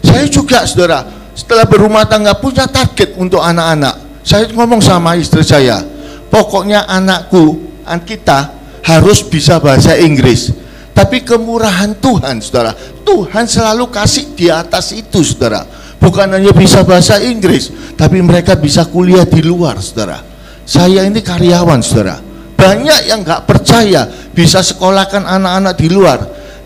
Saya 0.06 0.30
juga 0.30 0.70
saudara, 0.70 1.02
setelah 1.34 1.66
berumah 1.66 2.06
tangga 2.06 2.38
punya 2.38 2.70
target 2.70 3.18
untuk 3.18 3.42
anak-anak. 3.42 4.22
Saya 4.22 4.46
ngomong 4.54 4.86
sama 4.86 5.18
istri 5.18 5.42
saya, 5.42 5.82
pokoknya 6.30 6.86
anakku, 6.86 7.62
anak 7.86 8.06
kita 8.06 8.55
harus 8.86 9.26
bisa 9.26 9.58
bahasa 9.58 9.98
Inggris. 9.98 10.54
Tapi 10.96 11.26
kemurahan 11.26 11.92
Tuhan, 12.00 12.40
saudara, 12.40 12.72
Tuhan 13.04 13.50
selalu 13.50 13.92
kasih 13.92 14.32
di 14.32 14.48
atas 14.48 14.96
itu, 14.96 15.26
saudara. 15.26 15.68
Bukan 16.00 16.30
hanya 16.32 16.56
bisa 16.56 16.86
bahasa 16.88 17.20
Inggris, 17.20 17.68
tapi 18.00 18.24
mereka 18.24 18.56
bisa 18.56 18.88
kuliah 18.88 19.28
di 19.28 19.44
luar, 19.44 19.82
saudara 19.84 20.36
saya 20.66 21.06
ini 21.06 21.22
karyawan 21.22 21.80
saudara. 21.86 22.18
Banyak 22.58 23.06
yang 23.06 23.22
nggak 23.22 23.46
percaya 23.46 24.10
bisa 24.34 24.66
sekolahkan 24.66 25.22
anak-anak 25.22 25.74
di 25.78 25.88
luar. 25.94 26.20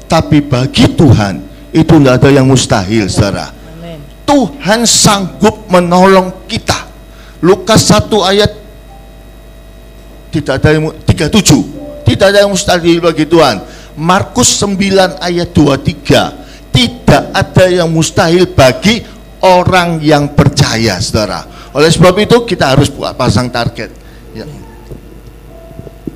Tapi 0.08 0.40
bagi 0.42 0.96
Tuhan 0.96 1.36
itu 1.76 1.94
nggak 2.00 2.24
ada 2.24 2.30
yang 2.32 2.48
mustahil 2.48 3.12
saudara. 3.12 3.52
Tuhan 4.24 4.88
sanggup 4.88 5.68
menolong 5.68 6.48
kita. 6.48 6.88
Lukas 7.44 7.92
1 7.92 8.08
ayat 8.24 8.52
tidak 10.32 10.64
ada 10.64 10.70
yang 10.72 10.96
37. 11.04 11.79
Tidak 12.10 12.26
ada 12.26 12.42
yang 12.42 12.50
mustahil 12.50 12.98
bagi 12.98 13.30
Tuhan. 13.30 13.62
Markus 13.94 14.58
9 14.58 15.22
ayat 15.22 15.54
23. 15.54 16.74
Tidak 16.74 17.24
ada 17.30 17.66
yang 17.70 17.86
mustahil 17.94 18.50
bagi 18.50 19.06
orang 19.46 20.02
yang 20.02 20.34
percaya, 20.34 20.98
saudara. 20.98 21.46
Oleh 21.76 21.92
sebab 21.94 22.18
itu 22.18 22.42
kita 22.50 22.74
harus 22.74 22.90
buat 22.90 23.14
pasang 23.14 23.54
target. 23.54 23.94
Ya. 24.34 24.46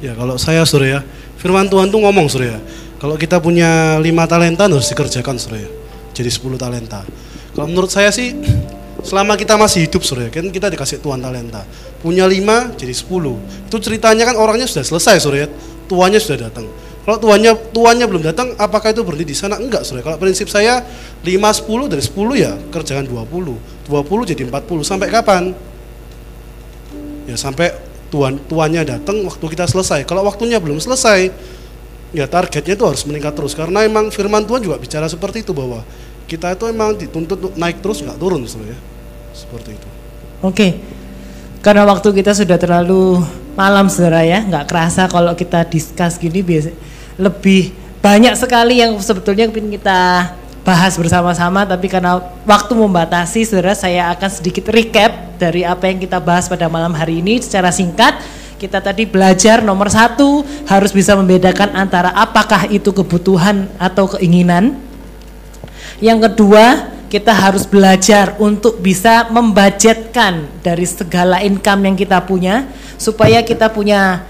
Ya 0.01 0.11
kalau 0.17 0.35
saya 0.35 0.65
sore 0.65 0.97
ya, 0.97 1.01
firman 1.39 1.69
Tuhan 1.69 1.87
tuh 1.93 2.01
ngomong 2.01 2.27
sore 2.27 2.51
ya, 2.51 2.59
kalau 2.99 3.15
kita 3.15 3.39
punya 3.39 4.01
lima 4.01 4.27
talenta 4.27 4.67
harus 4.67 4.89
dikerjakan 4.91 5.37
sore 5.39 5.63
ya, 5.63 5.71
jadi 6.11 6.27
10 6.27 6.59
talenta. 6.59 7.07
Kalau 7.53 7.69
menurut 7.69 7.87
saya 7.87 8.11
sih, 8.11 8.35
selama 9.05 9.39
kita 9.39 9.55
masih 9.55 9.87
hidup 9.87 10.03
sore 10.03 10.27
kan 10.27 10.47
kita 10.49 10.67
dikasih 10.73 10.99
Tuhan 10.99 11.23
talenta. 11.23 11.63
Punya 12.03 12.27
lima 12.27 12.75
jadi 12.75 12.91
10. 12.91 13.39
Itu 13.71 13.79
ceritanya 13.79 14.27
kan 14.27 14.35
orangnya 14.35 14.67
sudah 14.67 14.83
selesai 14.83 15.23
sore 15.23 15.37
ya, 15.43 15.47
tuannya 15.87 16.19
sudah 16.19 16.49
datang. 16.49 16.65
Kalau 17.03 17.19
tuannya 17.19 17.51
tuannya 17.75 18.05
belum 18.07 18.23
datang, 18.23 18.55
apakah 18.55 18.95
itu 18.95 19.03
berhenti 19.03 19.27
di 19.27 19.35
sana? 19.35 19.59
Enggak, 19.59 19.83
Saudara. 19.83 20.07
Kalau 20.07 20.17
prinsip 20.23 20.47
saya 20.47 20.79
5 21.19 21.27
10 21.27 21.91
dari 21.91 21.99
10 21.99 22.35
ya 22.39 22.55
kerjakan 22.71 23.03
20. 23.03 23.91
20 23.91 24.31
jadi 24.31 24.41
40 24.47 24.87
sampai 24.87 25.07
kapan? 25.11 25.51
Ya 27.27 27.35
sampai 27.35 27.75
tuan 28.07 28.39
tuannya 28.47 28.87
datang 28.87 29.19
waktu 29.27 29.43
kita 29.51 29.67
selesai. 29.67 30.07
Kalau 30.07 30.23
waktunya 30.23 30.63
belum 30.63 30.79
selesai, 30.79 31.27
ya 32.15 32.29
targetnya 32.29 32.79
itu 32.79 32.85
harus 32.87 33.03
meningkat 33.03 33.35
terus 33.35 33.51
karena 33.51 33.83
emang 33.83 34.07
firman 34.07 34.47
Tuhan 34.47 34.63
juga 34.63 34.79
bicara 34.79 35.09
seperti 35.11 35.43
itu 35.43 35.51
bahwa 35.51 35.83
kita 36.23 36.55
itu 36.55 36.69
emang 36.71 36.95
dituntut 36.95 37.57
naik 37.59 37.83
terus 37.83 37.99
nggak 37.99 38.15
turun 38.15 38.47
ya. 38.47 38.77
Seperti 39.35 39.75
itu. 39.75 39.87
Oke. 40.39 40.67
Karena 41.59 41.83
waktu 41.83 42.15
kita 42.15 42.31
sudah 42.31 42.55
terlalu 42.55 43.19
malam 43.53 43.89
saudara 43.89 44.25
ya, 44.25 44.41
nggak 44.41 44.65
kerasa 44.69 45.05
kalau 45.09 45.33
kita 45.37 45.65
diskus 45.69 46.17
gini 46.17 46.41
biasa 46.41 46.73
lebih 47.17 47.73
banyak 48.03 48.35
sekali 48.35 48.83
yang 48.83 48.97
sebetulnya 48.99 49.47
ingin 49.47 49.79
kita 49.79 50.33
bahas 50.63 50.95
bersama-sama. 50.99 51.63
Tapi 51.63 51.87
karena 51.91 52.19
waktu 52.43 52.73
membatasi 52.75 53.47
saudara 53.47 53.75
saya 53.75 54.11
akan 54.11 54.29
sedikit 54.31 54.71
recap 54.71 55.37
dari 55.39 55.63
apa 55.63 55.87
yang 55.87 55.99
kita 56.03 56.19
bahas 56.19 56.47
pada 56.51 56.67
malam 56.67 56.91
hari 56.95 57.23
ini. 57.23 57.39
Secara 57.39 57.69
singkat 57.71 58.19
kita 58.59 58.79
tadi 58.79 59.03
belajar 59.03 59.59
nomor 59.59 59.91
satu 59.91 60.43
harus 60.67 60.91
bisa 60.95 61.15
membedakan 61.19 61.75
antara 61.75 62.11
apakah 62.15 62.67
itu 62.71 62.91
kebutuhan 62.91 63.67
atau 63.79 64.07
keinginan. 64.17 64.79
Yang 66.03 66.31
kedua 66.31 66.91
kita 67.13 67.29
harus 67.29 67.69
belajar 67.69 68.33
untuk 68.41 68.81
bisa 68.81 69.29
membudgetkan 69.29 70.49
dari 70.65 70.89
segala 70.89 71.45
income 71.45 71.93
yang 71.93 71.95
kita 71.95 72.17
punya 72.25 72.65
supaya 72.97 73.45
kita 73.45 73.69
punya 73.69 74.25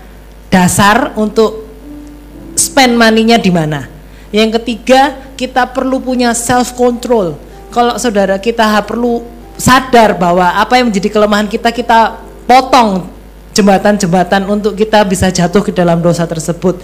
dasar 0.51 1.15
untuk 1.15 1.63
spend 2.59 2.99
money-nya 2.99 3.39
di 3.39 3.55
mana 3.55 3.93
yang 4.33 4.49
ketiga, 4.49 5.13
kita 5.37 5.69
perlu 5.69 6.01
punya 6.01 6.33
self 6.33 6.73
control. 6.73 7.37
Kalau 7.69 8.01
saudara 8.01 8.41
kita 8.41 8.65
perlu 8.81 9.21
sadar 9.61 10.17
bahwa 10.17 10.57
apa 10.57 10.81
yang 10.81 10.89
menjadi 10.89 11.13
kelemahan 11.13 11.45
kita 11.45 11.69
kita 11.69 12.17
potong 12.49 13.05
jembatan-jembatan 13.53 14.49
untuk 14.49 14.73
kita 14.73 15.05
bisa 15.05 15.29
jatuh 15.29 15.61
ke 15.61 15.69
dalam 15.69 16.01
dosa 16.01 16.25
tersebut. 16.25 16.81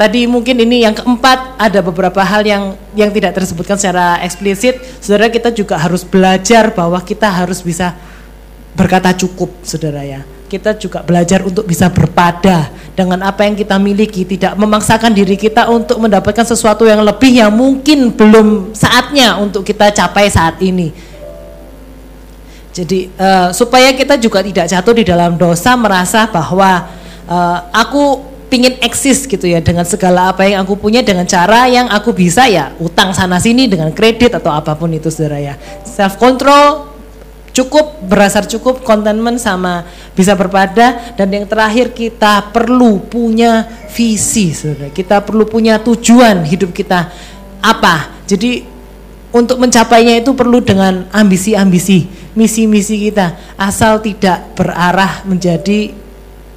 Tadi 0.00 0.24
mungkin 0.24 0.56
ini 0.64 0.88
yang 0.88 0.96
keempat 0.96 1.60
ada 1.60 1.84
beberapa 1.84 2.24
hal 2.24 2.40
yang 2.40 2.72
yang 2.96 3.12
tidak 3.12 3.36
tersebutkan 3.36 3.76
secara 3.76 4.16
eksplisit. 4.24 4.80
Saudara 4.96 5.28
kita 5.28 5.52
juga 5.52 5.76
harus 5.76 6.08
belajar 6.08 6.72
bahwa 6.72 6.96
kita 7.04 7.28
harus 7.28 7.60
bisa 7.60 7.92
berkata 8.72 9.12
cukup, 9.12 9.52
saudara 9.60 10.00
ya 10.00 10.24
kita 10.50 10.74
juga 10.74 11.06
belajar 11.06 11.46
untuk 11.46 11.62
bisa 11.62 11.86
berpada 11.86 12.74
dengan 12.98 13.22
apa 13.22 13.46
yang 13.46 13.54
kita 13.54 13.78
miliki, 13.78 14.26
tidak 14.26 14.58
memaksakan 14.58 15.14
diri 15.14 15.38
kita 15.38 15.70
untuk 15.70 16.02
mendapatkan 16.02 16.42
sesuatu 16.42 16.82
yang 16.82 17.06
lebih 17.06 17.30
yang 17.30 17.54
mungkin 17.54 18.10
belum 18.10 18.74
saatnya 18.74 19.38
untuk 19.38 19.62
kita 19.62 19.94
capai 19.94 20.26
saat 20.26 20.58
ini. 20.58 20.90
Jadi 22.74 23.14
uh, 23.14 23.54
supaya 23.54 23.94
kita 23.94 24.18
juga 24.18 24.42
tidak 24.42 24.66
jatuh 24.66 24.94
di 24.94 25.04
dalam 25.06 25.38
dosa 25.38 25.78
merasa 25.78 26.26
bahwa 26.26 26.90
uh, 27.30 27.58
aku 27.70 28.29
pingin 28.50 28.74
eksis 28.82 29.30
gitu 29.30 29.46
ya 29.46 29.62
dengan 29.62 29.86
segala 29.86 30.34
apa 30.34 30.42
yang 30.42 30.66
aku 30.66 30.74
punya 30.74 31.00
dengan 31.06 31.22
cara 31.24 31.70
yang 31.70 31.86
aku 31.86 32.10
bisa 32.10 32.50
ya 32.50 32.74
utang 32.82 33.14
sana 33.14 33.38
sini 33.38 33.70
dengan 33.70 33.94
kredit 33.94 34.34
atau 34.34 34.50
apa 34.50 34.74
pun 34.74 34.90
itu 34.90 35.06
saudara 35.08 35.38
ya. 35.38 35.54
Self 35.86 36.18
control 36.18 36.90
cukup 37.54 38.02
berasar 38.10 38.50
cukup 38.50 38.82
contentment 38.82 39.38
sama 39.38 39.86
bisa 40.18 40.34
berpada. 40.34 41.14
Dan 41.14 41.30
yang 41.30 41.46
terakhir 41.46 41.94
kita 41.94 42.50
perlu 42.50 42.98
punya 43.06 43.70
visi 43.94 44.50
saudara. 44.50 44.90
Kita 44.90 45.22
perlu 45.22 45.46
punya 45.46 45.78
tujuan 45.78 46.42
hidup 46.42 46.74
kita 46.74 47.06
apa. 47.62 48.18
Jadi 48.26 48.66
untuk 49.30 49.62
mencapainya 49.62 50.18
itu 50.18 50.34
perlu 50.34 50.58
dengan 50.58 51.06
ambisi-ambisi 51.14 52.34
misi-misi 52.34 52.98
kita. 52.98 53.54
Asal 53.54 54.02
tidak 54.02 54.58
berarah 54.58 55.22
menjadi 55.22 55.94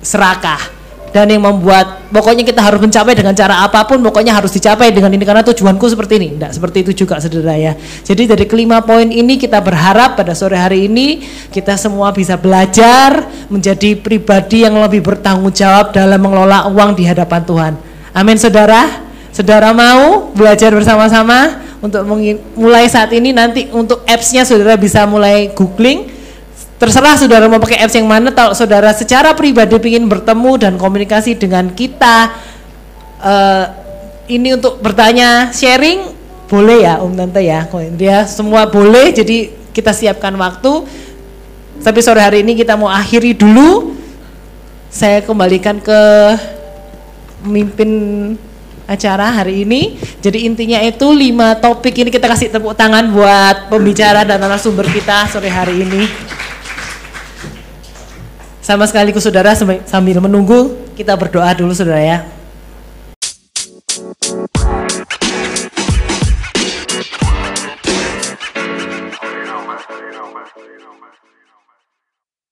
serakah 0.02 0.83
dan 1.14 1.30
yang 1.30 1.46
membuat 1.46 2.10
pokoknya 2.10 2.42
kita 2.42 2.58
harus 2.58 2.82
mencapai 2.82 3.14
dengan 3.14 3.38
cara 3.38 3.62
apa 3.62 3.86
pun 3.86 4.02
pokoknya 4.02 4.34
harus 4.34 4.50
dicapai 4.50 4.90
dengan 4.90 5.14
ini 5.14 5.22
karena 5.22 5.46
tujuanku 5.46 5.86
seperti 5.86 6.18
ini. 6.18 6.28
Tidak 6.36 6.52
seperti 6.58 6.78
itu 6.82 7.06
juga 7.06 7.22
saudara 7.22 7.54
ya. 7.54 7.78
Jadi 7.78 8.26
dari 8.26 8.50
kelima 8.50 8.82
poin 8.82 9.06
ini 9.14 9.38
kita 9.38 9.62
berharap 9.62 10.18
pada 10.18 10.34
sore 10.34 10.58
hari 10.58 10.90
ini 10.90 11.22
kita 11.54 11.78
semua 11.78 12.10
bisa 12.10 12.34
belajar 12.34 13.30
menjadi 13.46 13.94
pribadi 13.94 14.66
yang 14.66 14.74
lebih 14.82 15.06
bertanggung 15.06 15.54
jawab 15.54 15.94
dalam 15.94 16.18
mengelola 16.18 16.66
uang 16.74 16.98
di 16.98 17.06
hadapan 17.06 17.42
Tuhan. 17.46 17.74
Amin 18.18 18.42
saudara. 18.42 19.06
Saudara 19.30 19.70
mau 19.74 20.34
belajar 20.34 20.74
bersama-sama 20.74 21.62
untuk 21.78 22.02
mulai 22.58 22.90
saat 22.90 23.14
ini 23.14 23.30
nanti 23.36 23.70
untuk 23.70 24.02
appsnya 24.10 24.46
saudara 24.50 24.78
bisa 24.78 25.06
mulai 25.06 25.54
googling 25.54 26.23
Terserah 26.84 27.16
saudara 27.16 27.48
mau 27.48 27.64
pakai 27.64 27.80
apps 27.80 27.96
yang 27.96 28.12
mana, 28.12 28.36
kalau 28.36 28.52
saudara 28.52 28.92
secara 28.92 29.32
pribadi 29.32 29.72
ingin 29.88 30.04
bertemu 30.04 30.52
dan 30.60 30.76
komunikasi 30.76 31.32
dengan 31.32 31.72
kita, 31.72 32.36
uh, 33.24 33.66
ini 34.28 34.60
untuk 34.60 34.84
bertanya, 34.84 35.48
sharing, 35.56 36.12
boleh 36.52 36.84
ya 36.84 37.00
Om 37.00 37.16
Tante 37.16 37.40
ya, 37.40 37.64
dia 37.96 38.28
semua 38.28 38.68
boleh, 38.68 39.16
jadi 39.16 39.48
kita 39.72 39.96
siapkan 39.96 40.36
waktu. 40.36 40.84
Tapi 41.80 42.04
sore 42.04 42.20
hari 42.20 42.44
ini 42.44 42.52
kita 42.52 42.76
mau 42.76 42.92
akhiri 42.92 43.32
dulu. 43.32 43.96
Saya 44.92 45.24
kembalikan 45.24 45.80
ke 45.80 46.00
pemimpin 47.48 47.90
acara 48.84 49.32
hari 49.32 49.64
ini. 49.64 49.96
Jadi 50.20 50.52
intinya 50.52 50.84
itu 50.84 51.08
lima 51.16 51.56
topik 51.56 51.96
ini 51.96 52.12
kita 52.12 52.28
kasih 52.28 52.52
tepuk 52.52 52.76
tangan 52.76 53.08
buat 53.08 53.72
pembicara 53.72 54.28
dan 54.28 54.44
narasumber 54.44 54.84
kita 54.92 55.32
sore 55.32 55.48
hari 55.48 55.80
ini. 55.80 56.33
Sama 58.64 58.88
sekali 58.88 59.12
saudara 59.20 59.52
sambil 59.84 60.24
menunggu 60.24 60.72
kita 60.96 61.12
berdoa 61.20 61.52
dulu 61.52 61.76
saudara 61.76 62.00
ya. 62.00 62.24